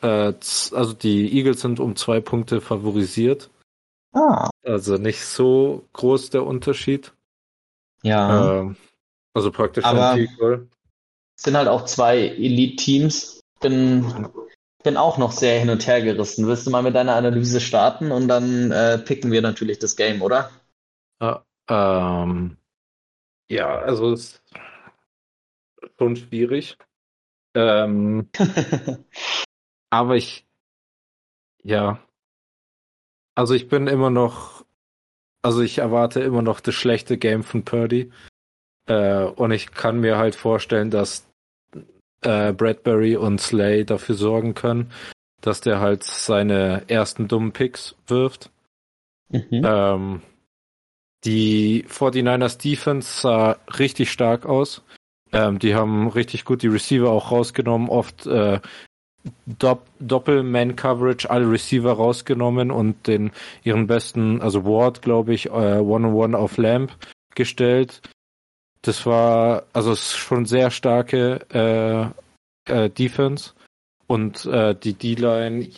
äh, 0.01 0.33
also 0.71 0.93
die 0.93 1.35
Eagles 1.37 1.61
sind 1.61 1.79
um 1.79 1.95
zwei 1.95 2.19
Punkte 2.19 2.61
favorisiert. 2.61 3.49
Ah. 4.11 4.49
Also 4.63 4.97
nicht 4.97 5.23
so 5.23 5.85
groß 5.93 6.31
der 6.31 6.45
Unterschied. 6.45 7.13
Ja. 8.03 8.59
Ähm, 8.59 8.75
also 9.33 9.51
praktisch 9.51 9.85
Aber 9.85 10.17
sind 11.35 11.55
halt 11.55 11.67
auch 11.67 11.85
zwei 11.85 12.17
Elite-Teams. 12.17 13.39
Bin, 13.61 14.29
bin 14.83 14.97
auch 14.97 15.17
noch 15.17 15.31
sehr 15.31 15.59
hin 15.59 15.69
und 15.69 15.85
her 15.87 16.01
gerissen. 16.01 16.47
Willst 16.47 16.65
du 16.65 16.71
mal 16.71 16.83
mit 16.83 16.95
deiner 16.95 17.15
Analyse 17.15 17.59
starten 17.59 18.11
und 18.11 18.27
dann 18.27 18.71
äh, 18.71 18.97
picken 18.97 19.31
wir 19.31 19.41
natürlich 19.41 19.79
das 19.79 19.95
Game, 19.95 20.21
oder? 20.21 20.49
Ja, 21.21 21.45
ähm, 21.69 22.57
ja 23.49 23.77
also 23.79 24.13
es 24.13 24.21
ist 24.21 24.43
schon 25.97 26.15
schwierig. 26.15 26.77
Ähm, 27.55 28.29
aber 29.89 30.15
ich, 30.15 30.47
ja, 31.63 31.99
also 33.35 33.53
ich 33.53 33.67
bin 33.67 33.87
immer 33.87 34.09
noch, 34.09 34.65
also 35.41 35.61
ich 35.61 35.77
erwarte 35.77 36.21
immer 36.21 36.41
noch 36.41 36.59
das 36.59 36.75
schlechte 36.75 37.17
Game 37.17 37.43
von 37.43 37.65
Purdy. 37.65 38.11
Äh, 38.87 39.23
und 39.23 39.51
ich 39.51 39.71
kann 39.71 39.99
mir 39.99 40.17
halt 40.17 40.35
vorstellen, 40.35 40.89
dass 40.89 41.28
äh, 42.21 42.53
Bradbury 42.53 43.15
und 43.15 43.39
Slay 43.39 43.85
dafür 43.85 44.15
sorgen 44.15 44.53
können, 44.53 44.91
dass 45.41 45.61
der 45.61 45.79
halt 45.79 46.03
seine 46.03 46.83
ersten 46.87 47.27
dummen 47.27 47.51
Picks 47.51 47.95
wirft. 48.07 48.49
Mhm. 49.29 49.61
Ähm, 49.63 50.21
die 51.25 51.85
49ers 51.87 52.61
Defense 52.61 53.21
sah 53.21 53.57
richtig 53.77 54.11
stark 54.11 54.45
aus. 54.45 54.81
Ähm, 55.31 55.59
die 55.59 55.75
haben 55.75 56.07
richtig 56.07 56.45
gut 56.45 56.63
die 56.63 56.67
Receiver 56.67 57.09
auch 57.09 57.31
rausgenommen, 57.31 57.89
oft 57.89 58.25
äh, 58.25 58.59
Dopp 59.45 59.85
Doppel-Man-Coverage, 59.99 61.29
alle 61.29 61.51
Receiver 61.51 61.91
rausgenommen 61.91 62.71
und 62.71 63.05
den 63.07 63.31
ihren 63.63 63.85
besten, 63.85 64.41
also 64.41 64.63
Ward, 64.63 65.01
glaube 65.01 65.33
ich, 65.33 65.51
One-on-One 65.51 66.37
auf 66.37 66.57
Lamp 66.57 66.93
gestellt. 67.35 68.01
Das 68.81 69.05
war 69.05 69.63
also 69.73 69.95
schon 69.95 70.45
sehr 70.45 70.71
starke 70.71 72.13
äh, 72.67 72.73
äh, 72.85 72.89
Defense 72.89 73.53
und 74.07 74.45
äh, 74.45 74.73
die 74.75 74.93
D-Line 74.93 75.69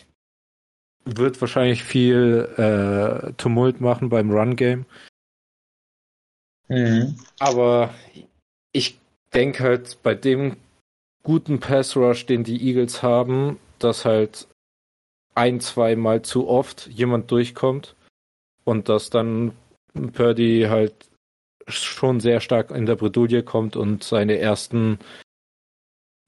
wird 1.06 1.42
wahrscheinlich 1.42 1.84
viel 1.84 2.48
äh, 2.58 3.34
Tumult 3.34 3.82
machen 3.82 4.10
beim 4.10 4.32
Run-Game. 4.32 4.86
Mhm. 6.68 7.18
Aber 7.40 7.94
ich 8.72 9.00
denke 9.34 9.64
halt 9.64 9.98
bei 10.04 10.14
dem 10.14 10.58
guten 11.24 11.60
Pass 11.60 11.96
Rush, 11.96 12.26
den 12.26 12.44
die 12.44 12.68
Eagles 12.68 13.04
haben, 13.04 13.60
dass 13.80 14.06
halt 14.06 14.48
ein, 15.36 15.60
zweimal 15.60 16.22
zu 16.22 16.48
oft 16.48 16.88
jemand 16.88 17.32
durchkommt 17.32 17.96
und 18.64 18.90
dass 18.90 19.10
dann 19.10 19.54
Purdy 20.14 20.68
halt 20.70 21.11
schon 21.72 22.20
sehr 22.20 22.40
stark 22.40 22.72
in 22.72 22.86
der 22.86 22.96
Bredouille 22.96 23.44
kommt 23.44 23.76
und 23.76 24.04
seine 24.04 24.38
ersten 24.38 25.00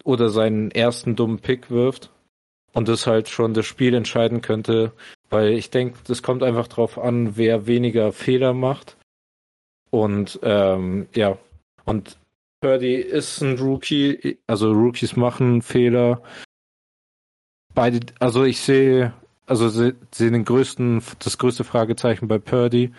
oder 0.04 0.30
seinen 0.30 0.72
ersten 0.72 1.16
dummen 1.16 1.40
Pick 1.40 1.70
wirft 1.70 2.12
und 2.74 2.88
das 2.88 3.08
halt 3.08 3.30
schon 3.30 3.54
das 3.54 3.66
Spiel 3.66 3.94
entscheiden 3.94 4.42
könnte, 4.42 4.92
weil 5.30 5.54
ich 5.54 5.70
denke, 5.70 6.00
das 6.06 6.24
kommt 6.24 6.44
einfach 6.44 6.68
drauf 6.68 6.98
an, 6.98 7.38
wer 7.38 7.68
weniger 7.68 8.12
Fehler 8.12 8.54
macht 8.54 8.98
und 9.92 10.40
ähm, 10.44 11.08
ja 11.16 11.38
und 11.86 12.18
Purdy 12.64 12.96
ist 12.96 13.42
ein 13.42 13.60
Rookie, 13.60 14.38
also 14.48 14.72
Rookies 14.72 15.18
machen 15.18 15.62
Fehler. 15.62 16.22
Beide, 17.76 18.00
also 18.20 18.46
ich 18.46 18.62
sehe, 18.62 19.14
also 19.46 19.68
sehe 19.68 19.96
den 20.14 20.46
größten, 20.46 21.04
das 21.20 21.38
größte 21.38 21.66
Fragezeichen 21.66 22.30
bei 22.30 22.40
Purdy. 22.40 22.94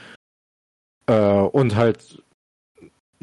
Äh, 1.07 1.41
und 1.41 1.77
halt 1.77 2.23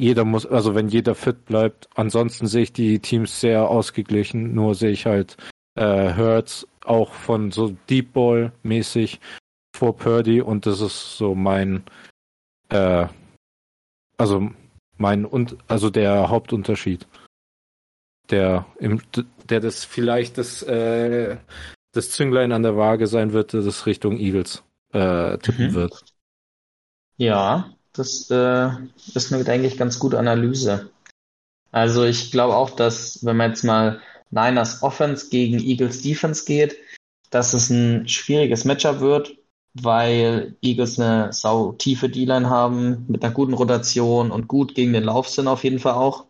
jeder 0.02 0.26
muss, 0.26 0.46
also 0.46 0.74
wenn 0.74 0.88
jeder 0.88 1.14
fit 1.16 1.46
bleibt, 1.46 1.88
ansonsten 1.96 2.48
sehe 2.48 2.64
ich 2.64 2.74
die 2.74 3.00
Teams 3.00 3.40
sehr 3.40 3.70
ausgeglichen, 3.70 4.54
nur 4.54 4.74
sehe 4.74 4.92
ich 4.92 5.06
halt 5.06 5.38
äh, 5.76 6.16
Hurts 6.16 6.68
auch 6.84 7.14
von 7.14 7.52
so 7.52 7.76
Deep 7.90 8.14
Ball 8.14 8.52
mäßig 8.64 9.20
vor 9.76 9.96
Purdy. 9.96 10.42
Und 10.42 10.66
das 10.66 10.82
ist 10.82 11.18
so 11.18 11.36
mein 11.36 11.84
äh, 12.70 13.08
also 14.18 14.50
mein 14.98 15.26
und 15.26 15.58
also 15.68 15.90
der 15.90 16.30
Hauptunterschied, 16.30 17.08
der 18.30 18.66
im, 18.80 19.02
der 19.50 19.60
das 19.60 19.86
vielleicht 19.86 20.38
das 20.38 20.64
äh, 20.64 21.38
das 21.92 22.12
Zünglein 22.12 22.52
an 22.52 22.64
der 22.64 22.78
Waage 22.78 23.08
sein 23.08 23.34
wird, 23.34 23.54
das 23.54 23.86
Richtung 23.86 24.18
Eagles 24.18 24.64
äh, 24.94 25.38
tippen 25.40 25.70
mhm. 25.70 25.74
wird. 25.74 26.04
Ja, 27.18 27.74
das 27.94 28.30
äh, 28.30 28.70
ist 29.14 29.34
eine 29.34 29.46
eigentlich 29.48 29.78
ganz 29.78 30.00
gute 30.00 30.20
Analyse. 30.20 30.92
Also 31.72 32.04
ich 32.04 32.32
glaube 32.32 32.56
auch, 32.56 32.70
dass 32.72 33.24
wenn 33.26 33.38
man 33.38 33.52
jetzt 33.52 33.64
mal 33.64 34.02
Niners 34.30 34.82
Offense 34.84 35.30
gegen 35.30 35.60
Eagles 35.60 36.02
Defense 36.02 36.46
geht, 36.46 36.78
dass 37.30 37.54
es 37.54 37.70
ein 37.70 38.08
schwieriges 38.08 38.66
Matchup 38.66 39.00
wird, 39.00 39.38
weil 39.74 40.58
Eagles 40.62 41.00
eine 41.00 41.32
sau 41.32 41.74
tiefe 41.74 42.10
D-Line 42.10 42.50
haben 42.50 43.06
mit 43.08 43.24
einer 43.24 43.34
guten 43.34 43.54
Rotation 43.54 44.32
und 44.32 44.48
gut 44.48 44.76
gegen 44.76 44.94
den 44.94 45.06
Lauf 45.06 45.30
sind 45.30 45.48
auf 45.48 45.64
jeden 45.64 45.80
Fall 45.80 45.94
auch. 45.94 46.28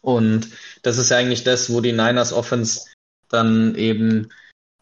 Und 0.00 0.50
das 0.82 0.98
ist 0.98 1.10
ja 1.10 1.16
eigentlich 1.16 1.44
das, 1.44 1.72
wo 1.72 1.80
die 1.80 1.92
Niners 1.92 2.32
Offense 2.32 2.86
dann 3.28 3.74
eben 3.74 4.32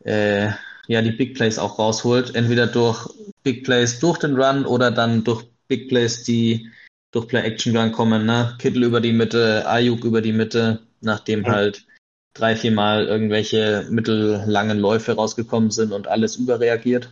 äh, 0.04 0.52
ja 0.86 1.02
die 1.02 1.12
Big 1.12 1.34
Plays 1.34 1.58
auch 1.58 1.78
rausholt, 1.78 2.34
entweder 2.34 2.66
durch 2.66 3.08
Big 3.42 3.64
Plays 3.64 3.98
durch 3.98 4.18
den 4.18 4.36
Run 4.40 4.66
oder 4.66 4.90
dann 4.90 5.24
durch 5.24 5.44
Big 5.68 5.88
Plays, 5.88 6.24
die 6.24 6.70
durch 7.12 7.28
Play 7.28 7.42
Action 7.42 7.76
Run 7.76 7.92
kommen, 7.92 8.26
ne? 8.26 8.56
Kittel 8.58 8.84
über 8.84 9.00
die 9.00 9.12
Mitte, 9.12 9.66
Ayuk 9.66 10.04
über 10.04 10.20
die 10.20 10.32
Mitte, 10.32 10.80
nachdem 11.00 11.44
ja. 11.44 11.52
halt 11.52 11.86
drei, 12.34 12.56
vier 12.56 12.72
Mal 12.72 13.06
irgendwelche 13.06 13.86
mittellangen 13.90 14.78
Läufe 14.78 15.12
rausgekommen 15.12 15.70
sind 15.70 15.92
und 15.92 16.06
alles 16.06 16.36
überreagiert. 16.36 17.10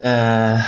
Äh, 0.00 0.60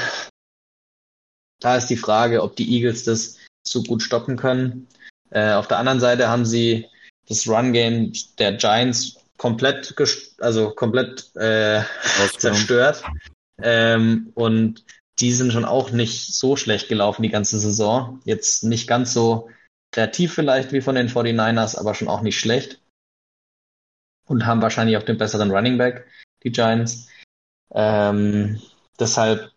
da 1.60 1.76
ist 1.76 1.88
die 1.88 1.96
Frage, 1.96 2.42
ob 2.42 2.56
die 2.56 2.70
Eagles 2.76 3.04
das 3.04 3.38
so 3.66 3.82
gut 3.82 4.02
stoppen 4.02 4.36
können. 4.36 4.86
Äh, 5.30 5.52
auf 5.52 5.68
der 5.68 5.78
anderen 5.78 6.00
Seite 6.00 6.28
haben 6.28 6.44
sie 6.44 6.86
das 7.28 7.48
Run-Game 7.48 8.12
der 8.38 8.52
Giants 8.54 9.23
komplett, 9.36 9.94
also 10.40 10.70
komplett 10.70 11.34
äh, 11.36 11.82
zerstört. 12.38 13.02
Ähm, 13.58 14.30
und 14.34 14.84
die 15.20 15.32
sind 15.32 15.52
schon 15.52 15.64
auch 15.64 15.90
nicht 15.90 16.34
so 16.34 16.56
schlecht 16.56 16.88
gelaufen 16.88 17.22
die 17.22 17.30
ganze 17.30 17.58
Saison. 17.58 18.20
Jetzt 18.24 18.64
nicht 18.64 18.88
ganz 18.88 19.12
so 19.12 19.48
kreativ 19.92 20.34
vielleicht 20.34 20.72
wie 20.72 20.80
von 20.80 20.96
den 20.96 21.08
49ers, 21.08 21.78
aber 21.78 21.94
schon 21.94 22.08
auch 22.08 22.22
nicht 22.22 22.38
schlecht. 22.38 22.80
Und 24.26 24.46
haben 24.46 24.62
wahrscheinlich 24.62 24.96
auch 24.96 25.02
den 25.02 25.18
besseren 25.18 25.50
Running 25.50 25.78
Back, 25.78 26.06
die 26.42 26.50
Giants. 26.50 27.08
Ähm, 27.72 28.60
deshalb 28.98 29.52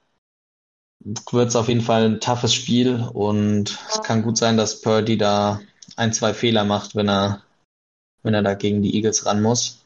wird 1.32 1.50
es 1.50 1.56
auf 1.56 1.70
jeden 1.70 1.82
Fall 1.82 2.06
ein 2.06 2.20
toughes 2.20 2.54
Spiel 2.54 3.02
und 3.14 3.78
es 3.90 4.02
kann 4.04 4.24
gut 4.24 4.38
sein, 4.38 4.58
dass 4.58 4.82
Purdy 4.82 5.18
da 5.18 5.62
ein, 5.96 6.14
zwei 6.14 6.34
Fehler 6.34 6.66
macht, 6.66 6.96
wenn 6.96 7.10
er, 7.10 7.44
wenn 8.24 8.34
er 8.34 8.44
da 8.44 8.54
gegen 8.54 8.82
die 8.82 8.96
Eagles 8.96 9.26
ran 9.26 9.42
muss. 9.42 9.86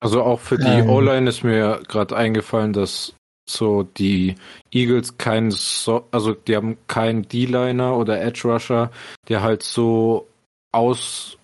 Also 0.00 0.22
auch 0.22 0.40
für 0.40 0.56
die 0.56 0.64
ähm, 0.64 0.88
O-Line 0.88 1.28
ist 1.28 1.44
mir 1.44 1.82
gerade 1.86 2.16
eingefallen, 2.16 2.72
dass 2.72 3.14
so 3.48 3.82
die 3.82 4.36
Eagles 4.70 5.18
keinen, 5.18 5.50
so 5.50 6.06
also 6.10 6.32
die 6.32 6.56
haben 6.56 6.78
keinen 6.86 7.28
D-Liner 7.28 7.96
oder 7.96 8.20
Edge 8.20 8.48
Rusher, 8.48 8.90
der 9.28 9.42
halt 9.42 9.62
so 9.62 10.28
aus, 10.72 11.36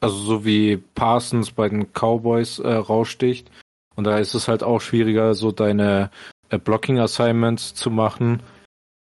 also 0.00 0.16
so 0.16 0.44
wie 0.44 0.76
Parsons 0.76 1.50
bei 1.50 1.68
den 1.68 1.92
Cowboys 1.92 2.58
äh, 2.58 2.72
raussticht. 2.72 3.50
Und 3.96 4.04
da 4.04 4.18
ist 4.18 4.34
es 4.34 4.46
halt 4.46 4.62
auch 4.62 4.80
schwieriger, 4.80 5.34
so 5.34 5.50
deine 5.50 6.10
äh, 6.50 6.58
Blocking 6.58 6.98
Assignments 6.98 7.74
zu 7.74 7.90
machen. 7.90 8.42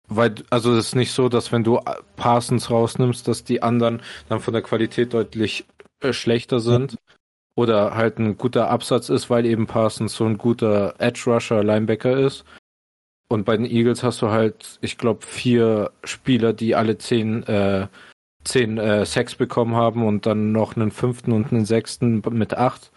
Weil, 0.10 0.36
also 0.50 0.74
es 0.74 0.88
ist 0.88 0.96
nicht 0.96 1.14
so, 1.14 1.30
dass 1.30 1.52
wenn 1.52 1.64
du 1.64 1.80
Parsons 2.18 2.70
rausnimmst, 2.70 3.28
dass 3.28 3.46
die 3.46 3.64
anderen 3.64 4.02
dann 4.28 4.41
von 4.41 4.54
der 4.54 4.62
Qualität 4.62 5.14
deutlich 5.14 5.66
schlechter 6.12 6.60
sind. 6.60 6.97
Oder 7.56 7.95
halt 7.95 8.18
ein 8.18 8.38
guter 8.38 8.70
Absatz 8.70 9.10
ist, 9.10 9.30
weil 9.30 9.45
eben 9.45 9.68
Parsons 9.68 10.16
so 10.16 10.26
ein 10.26 10.38
guter 10.38 10.95
Edge 10.97 11.24
Rusher 11.28 11.64
Linebacker 11.64 12.18
ist. 12.18 12.45
Und 13.30 13.45
bei 13.45 13.56
den 13.58 13.66
Eagles 13.66 14.04
hast 14.04 14.22
du 14.22 14.30
halt, 14.30 14.80
ich 14.82 14.97
glaube, 14.97 15.26
vier 15.26 15.91
Spieler, 16.04 16.54
die 16.54 16.76
alle 16.76 16.97
zehn, 16.97 17.43
äh, 17.43 17.88
zehn 18.43 18.78
äh, 18.78 19.06
Sacks 19.06 19.36
bekommen 19.36 19.76
haben 19.76 20.06
und 20.06 20.26
dann 20.26 20.51
noch 20.51 20.76
einen 20.76 20.91
fünften 20.91 21.32
und 21.32 21.51
einen 21.51 21.66
sechsten 21.66 22.22
mit 22.32 22.56
acht. 22.56 22.91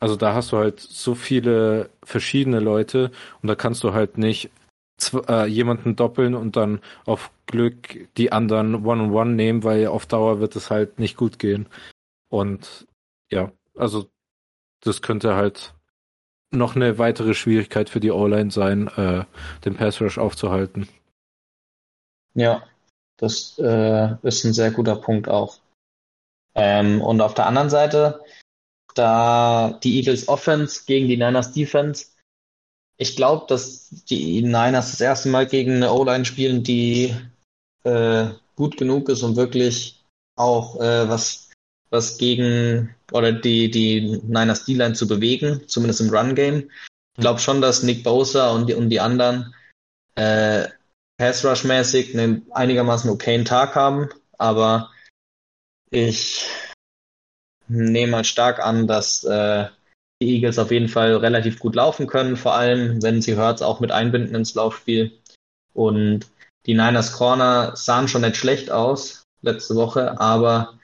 Also 0.00 0.16
da 0.16 0.34
hast 0.34 0.52
du 0.52 0.56
halt 0.56 0.80
so 0.80 1.14
viele 1.14 1.90
verschiedene 2.02 2.60
Leute 2.60 3.10
und 3.42 3.48
da 3.48 3.54
kannst 3.54 3.84
du 3.84 3.92
halt 3.92 4.16
nicht 4.18 4.50
äh, 5.28 5.46
jemanden 5.46 5.96
doppeln 5.96 6.34
und 6.34 6.56
dann 6.56 6.80
auf 7.04 7.30
Glück 7.46 8.08
die 8.16 8.32
anderen 8.32 8.74
One-on-One 8.76 9.02
-on 9.02 9.12
-one 9.12 9.34
nehmen, 9.34 9.64
weil 9.64 9.86
auf 9.88 10.06
Dauer 10.06 10.40
wird 10.40 10.56
es 10.56 10.70
halt 10.70 10.98
nicht 10.98 11.16
gut 11.16 11.38
gehen. 11.38 11.66
Und 12.30 12.86
ja, 13.30 13.52
also 13.76 14.10
das 14.80 15.02
könnte 15.02 15.34
halt 15.34 15.74
noch 16.50 16.74
eine 16.74 16.98
weitere 16.98 17.34
Schwierigkeit 17.34 17.90
für 17.90 18.00
die 18.00 18.10
O-Line 18.10 18.50
sein, 18.50 18.88
äh, 18.88 19.24
den 19.64 19.76
Pass 19.76 20.00
Rush 20.00 20.18
aufzuhalten. 20.18 20.88
Ja, 22.34 22.62
das 23.18 23.58
äh, 23.58 24.14
ist 24.22 24.44
ein 24.44 24.54
sehr 24.54 24.70
guter 24.70 24.96
Punkt 24.96 25.28
auch. 25.28 25.58
Ähm, 26.54 27.02
und 27.02 27.20
auf 27.20 27.34
der 27.34 27.46
anderen 27.46 27.70
Seite 27.70 28.24
da 28.94 29.78
die 29.82 29.96
Eagles 29.98 30.28
Offense 30.28 30.82
gegen 30.86 31.08
die 31.08 31.16
Niners 31.16 31.52
Defense. 31.52 32.06
Ich 32.96 33.16
glaube, 33.16 33.46
dass 33.48 33.88
die 34.10 34.42
Niners 34.42 34.90
das 34.90 35.00
erste 35.00 35.28
Mal 35.28 35.46
gegen 35.46 35.76
eine 35.76 35.92
O-Line 35.92 36.24
spielen, 36.24 36.62
die 36.62 37.14
äh, 37.84 38.26
gut 38.56 38.76
genug 38.76 39.08
ist, 39.08 39.22
um 39.22 39.36
wirklich 39.36 40.04
auch 40.36 40.80
äh, 40.80 41.08
was, 41.08 41.49
was 41.90 42.18
gegen 42.18 42.94
oder 43.12 43.32
die, 43.32 43.70
die 43.70 44.20
Niners 44.22 44.64
D-Line 44.64 44.94
zu 44.94 45.06
bewegen, 45.06 45.62
zumindest 45.66 46.00
im 46.00 46.10
Run-Game. 46.10 46.70
Ich 47.16 47.20
glaube 47.20 47.40
schon, 47.40 47.60
dass 47.60 47.82
Nick 47.82 48.04
Bosa 48.04 48.50
und 48.50 48.68
die, 48.68 48.74
und 48.74 48.88
die 48.90 49.00
anderen 49.00 49.54
äh, 50.14 50.68
Pass-Rush-mäßig 51.18 52.14
einen 52.14 52.46
einigermaßen 52.52 53.10
okayen 53.10 53.44
Tag 53.44 53.74
haben, 53.74 54.08
aber 54.38 54.90
ich 55.90 56.46
nehme 57.68 58.12
mal 58.12 58.24
stark 58.24 58.60
an, 58.60 58.86
dass 58.86 59.24
äh, 59.24 59.68
die 60.22 60.34
Eagles 60.34 60.58
auf 60.58 60.70
jeden 60.70 60.88
Fall 60.88 61.16
relativ 61.16 61.58
gut 61.58 61.74
laufen 61.74 62.06
können, 62.06 62.36
vor 62.36 62.54
allem 62.54 63.02
wenn 63.02 63.22
sie 63.22 63.36
Hurts 63.36 63.62
auch 63.62 63.80
mit 63.80 63.90
einbinden 63.90 64.34
ins 64.34 64.54
Laufspiel. 64.54 65.18
Und 65.72 66.26
die 66.66 66.74
Niners 66.74 67.12
Corner 67.12 67.74
sahen 67.76 68.08
schon 68.08 68.22
nicht 68.22 68.36
schlecht 68.36 68.70
aus 68.70 69.24
letzte 69.42 69.74
Woche, 69.76 70.20
aber 70.20 70.78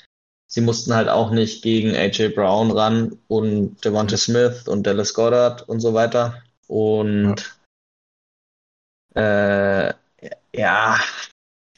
sie 0.46 0.60
mussten 0.60 0.94
halt 0.94 1.08
auch 1.08 1.30
nicht 1.30 1.62
gegen 1.62 1.94
AJ 1.94 2.30
Brown 2.30 2.70
ran 2.70 3.18
und 3.28 3.84
Devonta 3.84 4.16
Smith 4.16 4.68
und 4.68 4.86
Dallas 4.86 5.14
Goddard 5.14 5.68
und 5.68 5.80
so 5.80 5.94
weiter. 5.94 6.42
Und 6.68 7.56
ja, 9.14 9.88
äh, 9.88 9.94
ja 10.52 10.98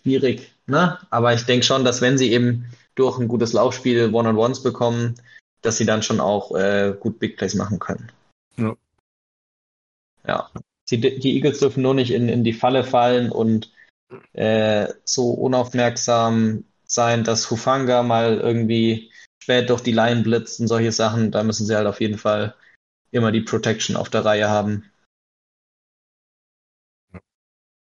schwierig, 0.03 0.53
ne? 0.67 0.99
Aber 1.11 1.35
ich 1.35 1.45
denke 1.45 1.65
schon, 1.65 1.85
dass 1.85 2.01
wenn 2.01 2.19
sie 2.19 2.33
eben 2.33 2.73
durch 2.95 3.19
ein 3.19 3.29
gutes 3.29 3.53
Laufspiel 3.53 4.13
One-on-Ones 4.13 4.63
bekommen, 4.63 5.15
dass 5.63 5.77
sie 5.77 5.87
dann 5.87 6.03
schon 6.03 6.21
auch 6.21 6.55
äh, 6.57 6.95
gut 6.99 7.19
Big 7.19 7.37
Plays 7.37 7.55
machen 7.55 7.79
können. 7.79 8.11
Ja. 8.57 8.77
Ja. 10.27 10.51
Die, 10.91 10.99
die 10.99 11.35
Eagles 11.35 11.59
dürfen 11.59 11.83
nur 11.83 11.95
nicht 11.95 12.11
in, 12.11 12.29
in 12.29 12.45
die 12.45 12.55
Falle 12.55 12.83
fallen 12.83 13.31
und 13.31 13.71
äh, 14.33 14.89
so 15.05 15.31
unaufmerksam 15.31 16.65
sein, 16.91 17.25
dass 17.25 17.51
Hufanga 17.51 18.03
mal 18.03 18.39
irgendwie 18.39 19.13
spät 19.43 19.71
durch 19.71 19.83
die 19.83 19.93
Line 19.93 20.23
blitzt 20.23 20.61
und 20.61 20.69
solche 20.69 20.93
Sachen. 20.93 21.31
Da 21.31 21.43
müssen 21.43 21.67
sie 21.67 21.77
halt 21.77 21.87
auf 21.87 22.01
jeden 22.01 22.19
Fall 22.19 22.55
immer 23.11 23.33
die 23.33 23.41
Protection 23.41 23.97
auf 23.97 24.11
der 24.11 24.25
Reihe 24.25 24.49
haben. 24.49 24.91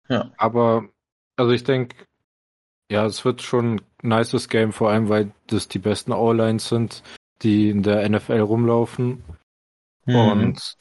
Ja. 0.07 0.31
Aber, 0.37 0.89
also 1.35 1.51
ich 1.51 1.63
denke, 1.63 2.05
ja, 2.91 3.05
es 3.05 3.25
wird 3.25 3.41
schon 3.41 3.75
ein 3.75 3.81
nices 4.03 4.49
Game, 4.49 4.71
vor 4.71 4.91
allem 4.91 5.09
weil 5.09 5.31
das 5.47 5.67
die 5.67 5.79
besten 5.79 6.11
O-Lines 6.11 6.69
sind, 6.69 7.01
die 7.41 7.69
in 7.69 7.81
der 7.81 8.07
NFL 8.07 8.41
rumlaufen. 8.41 9.23
Mhm. 10.05 10.15
Und 10.15 10.77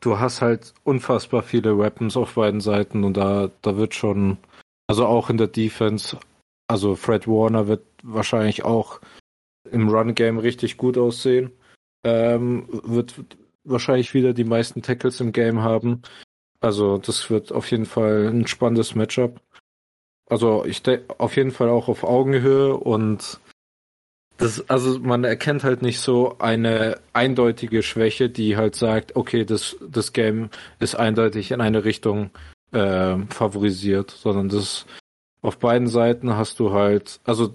du 0.00 0.18
hast 0.18 0.42
halt 0.42 0.74
unfassbar 0.84 1.42
viele 1.42 1.78
Weapons 1.78 2.16
auf 2.16 2.34
beiden 2.34 2.60
Seiten 2.60 3.04
und 3.04 3.16
da, 3.16 3.50
da 3.62 3.76
wird 3.76 3.94
schon, 3.94 4.36
also 4.86 5.06
auch 5.06 5.30
in 5.30 5.38
der 5.38 5.48
Defense, 5.48 6.18
also 6.66 6.96
Fred 6.96 7.26
Warner 7.26 7.68
wird 7.68 7.84
wahrscheinlich 8.02 8.64
auch 8.64 9.00
im 9.70 9.88
Run-Game 9.88 10.38
richtig 10.38 10.76
gut 10.76 10.98
aussehen. 10.98 11.52
Ähm, 12.04 12.68
wird 12.68 13.14
wahrscheinlich 13.64 14.14
wieder 14.14 14.32
die 14.32 14.44
meisten 14.44 14.82
Tackles 14.82 15.20
im 15.20 15.32
Game 15.32 15.62
haben. 15.62 16.02
Also 16.60 16.98
das 16.98 17.30
wird 17.30 17.52
auf 17.52 17.70
jeden 17.70 17.86
Fall 17.86 18.28
ein 18.28 18.46
spannendes 18.46 18.94
Matchup. 18.94 19.40
Also 20.28 20.64
ich 20.64 20.82
denke 20.82 21.18
auf 21.18 21.36
jeden 21.36 21.52
Fall 21.52 21.68
auch 21.68 21.88
auf 21.88 22.02
Augenhöhe 22.02 22.76
und 22.76 23.40
das, 24.38 24.68
also 24.68 24.98
man 24.98 25.24
erkennt 25.24 25.64
halt 25.64 25.82
nicht 25.82 26.00
so 26.00 26.36
eine 26.38 26.98
eindeutige 27.12 27.82
Schwäche, 27.82 28.28
die 28.28 28.56
halt 28.56 28.74
sagt, 28.74 29.16
okay, 29.16 29.44
das, 29.44 29.76
das 29.88 30.12
Game 30.12 30.50
ist 30.78 30.94
eindeutig 30.94 31.52
in 31.52 31.60
eine 31.60 31.84
Richtung 31.84 32.30
äh, 32.72 33.16
favorisiert, 33.30 34.10
sondern 34.10 34.48
das 34.48 34.84
auf 35.42 35.58
beiden 35.58 35.88
Seiten 35.88 36.36
hast 36.36 36.58
du 36.58 36.72
halt, 36.72 37.20
also 37.24 37.54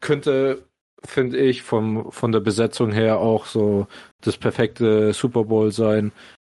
könnte, 0.00 0.64
finde 1.04 1.38
ich, 1.38 1.62
vom, 1.62 2.10
von 2.12 2.32
der 2.32 2.40
Besetzung 2.40 2.92
her 2.92 3.18
auch 3.18 3.46
so 3.46 3.86
das 4.20 4.36
perfekte 4.36 5.12
Super 5.12 5.44
Bowl 5.44 5.72
sein, 5.72 6.12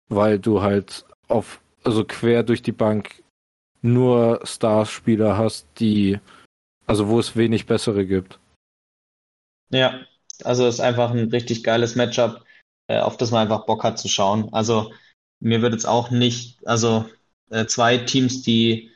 weil 0.08 0.38
du 0.38 0.62
halt 0.62 1.04
auf, 1.28 1.60
also 1.84 2.04
quer 2.04 2.42
durch 2.42 2.62
die 2.62 2.72
Bank 2.72 3.22
nur 3.82 4.40
Starspieler 4.44 5.36
hast, 5.36 5.66
die, 5.78 6.18
also 6.86 7.08
wo 7.08 7.18
es 7.18 7.36
wenig 7.36 7.66
bessere 7.66 8.06
gibt. 8.06 8.38
Ja, 9.70 10.00
also 10.44 10.66
es 10.66 10.76
ist 10.76 10.80
einfach 10.80 11.10
ein 11.10 11.28
richtig 11.28 11.62
geiles 11.62 11.94
Matchup, 11.94 12.44
äh, 12.86 13.00
auf 13.00 13.16
das 13.16 13.30
man 13.30 13.42
einfach 13.42 13.66
Bock 13.66 13.84
hat 13.84 13.98
zu 13.98 14.08
schauen. 14.08 14.52
Also 14.52 14.92
mir 15.40 15.62
wird 15.62 15.72
jetzt 15.72 15.86
auch 15.86 16.10
nicht, 16.10 16.66
also 16.66 17.04
äh, 17.50 17.66
zwei 17.66 17.98
Teams, 17.98 18.42
die 18.42 18.90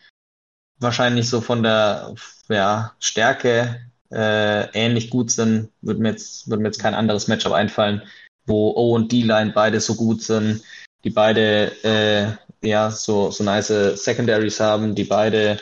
wahrscheinlich 0.83 1.29
so 1.29 1.41
von 1.41 1.63
der 1.63 2.15
ja, 2.49 2.93
Stärke 2.99 3.91
äh, 4.11 4.71
ähnlich 4.73 5.11
gut 5.11 5.31
sind, 5.31 5.71
würde 5.81 6.01
mir 6.01 6.11
jetzt 6.11 6.49
würde 6.49 6.63
mir 6.63 6.69
jetzt 6.69 6.81
kein 6.81 6.95
anderes 6.95 7.29
Matchup 7.29 7.53
einfallen, 7.53 8.03
wo 8.47 8.71
O 8.71 8.95
und 8.95 9.11
D-Line 9.11 9.53
beide 9.55 9.81
so 9.81 9.95
gut 9.95 10.23
sind, 10.23 10.63
die 11.05 11.11
beide 11.11 11.73
äh, 11.85 12.33
ja, 12.67 12.91
so, 12.91 13.31
so 13.31 13.45
nice 13.45 13.69
Secondaries 13.95 14.61
haben, 14.61 14.95
die 14.95 15.05
beide 15.05 15.59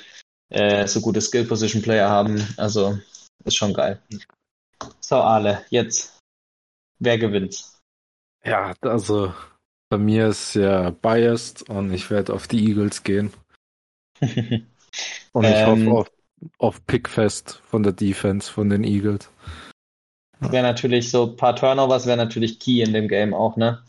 äh, 0.51 0.87
so 0.87 1.01
gute 1.01 1.21
Skill 1.21 1.45
Position 1.45 1.83
Player 1.83 2.09
haben. 2.09 2.47
Also 2.57 2.99
ist 3.45 3.57
schon 3.57 3.73
geil. 3.73 4.01
So, 5.01 5.17
Ale, 5.17 5.65
jetzt. 5.71 6.19
Wer 6.99 7.19
gewinnt? 7.19 7.65
Ja, 8.45 8.75
also 8.83 9.33
bei 9.89 9.99
mir 9.99 10.29
ist 10.29 10.55
ja 10.55 10.91
biased 10.91 11.69
und 11.69 11.93
ich 11.93 12.11
werde 12.11 12.35
auf 12.35 12.47
die 12.47 12.69
Eagles 12.69 13.03
gehen. 13.03 13.33
und 15.33 15.45
ich 15.45 15.57
ähm, 15.57 15.91
hoffe 15.91 15.99
auf, 15.99 16.11
auf 16.59 16.87
Pickfest 16.87 17.63
von 17.65 17.83
der 17.83 17.93
Defense 17.93 18.51
von 18.51 18.71
den 18.71 18.85
Eagles. 18.85 19.31
Wäre 20.41 20.63
natürlich 20.63 21.11
so 21.11 21.31
ein 21.31 21.37
paar 21.37 21.55
Turnovers 21.55 22.07
wäre 22.07 22.17
natürlich 22.17 22.59
key 22.59 22.81
in 22.83 22.93
dem 22.93 23.09
Game 23.09 23.35
auch, 23.35 23.57
ne? 23.57 23.83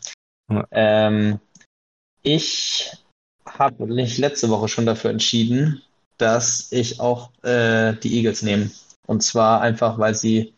Ja. 0.50 0.66
Ähm, 0.70 1.40
ich 2.22 2.92
habe 3.46 3.86
mich 3.86 4.18
letzte 4.18 4.50
Woche 4.50 4.68
schon 4.68 4.86
dafür 4.86 5.10
entschieden, 5.10 5.82
dass 6.18 6.70
ich 6.70 7.00
auch 7.00 7.30
äh, 7.42 7.94
die 7.94 8.16
Eagles 8.16 8.42
nehme. 8.42 8.70
Und 9.06 9.22
zwar 9.22 9.60
einfach, 9.60 9.98
weil 9.98 10.14
sie 10.14 10.54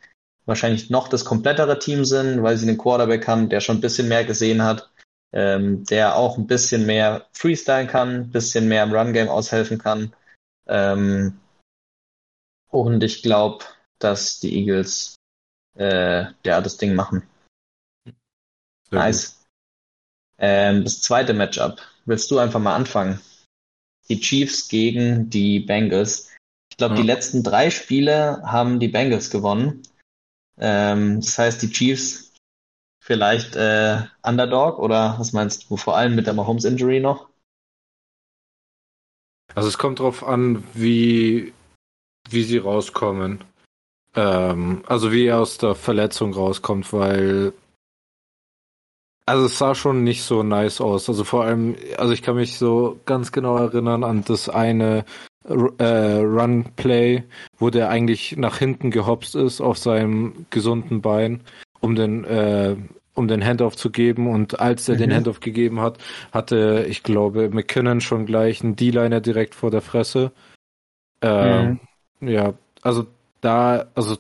wahrscheinlich 0.47 0.91
noch 0.91 1.09
das 1.09 1.25
komplettere 1.25 1.79
Team 1.79 2.05
sind, 2.05 2.43
weil 2.43 2.57
sie 2.57 2.69
einen 2.69 2.79
Quarterback 2.79 3.27
haben, 3.27 3.49
der 3.49 3.61
schon 3.61 3.79
ein 3.79 3.81
bisschen 3.81 4.09
mehr 4.09 4.25
gesehen 4.25 4.63
hat, 4.63 4.91
ähm, 5.33 5.85
der 5.85 6.17
auch 6.17 6.37
ein 6.37 6.47
bisschen 6.47 6.87
mehr 6.87 7.27
Freestyle 7.33 7.87
kann, 7.87 8.09
ein 8.15 8.31
bisschen 8.31 8.69
mehr 8.69 8.83
im 8.83 8.93
Run-Game 8.93 9.29
aushelfen 9.29 9.79
kann. 9.79 10.13
Ähm, 10.67 11.39
und 12.69 13.03
ich 13.03 13.23
glaube, 13.23 13.65
dass 13.99 14.41
die 14.41 14.57
Eagles 14.57 15.17
äh, 15.77 16.27
ja 16.45 16.61
das 16.61 16.77
Ding 16.77 16.95
machen. 16.95 17.27
Sehr 18.91 18.99
nice. 18.99 19.45
Ähm, 20.39 20.85
das 20.85 21.01
zweite 21.01 21.35
Matchup 21.35 21.81
willst 22.05 22.31
du 22.31 22.39
einfach 22.39 22.61
mal 22.61 22.75
anfangen? 22.75 23.21
Die 24.09 24.21
Chiefs 24.21 24.69
gegen 24.69 25.31
die 25.31 25.61
Bengals. 25.61 26.33
Ich 26.71 26.77
glaube, 26.77 26.95
ja. 26.97 27.01
die 27.01 27.07
letzten 27.07 27.43
drei 27.43 27.71
Spiele 27.71 28.43
haben 28.45 28.81
die 28.81 28.89
Bengals 28.89 29.31
gewonnen. 29.31 29.83
Ähm, 30.59 31.21
das 31.21 31.39
heißt, 31.39 31.63
die 31.63 31.71
Chiefs 31.71 32.33
vielleicht 33.01 33.57
äh, 33.57 34.03
Underdog 34.23 34.79
oder 34.79 35.19
was 35.19 35.33
meinst 35.33 35.71
du? 35.71 35.77
Vor 35.77 35.97
allem 35.97 36.15
mit 36.15 36.27
der 36.27 36.35
Mahomes 36.35 36.65
Injury 36.65 37.01
noch? 37.01 37.29
Also 39.55 39.69
es 39.69 39.79
kommt 39.79 40.01
darauf 40.01 40.27
an, 40.27 40.65
wie, 40.75 41.53
wie 42.29 42.43
sie 42.43 42.59
rauskommen. 42.59 43.45
Ähm, 44.15 44.83
also 44.87 45.13
wie 45.13 45.27
er 45.27 45.41
aus 45.41 45.59
der 45.59 45.75
Verletzung 45.75 46.33
rauskommt, 46.35 46.93
weil 46.93 47.53
also 49.27 49.47
es 49.47 49.57
sah 49.57 49.75
schon 49.75 50.05
nicht 50.05 50.23
so 50.23 50.43
nice 50.43 50.81
aus. 50.81 51.09
Also 51.09 51.25
vor 51.25 51.45
allem, 51.45 51.77
also 51.97 52.13
ich 52.13 52.23
kann 52.23 52.37
mich 52.37 52.59
so 52.59 53.01
ganz 53.07 53.33
genau 53.33 53.57
erinnern 53.57 54.05
an 54.05 54.23
das 54.27 54.49
eine 54.49 55.05
äh, 55.45 56.19
Run-Play, 56.19 57.25
wo 57.59 57.71
der 57.71 57.89
eigentlich 57.89 58.37
nach 58.37 58.59
hinten 58.59 58.91
gehopst 58.91 59.35
ist 59.35 59.61
auf 59.61 59.79
seinem 59.79 60.47
gesunden 60.51 61.01
Bein, 61.01 61.41
um 61.81 61.95
den 61.95 62.25
äh, 62.25 62.77
um 63.15 63.29
den 63.29 63.45
Handoff 63.45 63.77
zu 63.77 63.91
geben 63.91 64.29
und 64.29 64.61
als 64.61 64.89
er 64.89 64.97
mhm. 64.97 64.99
den 64.99 65.15
Handoff 65.15 65.41
gegeben 65.41 65.81
hat, 65.81 65.99
hatte, 66.33 66.85
ich 66.89 67.03
glaube, 67.03 67.49
McKinnon 67.49 68.01
schon 68.01 68.27
gleich 68.27 68.63
einen 68.63 68.77
D-Liner 68.77 69.21
direkt 69.21 69.55
vor 69.55 69.71
der 69.71 69.83
Fresse. 69.83 70.33
Ähm, 71.23 71.81
mhm. 72.21 72.29
Ja, 72.29 72.55
also 72.83 73.07
da, 73.41 73.87
also 73.95 74.17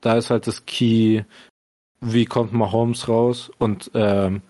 da 0.00 0.16
ist 0.16 0.30
halt 0.30 0.46
das 0.46 0.66
Key, 0.66 1.22
wie 2.00 2.24
kommt 2.24 2.52
Mahomes 2.52 3.08
raus 3.08 3.50
und 3.58 3.90
ähm, 3.94 4.42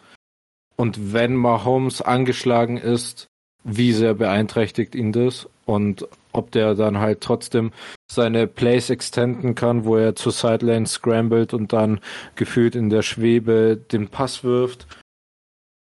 und 0.77 1.13
wenn 1.13 1.35
Mahomes 1.35 2.03
angeschlagen 2.03 2.77
ist, 2.77 3.29
wie 3.65 3.93
sehr 3.93 4.15
beeinträchtigt 4.15 4.95
ihn 4.95 5.13
das 5.13 5.49
und 5.67 6.07
ob 6.33 6.51
der 6.53 6.75
dann 6.75 6.99
halt 6.99 7.21
trotzdem 7.21 7.73
seine 8.11 8.47
Plays 8.47 8.91
extenden 8.91 9.55
kann, 9.55 9.85
wo 9.85 9.97
er 9.97 10.15
zur 10.15 10.33
Sideline 10.33 10.87
scrambled 10.87 11.53
und 11.53 11.73
dann 11.73 12.01
gefühlt 12.37 12.75
in 12.75 12.91
der 12.91 13.03
Schwebe 13.03 13.77
den 13.77 14.09
Pass 14.09 14.45
wirft. 14.45 14.87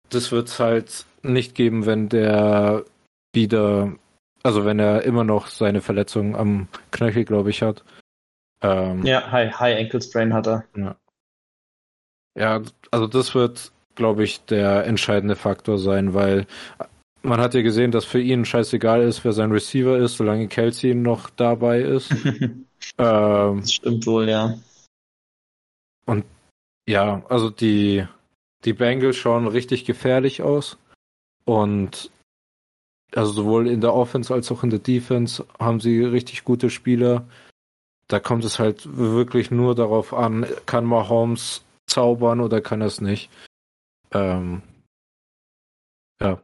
Das 0.09 0.31
wird 0.31 0.47
es 0.47 0.59
halt 0.59 1.05
nicht 1.23 1.55
geben, 1.55 1.85
wenn 1.85 2.09
der 2.09 2.85
wieder, 3.33 3.93
also 4.43 4.65
wenn 4.65 4.79
er 4.79 5.03
immer 5.03 5.23
noch 5.23 5.47
seine 5.47 5.81
Verletzung 5.81 6.35
am 6.35 6.67
Knöchel, 6.91 7.25
glaube 7.25 7.49
ich, 7.49 7.61
hat. 7.61 7.83
Ähm, 8.61 9.05
ja, 9.05 9.31
High, 9.31 9.59
High 9.59 9.79
Ankle 9.79 10.01
Sprain 10.01 10.33
hat 10.33 10.47
er. 10.47 10.65
Ja. 10.75 10.95
ja, 12.37 12.61
also 12.91 13.07
das 13.07 13.33
wird, 13.35 13.71
glaube 13.95 14.23
ich, 14.23 14.45
der 14.45 14.85
entscheidende 14.85 15.35
Faktor 15.35 15.77
sein, 15.77 16.13
weil 16.13 16.45
man 17.23 17.39
hat 17.39 17.53
ja 17.53 17.61
gesehen, 17.61 17.91
dass 17.91 18.05
für 18.05 18.21
ihn 18.21 18.45
scheißegal 18.45 19.01
ist, 19.01 19.23
wer 19.23 19.33
sein 19.33 19.51
Receiver 19.51 19.97
ist, 19.97 20.17
solange 20.17 20.47
Kelsey 20.47 20.93
noch 20.93 21.29
dabei 21.29 21.81
ist. 21.81 22.11
ähm, 22.97 23.59
das 23.61 23.73
stimmt 23.73 24.05
wohl, 24.05 24.29
ja. 24.29 24.57
Und 26.05 26.25
ja, 26.85 27.23
also 27.29 27.49
die, 27.49 28.05
die 28.65 28.73
Bengals 28.73 29.15
schauen 29.15 29.47
richtig 29.47 29.85
gefährlich 29.85 30.41
aus. 30.41 30.77
Und 31.45 32.11
also 33.15 33.31
sowohl 33.31 33.67
in 33.67 33.81
der 33.81 33.93
Offense 33.93 34.33
als 34.33 34.51
auch 34.51 34.63
in 34.63 34.69
der 34.69 34.79
Defense 34.79 35.45
haben 35.59 35.79
sie 35.79 36.03
richtig 36.03 36.43
gute 36.43 36.69
Spieler. 36.69 37.27
Da 38.07 38.19
kommt 38.19 38.43
es 38.43 38.59
halt 38.59 38.97
wirklich 38.97 39.49
nur 39.49 39.75
darauf 39.75 40.13
an, 40.13 40.45
kann 40.65 40.85
Mahomes 40.85 41.63
zaubern 41.87 42.41
oder 42.41 42.59
kann 42.59 42.81
er 42.81 42.87
es 42.87 43.01
nicht. 43.01 43.29
Ähm, 44.11 44.61
ja. 46.19 46.41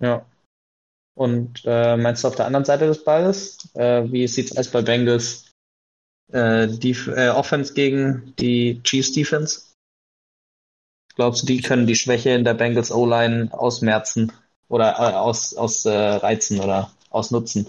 Ja. 0.00 0.26
Und 1.14 1.62
äh, 1.66 1.96
meinst 1.96 2.24
du 2.24 2.28
auf 2.28 2.36
der 2.36 2.46
anderen 2.46 2.64
Seite 2.64 2.86
des 2.86 3.04
Balles, 3.04 3.58
äh, 3.74 4.04
wie 4.10 4.26
sieht 4.26 4.50
es 4.50 4.56
aus 4.56 4.68
bei 4.68 4.82
Bengals 4.82 5.52
äh, 6.32 6.66
die 6.68 6.92
äh, 6.92 7.28
Offense 7.28 7.74
gegen 7.74 8.34
die 8.38 8.80
Chiefs 8.82 9.12
Defense? 9.12 9.62
Glaubst 11.16 11.42
du, 11.42 11.46
die 11.46 11.60
können 11.60 11.86
die 11.86 11.96
Schwäche 11.96 12.30
in 12.30 12.44
der 12.44 12.54
Bengals 12.54 12.90
O-Line 12.90 13.50
ausmerzen 13.52 14.32
oder 14.68 14.92
äh, 14.92 15.14
aus, 15.14 15.54
aus 15.54 15.84
äh, 15.84 15.90
reizen 15.90 16.60
oder 16.60 16.90
ausnutzen? 17.10 17.66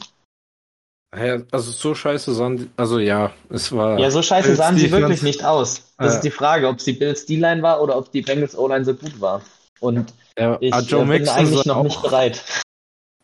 Ja, 1.13 1.41
also 1.51 1.71
so 1.71 1.93
scheiße 1.93 2.33
sahen 2.33 2.55
die, 2.55 2.69
also 2.77 2.99
ja, 2.99 3.33
es 3.49 3.73
war. 3.73 3.99
Ja, 3.99 4.09
so 4.09 4.21
scheiße 4.21 4.55
sahen 4.55 4.77
sie 4.77 4.91
wirklich 4.91 5.23
nicht 5.23 5.43
aus. 5.43 5.93
Das 5.97 6.13
äh, 6.13 6.15
ist 6.15 6.23
die 6.23 6.31
Frage, 6.31 6.69
ob 6.69 6.77
es 6.77 6.85
die 6.85 6.93
Bills 6.93 7.25
D-Line 7.25 7.61
war 7.61 7.81
oder 7.81 7.97
ob 7.97 8.11
die 8.13 8.21
Bengals 8.21 8.57
O-Line 8.57 8.85
so 8.85 8.93
gut 8.93 9.19
war. 9.19 9.41
Und 9.81 10.13
ja, 10.37 10.57
ich 10.61 10.73
ah, 10.73 10.79
Joe 10.79 11.03
äh, 11.03 11.17
bin 11.17 11.27
eigentlich 11.27 11.65
noch 11.65 11.83
nicht 11.83 12.01
bereit. 12.01 12.43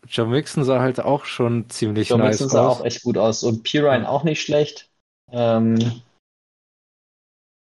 Joe 0.08 0.28
Mixon 0.28 0.64
sah 0.64 0.80
halt 0.80 1.00
auch 1.00 1.26
schon 1.26 1.70
ziemlich 1.70 2.10
Joe 2.10 2.18
nice 2.18 2.40
Mixon 2.40 2.50
sah 2.50 2.68
aus. 2.68 2.80
auch 2.80 2.86
echt 2.86 3.04
gut 3.04 3.18
aus. 3.18 3.44
Und 3.44 3.64
Pirine 3.64 4.10
auch 4.10 4.24
nicht 4.24 4.42
schlecht. 4.42 4.90
Ähm, 5.32 6.02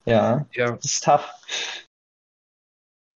ja, 0.06 0.46
ja, 0.54 0.72
das 0.72 0.86
ist 0.86 1.04
tough. 1.04 1.30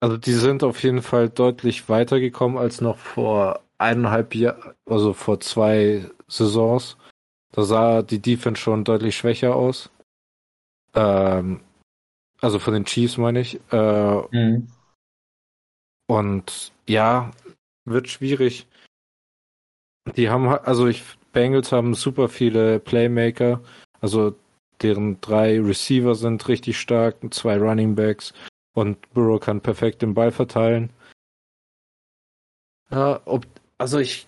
Also 0.01 0.17
die 0.17 0.33
sind 0.33 0.63
auf 0.63 0.81
jeden 0.83 1.01
Fall 1.01 1.29
deutlich 1.29 1.87
weitergekommen 1.87 2.57
als 2.57 2.81
noch 2.81 2.97
vor 2.97 3.61
eineinhalb 3.77 4.35
Jahren, 4.35 4.73
also 4.85 5.13
vor 5.13 5.39
zwei 5.39 6.09
Saisons. 6.27 6.97
Da 7.51 7.63
sah 7.63 8.01
die 8.01 8.19
Defense 8.19 8.59
schon 8.59 8.83
deutlich 8.83 9.15
schwächer 9.15 9.55
aus. 9.55 9.89
Ähm, 10.95 11.61
also 12.41 12.59
von 12.59 12.73
den 12.73 12.85
Chiefs 12.85 13.17
meine 13.17 13.41
ich. 13.41 13.59
Äh, 13.71 14.21
mhm. 14.31 14.67
Und 16.11 16.73
ja, 16.89 17.31
wird 17.85 18.09
schwierig. 18.09 18.67
Die 20.17 20.29
haben, 20.29 20.49
also 20.49 20.87
ich, 20.87 21.05
Bengals 21.31 21.71
haben 21.71 21.93
super 21.93 22.27
viele 22.27 22.81
Playmaker, 22.81 23.61
also 24.01 24.35
deren 24.81 25.21
drei 25.21 25.61
Receiver 25.61 26.13
sind 26.15 26.45
richtig 26.49 26.77
stark, 26.77 27.15
zwei 27.33 27.57
Running 27.57 27.95
Backs 27.95 28.33
und 28.73 28.97
Burrow 29.13 29.39
kann 29.39 29.61
perfekt 29.61 30.01
den 30.01 30.13
Ball 30.13 30.33
verteilen. 30.33 30.89
Ja, 32.89 33.21
ob, 33.23 33.45
also 33.77 33.99
ich 33.99 34.27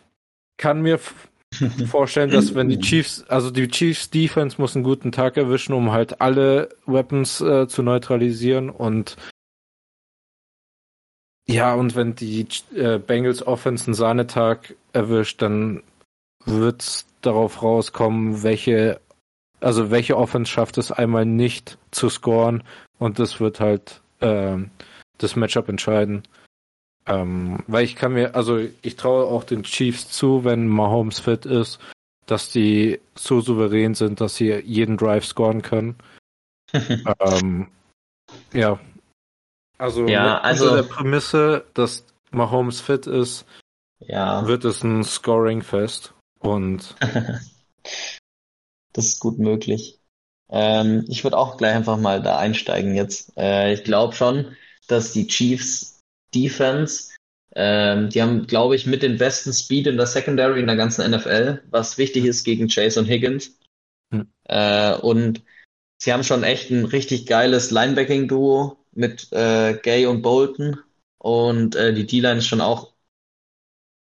kann 0.55 0.83
mir 0.83 1.01
vorstellen, 1.87 2.31
dass 2.31 2.55
wenn 2.55 2.69
die 2.69 2.79
Chiefs, 2.79 3.25
also 3.27 3.51
die 3.51 3.67
Chiefs 3.67 4.09
Defense 4.09 4.55
muss 4.57 4.73
einen 4.73 4.85
guten 4.85 5.11
Tag 5.11 5.35
erwischen, 5.35 5.73
um 5.73 5.91
halt 5.91 6.21
alle 6.21 6.69
Weapons 6.85 7.41
äh, 7.41 7.67
zu 7.67 7.83
neutralisieren 7.83 8.69
und 8.69 9.17
ja, 11.47 11.73
und 11.73 11.95
wenn 11.95 12.15
die 12.15 12.47
äh, 12.75 12.99
Bengals 12.99 13.45
Offense 13.45 13.85
einen 13.85 13.93
Sahnetag 13.93 14.75
erwischt, 14.93 15.41
dann 15.41 15.83
wird's 16.45 17.05
darauf 17.21 17.61
rauskommen, 17.61 18.43
welche, 18.43 18.99
also 19.59 19.91
welche 19.91 20.17
Offense 20.17 20.51
schafft 20.51 20.77
es 20.77 20.91
einmal 20.91 21.25
nicht 21.25 21.77
zu 21.91 22.09
scoren 22.09 22.63
und 22.97 23.19
das 23.19 23.39
wird 23.39 23.59
halt 23.59 24.01
ähm, 24.21 24.71
das 25.17 25.35
Matchup 25.35 25.69
entscheiden. 25.69 26.23
Ähm, 27.05 27.63
weil 27.67 27.83
ich 27.83 27.97
kann 27.97 28.13
mir, 28.13 28.35
also 28.35 28.59
ich 28.81 28.95
traue 28.95 29.25
auch 29.25 29.43
den 29.43 29.63
Chiefs 29.63 30.09
zu, 30.09 30.45
wenn 30.45 30.67
Mahomes 30.67 31.19
fit 31.19 31.45
ist, 31.45 31.79
dass 32.25 32.49
die 32.49 33.01
so 33.15 33.41
souverän 33.41 33.93
sind, 33.93 34.21
dass 34.21 34.35
sie 34.35 34.53
jeden 34.53 34.95
Drive 34.95 35.25
scoren 35.25 35.61
können. 35.61 35.95
ähm, 36.73 37.67
ja, 38.53 38.79
also, 39.77 40.07
ja, 40.07 40.39
also 40.39 40.75
der 40.75 40.83
Prämisse, 40.83 41.65
dass 41.73 42.05
Mahomes 42.31 42.81
fit 42.81 43.07
ist, 43.07 43.45
ja. 43.99 44.45
wird 44.47 44.65
es 44.65 44.83
ein 44.83 45.03
Scoring-Fest. 45.03 46.13
Und 46.39 46.95
das 48.93 49.05
ist 49.05 49.19
gut 49.19 49.39
möglich. 49.39 49.99
Ähm, 50.49 51.05
ich 51.07 51.23
würde 51.23 51.37
auch 51.37 51.57
gleich 51.57 51.75
einfach 51.75 51.97
mal 51.97 52.21
da 52.21 52.37
einsteigen 52.37 52.95
jetzt. 52.95 53.35
Äh, 53.37 53.73
ich 53.73 53.83
glaube 53.83 54.13
schon, 54.13 54.55
dass 54.87 55.13
die 55.13 55.27
Chiefs 55.27 56.01
Defense, 56.35 57.11
ähm, 57.55 58.09
die 58.09 58.21
haben, 58.21 58.45
glaube 58.47 58.75
ich, 58.75 58.85
mit 58.85 59.03
den 59.03 59.17
besten 59.17 59.53
Speed 59.53 59.87
in 59.87 59.97
der 59.97 60.07
Secondary 60.07 60.59
in 60.59 60.67
der 60.67 60.75
ganzen 60.75 61.09
NFL, 61.09 61.63
was 61.69 61.97
wichtig 61.97 62.25
ist 62.25 62.43
gegen 62.43 62.67
Chase 62.67 62.99
und 62.99 63.07
Higgins. 63.07 63.57
Hm. 64.11 64.27
Äh, 64.45 64.95
und 64.95 65.43
sie 65.97 66.11
haben 66.11 66.23
schon 66.23 66.43
echt 66.43 66.69
ein 66.71 66.85
richtig 66.85 67.25
geiles 67.25 67.71
Linebacking-Duo 67.71 68.82
mit 68.95 69.31
äh, 69.31 69.77
Gay 69.81 70.05
und 70.05 70.21
Bolton. 70.21 70.79
Und 71.17 71.75
äh, 71.75 71.93
die 71.93 72.05
D-Line 72.05 72.39
ist 72.39 72.47
schon 72.47 72.61
auch 72.61 72.93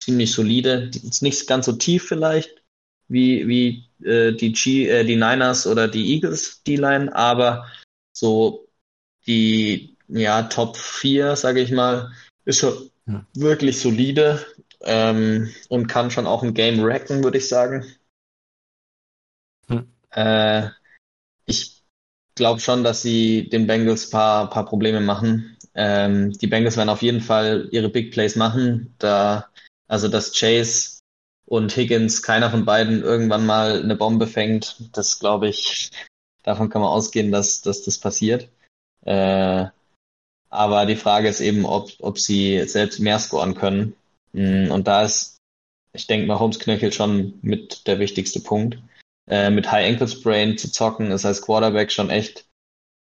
ziemlich 0.03 0.33
solide. 0.33 0.89
Die 0.89 1.07
ist 1.07 1.23
nicht 1.23 1.47
ganz 1.47 1.67
so 1.67 1.73
tief 1.73 2.07
vielleicht 2.09 2.63
wie, 3.09 3.47
wie 3.49 4.07
äh, 4.07 4.33
die, 4.33 4.53
G, 4.53 4.89
äh, 4.89 5.05
die 5.05 5.17
Niners 5.17 5.67
oder 5.67 5.89
die 5.89 6.15
Eagles 6.15 6.63
D-Line, 6.63 7.15
aber 7.15 7.67
so 8.13 8.69
die 9.27 9.97
ja, 10.09 10.45
Top 10.45 10.77
4, 10.77 11.37
sage 11.37 11.61
ich 11.61 11.71
mal, 11.71 12.13
ist 12.45 12.59
schon 12.59 12.91
ja. 13.07 13.27
wirklich 13.35 13.81
solide 13.81 14.45
ähm, 14.83 15.53
und 15.69 15.87
kann 15.87 16.11
schon 16.11 16.27
auch 16.27 16.43
ein 16.43 16.55
Game 16.55 16.83
wrecken, 16.83 17.23
würde 17.23 17.39
ich 17.39 17.49
sagen. 17.49 17.85
Äh, 20.11 20.69
ich 21.47 21.80
glaube 22.41 22.61
schon, 22.61 22.83
dass 22.83 23.03
sie 23.03 23.49
den 23.49 23.69
Bengals 23.69 24.11
paar, 24.11 24.51
paar 24.51 24.65
Probleme 24.65 25.01
machen. 25.01 25.57
Ähm, 25.75 26.33
die 26.33 26.49
Bengals 26.49 26.77
werden 26.77 26.89
auf 26.89 27.03
jeden 27.03 27.21
Fall 27.21 27.69
ihre 27.71 27.91
Big 27.91 28.11
Plays 28.13 28.35
machen. 28.35 28.95
Da, 28.99 29.47
also 29.87 30.09
dass 30.09 30.33
Chase 30.33 31.01
und 31.47 31.77
Higgins, 31.77 32.23
keiner 32.23 32.51
von 32.51 32.65
beiden 32.65 33.03
irgendwann 33.03 33.45
mal 33.45 33.83
eine 33.83 33.95
Bombe 33.95 34.27
fängt, 34.27 34.77
das 34.93 35.19
glaube 35.21 35.49
ich, 35.49 35.91
davon 36.43 36.71
kann 36.71 36.81
man 36.83 36.91
ausgehen, 36.91 37.31
dass, 37.31 37.61
dass 37.61 37.83
das 37.83 37.99
passiert. 37.99 38.49
Äh, 39.05 39.67
aber 40.49 40.87
die 40.87 40.97
Frage 40.97 41.29
ist 41.29 41.41
eben, 41.41 41.65
ob, 41.67 41.91
ob 42.01 42.19
sie 42.19 42.65
selbst 42.67 43.01
mehr 43.01 43.19
scoren 43.19 43.55
können. 43.55 43.95
Mm, 44.33 44.71
und 44.71 44.89
da 44.89 45.03
ist, 45.05 45.37
ich 45.93 46.07
denke 46.07 46.27
mal, 46.27 46.39
Holmes 46.39 46.59
Knöchel 46.59 46.93
schon 46.93 47.39
mit 47.43 47.87
der 47.87 47.99
wichtigste 47.99 48.41
Punkt. 48.41 48.79
Äh, 49.31 49.51
mit 49.51 49.71
High 49.71 49.89
Ankle 49.89 50.09
Sprain 50.09 50.59
zu 50.59 50.71
zocken 50.71 51.13
ist 51.13 51.25
als 51.25 51.41
Quarterback 51.41 51.93
schon 51.93 52.11
echt 52.11 52.47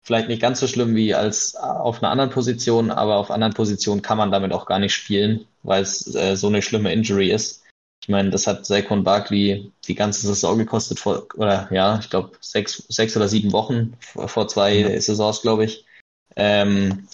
vielleicht 0.03 0.27
nicht 0.27 0.41
ganz 0.41 0.59
so 0.59 0.67
schlimm 0.67 0.95
wie 0.95 1.13
als 1.13 1.55
auf 1.55 2.01
einer 2.01 2.11
anderen 2.11 2.31
Position, 2.31 2.91
aber 2.91 3.17
auf 3.17 3.31
anderen 3.31 3.53
Positionen 3.53 4.01
kann 4.01 4.17
man 4.17 4.31
damit 4.31 4.51
auch 4.51 4.65
gar 4.65 4.79
nicht 4.79 4.93
spielen, 4.93 5.47
weil 5.63 5.83
es 5.83 6.13
äh, 6.15 6.35
so 6.35 6.47
eine 6.47 6.61
schlimme 6.61 6.91
Injury 6.91 7.31
ist. 7.31 7.63
Ich 8.01 8.09
meine, 8.09 8.29
das 8.29 8.45
hat 8.45 8.65
Saquon 8.65 9.03
Barkley 9.03 9.71
die 9.87 9.95
ganze 9.95 10.27
Saison 10.27 10.57
gekostet 10.57 10.99
vor, 10.99 11.25
oder 11.35 11.67
ja, 11.71 11.97
ich 11.99 12.09
glaube 12.09 12.37
sechs, 12.39 12.83
sechs 12.87 13.15
oder 13.15 13.27
sieben 13.27 13.51
Wochen 13.51 13.93
vor, 13.99 14.27
vor 14.27 14.47
zwei 14.47 14.83
mhm. 14.83 14.99
Saisons, 14.99 15.41
glaube 15.41 15.65
ich. 15.65 15.85
Ähm, 16.35 17.07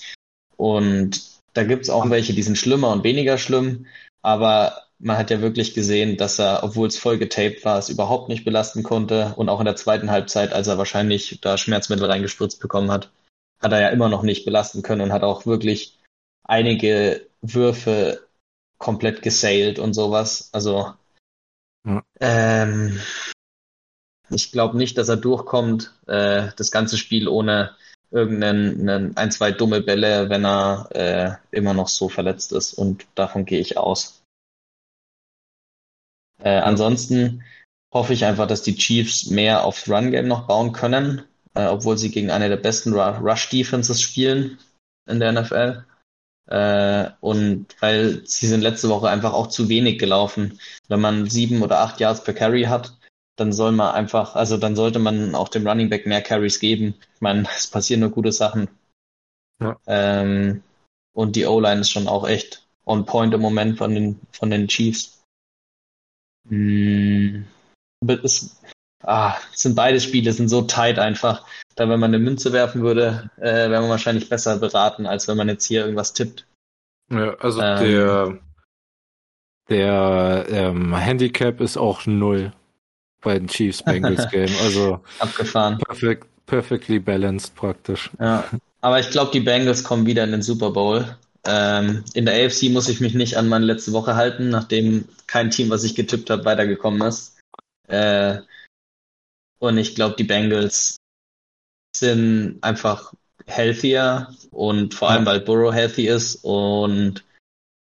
und 0.57 1.21
da 1.53 1.63
gibt's 1.63 1.89
auch 1.89 2.09
welche, 2.09 2.33
die 2.33 2.43
sind 2.43 2.57
schlimmer 2.57 2.91
und 2.91 3.03
weniger 3.03 3.37
schlimm, 3.37 3.87
aber 4.21 4.83
man 5.01 5.17
hat 5.17 5.31
ja 5.31 5.41
wirklich 5.41 5.73
gesehen, 5.73 6.17
dass 6.17 6.39
er, 6.39 6.63
obwohl 6.63 6.87
es 6.87 6.97
voll 6.97 7.17
getaped 7.17 7.65
war, 7.65 7.77
es 7.79 7.89
überhaupt 7.89 8.29
nicht 8.29 8.45
belasten 8.45 8.83
konnte. 8.83 9.33
Und 9.35 9.49
auch 9.49 9.59
in 9.59 9.65
der 9.65 9.75
zweiten 9.75 10.11
Halbzeit, 10.11 10.53
als 10.53 10.67
er 10.67 10.77
wahrscheinlich 10.77 11.39
da 11.41 11.57
Schmerzmittel 11.57 12.05
reingespritzt 12.05 12.59
bekommen 12.59 12.91
hat, 12.91 13.11
hat 13.61 13.71
er 13.71 13.81
ja 13.81 13.89
immer 13.89 14.09
noch 14.09 14.23
nicht 14.23 14.45
belasten 14.45 14.83
können 14.83 15.01
und 15.01 15.13
hat 15.13 15.23
auch 15.23 15.45
wirklich 15.45 15.99
einige 16.43 17.27
Würfe 17.41 18.27
komplett 18.77 19.21
gesailt 19.21 19.79
und 19.79 19.93
sowas. 19.93 20.49
Also 20.51 20.93
ja. 21.85 22.03
ähm, 22.19 22.99
ich 24.29 24.51
glaube 24.51 24.77
nicht, 24.77 24.97
dass 24.97 25.09
er 25.09 25.17
durchkommt, 25.17 25.93
äh, 26.07 26.49
das 26.57 26.71
ganze 26.71 26.97
Spiel 26.97 27.27
ohne 27.27 27.75
irgendeinen 28.11 29.15
ein, 29.17 29.31
zwei 29.31 29.51
dumme 29.51 29.81
Bälle, 29.81 30.29
wenn 30.29 30.45
er 30.45 30.89
äh, 30.91 31.55
immer 31.55 31.73
noch 31.73 31.87
so 31.87 32.09
verletzt 32.09 32.51
ist. 32.51 32.73
Und 32.73 33.05
davon 33.15 33.45
gehe 33.45 33.59
ich 33.59 33.77
aus. 33.77 34.20
Äh, 36.43 36.59
ansonsten 36.59 37.43
hoffe 37.93 38.13
ich 38.13 38.25
einfach, 38.25 38.47
dass 38.47 38.63
die 38.63 38.75
Chiefs 38.75 39.27
mehr 39.27 39.65
aufs 39.65 39.89
Run-Game 39.89 40.27
noch 40.27 40.47
bauen 40.47 40.71
können, 40.71 41.23
äh, 41.53 41.65
obwohl 41.65 41.97
sie 41.97 42.11
gegen 42.11 42.31
eine 42.31 42.49
der 42.49 42.57
besten 42.57 42.93
Rush-Defenses 42.93 44.01
spielen 44.01 44.59
in 45.09 45.19
der 45.19 45.31
NFL. 45.33 45.85
Äh, 46.47 47.09
und 47.21 47.67
weil 47.79 48.25
sie 48.25 48.47
sind 48.47 48.61
letzte 48.61 48.89
Woche 48.89 49.09
einfach 49.09 49.33
auch 49.33 49.47
zu 49.47 49.69
wenig 49.69 49.99
gelaufen. 49.99 50.59
Wenn 50.87 51.01
man 51.01 51.29
sieben 51.29 51.61
oder 51.61 51.79
acht 51.79 51.99
Yards 51.99 52.23
per 52.23 52.33
Carry 52.33 52.63
hat, 52.63 52.97
dann 53.37 53.53
soll 53.53 53.71
man 53.71 53.93
einfach, 53.93 54.35
also 54.35 54.57
dann 54.57 54.75
sollte 54.75 54.99
man 54.99 55.35
auch 55.35 55.49
dem 55.49 55.67
Running 55.67 55.89
Back 55.89 56.05
mehr 56.05 56.21
Carries 56.21 56.59
geben. 56.59 56.95
Ich 57.15 57.21
meine, 57.21 57.47
es 57.55 57.67
passieren 57.67 58.01
nur 58.01 58.09
gute 58.11 58.31
Sachen. 58.31 58.69
Ja. 59.61 59.77
Ähm, 59.87 60.63
und 61.13 61.35
die 61.35 61.45
O-Line 61.45 61.81
ist 61.81 61.91
schon 61.91 62.07
auch 62.07 62.27
echt 62.27 62.67
on 62.85 63.05
point 63.05 63.33
im 63.33 63.41
Moment 63.41 63.77
von 63.77 63.93
den, 63.93 64.19
von 64.31 64.49
den 64.49 64.67
Chiefs. 64.67 65.20
Hm, 66.49 67.45
es, 68.23 68.61
ah, 69.03 69.35
es 69.53 69.61
sind 69.61 69.75
beide 69.75 69.99
Spiele, 69.99 70.31
sind 70.33 70.49
so 70.49 70.63
tight 70.63 70.99
einfach. 70.99 71.45
Da, 71.75 71.87
wenn 71.87 71.99
man 71.99 72.13
eine 72.13 72.19
Münze 72.19 72.51
werfen 72.51 72.81
würde, 72.81 73.29
äh, 73.37 73.69
wäre 73.69 73.81
man 73.81 73.89
wahrscheinlich 73.89 74.29
besser 74.29 74.57
beraten, 74.57 75.05
als 75.05 75.27
wenn 75.27 75.37
man 75.37 75.47
jetzt 75.47 75.65
hier 75.65 75.81
irgendwas 75.81 76.13
tippt. 76.13 76.45
Ja, 77.11 77.35
also 77.35 77.61
ähm, 77.61 77.79
der, 77.79 78.39
der 79.69 80.45
ähm, 80.49 80.95
Handicap 80.95 81.61
ist 81.61 81.77
auch 81.77 82.05
null 82.05 82.53
bei 83.21 83.37
den 83.37 83.47
Chiefs 83.47 83.83
Bengals 83.85 84.29
Game. 84.29 84.51
Also 84.61 84.99
abgefahren. 85.19 85.77
Perfect, 85.77 86.27
perfectly 86.45 86.99
balanced 86.99 87.55
praktisch. 87.55 88.09
Ja. 88.19 88.43
Aber 88.81 88.99
ich 88.99 89.11
glaube, 89.11 89.31
die 89.31 89.41
Bengals 89.41 89.83
kommen 89.83 90.05
wieder 90.05 90.23
in 90.23 90.31
den 90.31 90.41
Super 90.41 90.71
Bowl. 90.71 91.15
Ähm, 91.45 92.03
in 92.13 92.25
der 92.25 92.45
AFC 92.45 92.69
muss 92.69 92.87
ich 92.89 93.01
mich 93.01 93.13
nicht 93.13 93.37
an 93.37 93.49
meine 93.49 93.65
letzte 93.65 93.93
Woche 93.93 94.15
halten, 94.15 94.49
nachdem 94.49 95.07
kein 95.27 95.49
Team, 95.49 95.69
was 95.69 95.83
ich 95.83 95.95
getippt 95.95 96.29
habe, 96.29 96.45
weitergekommen 96.45 97.01
ist. 97.07 97.39
Äh, 97.87 98.41
und 99.59 99.77
ich 99.77 99.95
glaube, 99.95 100.15
die 100.15 100.23
Bengals 100.23 100.97
sind 101.95 102.59
einfach 102.61 103.13
healthier 103.47 104.33
und 104.51 104.93
vor 104.93 105.09
allem, 105.09 105.25
weil 105.25 105.41
Burrow 105.41 105.73
healthy 105.73 106.07
ist 106.07 106.43
und 106.43 107.23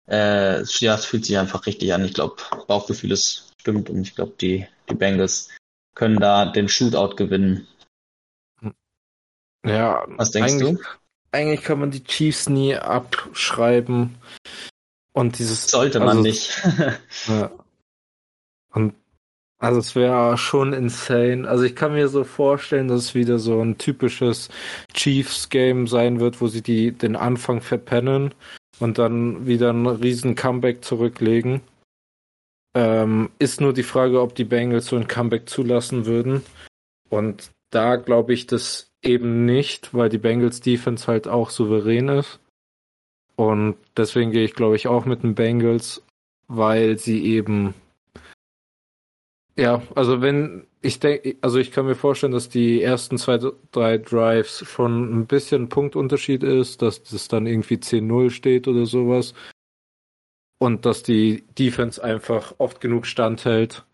äh, 0.08 0.62
ja, 0.62 0.94
es 0.94 1.04
fühlt 1.04 1.24
sich 1.24 1.38
einfach 1.38 1.66
richtig 1.66 1.92
an. 1.92 2.04
Ich 2.04 2.14
glaube, 2.14 2.36
Bauchgefühl 2.66 3.12
ist 3.12 3.52
stimmt 3.60 3.90
und 3.90 4.02
ich 4.02 4.14
glaube, 4.14 4.34
die, 4.40 4.66
die 4.88 4.94
Bengals 4.94 5.50
können 5.94 6.20
da 6.20 6.46
den 6.46 6.68
Shootout 6.68 7.16
gewinnen. 7.16 7.66
Ja, 9.64 10.04
was 10.08 10.30
denkst 10.30 10.58
du? 10.58 10.78
Eigentlich 11.36 11.62
kann 11.62 11.78
man 11.78 11.90
die 11.90 12.04
Chiefs 12.04 12.48
nie 12.48 12.74
abschreiben. 12.74 14.16
Und 15.12 15.38
dieses. 15.38 15.68
Sollte 15.68 15.98
man 15.98 16.08
also, 16.08 16.22
nicht. 16.22 16.62
ja. 17.28 17.50
Und 18.72 18.94
also 19.58 19.80
es 19.80 19.94
wäre 19.94 20.36
schon 20.36 20.72
insane. 20.72 21.48
Also 21.48 21.64
ich 21.64 21.74
kann 21.74 21.94
mir 21.94 22.08
so 22.08 22.24
vorstellen, 22.24 22.88
dass 22.88 23.00
es 23.00 23.14
wieder 23.14 23.38
so 23.38 23.60
ein 23.60 23.78
typisches 23.78 24.50
Chiefs-Game 24.92 25.86
sein 25.86 26.20
wird, 26.20 26.40
wo 26.40 26.48
sie 26.48 26.62
die 26.62 26.92
den 26.92 27.16
Anfang 27.16 27.62
verpennen 27.62 28.34
und 28.78 28.98
dann 28.98 29.46
wieder 29.46 29.72
ein 29.72 29.86
riesen 29.86 30.34
Comeback 30.34 30.84
zurücklegen. 30.84 31.62
Ähm, 32.74 33.30
ist 33.38 33.62
nur 33.62 33.72
die 33.72 33.82
Frage, 33.82 34.20
ob 34.20 34.34
die 34.34 34.44
Bengals 34.44 34.86
so 34.86 34.96
ein 34.96 35.08
Comeback 35.08 35.48
zulassen 35.48 36.04
würden. 36.04 36.42
Und 37.08 37.50
da 37.70 37.96
glaube 37.96 38.34
ich, 38.34 38.46
dass 38.46 38.85
eben 39.02 39.44
nicht, 39.44 39.94
weil 39.94 40.08
die 40.08 40.18
Bengals 40.18 40.60
Defense 40.60 41.06
halt 41.06 41.28
auch 41.28 41.50
souverän 41.50 42.08
ist. 42.08 42.40
Und 43.36 43.76
deswegen 43.96 44.30
gehe 44.30 44.44
ich, 44.44 44.54
glaube 44.54 44.76
ich, 44.76 44.88
auch 44.88 45.04
mit 45.04 45.22
den 45.22 45.34
Bengals, 45.34 46.02
weil 46.48 46.98
sie 46.98 47.24
eben 47.24 47.74
ja, 49.58 49.82
also 49.94 50.20
wenn 50.20 50.66
ich 50.82 51.00
denke, 51.00 51.36
also 51.40 51.58
ich 51.58 51.72
kann 51.72 51.86
mir 51.86 51.94
vorstellen, 51.94 52.32
dass 52.32 52.50
die 52.50 52.82
ersten 52.82 53.16
zwei, 53.16 53.38
drei 53.72 53.98
Drives 53.98 54.64
schon 54.68 55.18
ein 55.20 55.26
bisschen 55.26 55.68
Punktunterschied 55.70 56.42
ist, 56.42 56.82
dass 56.82 57.02
das 57.02 57.28
dann 57.28 57.46
irgendwie 57.46 57.76
10-0 57.76 58.30
steht 58.30 58.68
oder 58.68 58.84
sowas. 58.84 59.34
Und 60.58 60.84
dass 60.84 61.02
die 61.02 61.44
Defense 61.58 62.02
einfach 62.02 62.54
oft 62.58 62.80
genug 62.80 63.06
standhält. 63.06 63.84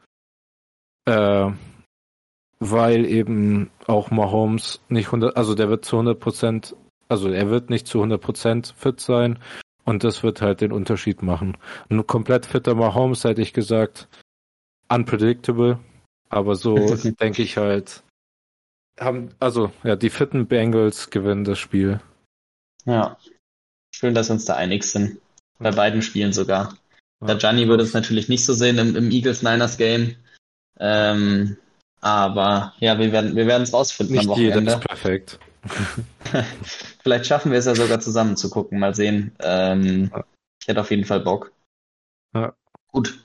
Äh, 1.06 1.50
weil 2.70 3.04
eben 3.06 3.70
auch 3.86 4.12
Mahomes 4.12 4.80
nicht 4.88 5.06
100, 5.06 5.36
also 5.36 5.54
der 5.56 5.68
wird 5.68 5.84
zu 5.84 5.96
100 5.96 6.20
Prozent, 6.20 6.76
also 7.08 7.28
er 7.28 7.50
wird 7.50 7.70
nicht 7.70 7.88
zu 7.88 7.98
100 7.98 8.20
Prozent 8.20 8.74
fit 8.76 9.00
sein 9.00 9.40
und 9.84 10.04
das 10.04 10.22
wird 10.22 10.42
halt 10.42 10.60
den 10.60 10.70
Unterschied 10.70 11.22
machen. 11.22 11.56
Ein 11.88 12.06
komplett 12.06 12.46
fitter 12.46 12.76
Mahomes 12.76 13.24
hätte 13.24 13.42
ich 13.42 13.52
gesagt, 13.52 14.08
unpredictable, 14.88 15.80
aber 16.28 16.54
so 16.54 16.76
denke 17.20 17.42
ich 17.42 17.56
halt, 17.56 18.04
haben, 19.00 19.30
also 19.40 19.72
ja, 19.82 19.96
die 19.96 20.10
fitten 20.10 20.46
Bengals 20.46 21.10
gewinnen 21.10 21.42
das 21.42 21.58
Spiel. 21.58 22.00
Ja, 22.84 23.18
schön, 23.90 24.14
dass 24.14 24.28
wir 24.28 24.34
uns 24.34 24.44
da 24.44 24.54
einig 24.54 24.84
sind. 24.84 25.18
Bei 25.58 25.72
beiden 25.72 26.02
Spielen 26.02 26.32
sogar. 26.32 26.76
Der 27.20 27.36
Gianni 27.36 27.68
würde 27.68 27.82
es 27.84 27.94
natürlich 27.94 28.28
nicht 28.28 28.44
so 28.44 28.52
sehen 28.52 28.78
im, 28.78 28.96
im 28.96 29.10
Eagles-Niners-Game. 29.10 30.16
Ähm, 30.78 31.56
aber 32.02 32.74
ja, 32.80 32.98
wir 32.98 33.12
werden 33.12 33.36
wir 33.36 33.46
werden 33.46 33.62
es 33.62 33.72
rausfinden 33.72 34.16
Nicht 34.16 34.24
am 34.24 34.30
Wochenende. 34.30 34.58
Jeder 34.58 34.72
ist 34.72 34.80
perfekt. 34.80 35.38
Vielleicht 37.02 37.26
schaffen 37.26 37.52
wir 37.52 37.60
es 37.60 37.66
ja 37.66 37.74
sogar 37.76 38.00
zusammen 38.00 38.36
zu 38.36 38.50
gucken. 38.50 38.80
Mal 38.80 38.94
sehen. 38.94 39.34
Ähm, 39.40 40.10
ja. 40.12 40.24
Ich 40.60 40.68
hätte 40.68 40.80
auf 40.80 40.90
jeden 40.90 41.04
Fall 41.04 41.20
Bock. 41.20 41.52
Ja. 42.34 42.54
Gut. 42.88 43.24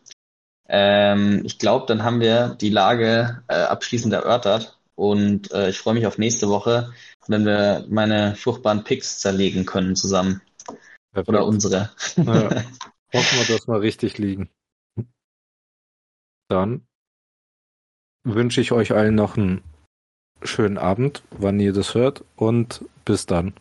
Ähm, 0.69 1.41
ich 1.43 1.57
glaube, 1.57 1.88
dann 1.88 2.03
haben 2.03 2.19
wir 2.19 2.55
die 2.61 2.69
Lage 2.69 3.43
äh, 3.47 3.55
abschließend 3.55 4.13
erörtert. 4.13 4.80
Und 4.93 5.51
äh, 5.51 5.69
ich 5.69 5.80
freue 5.80 5.95
mich 5.95 6.05
auf 6.05 6.19
nächste 6.19 6.47
Woche, 6.47 6.91
wenn 7.28 7.45
wir 7.45 7.86
meine 7.89 8.36
furchtbaren 8.36 8.84
Picks 8.84 9.19
zerlegen 9.19 9.65
können 9.65 9.95
zusammen. 9.95 10.41
Perfekt. 11.11 11.30
Oder 11.30 11.45
unsere. 11.45 11.91
Ja. 12.15 12.23
Hoffen 13.13 13.39
wir, 13.39 13.55
dass 13.55 13.67
wir 13.67 13.82
richtig 13.82 14.19
liegen. 14.19 14.49
Dann 16.49 16.88
wünsche 18.34 18.61
ich 18.61 18.71
euch 18.71 18.93
allen 18.93 19.15
noch 19.15 19.38
einen 19.38 19.61
schönen 20.43 20.78
Abend, 20.78 21.23
wann 21.32 21.59
ihr 21.59 21.73
das 21.73 21.95
hört 21.95 22.23
und 22.36 22.86
bis 23.05 23.25
dann. 23.25 23.53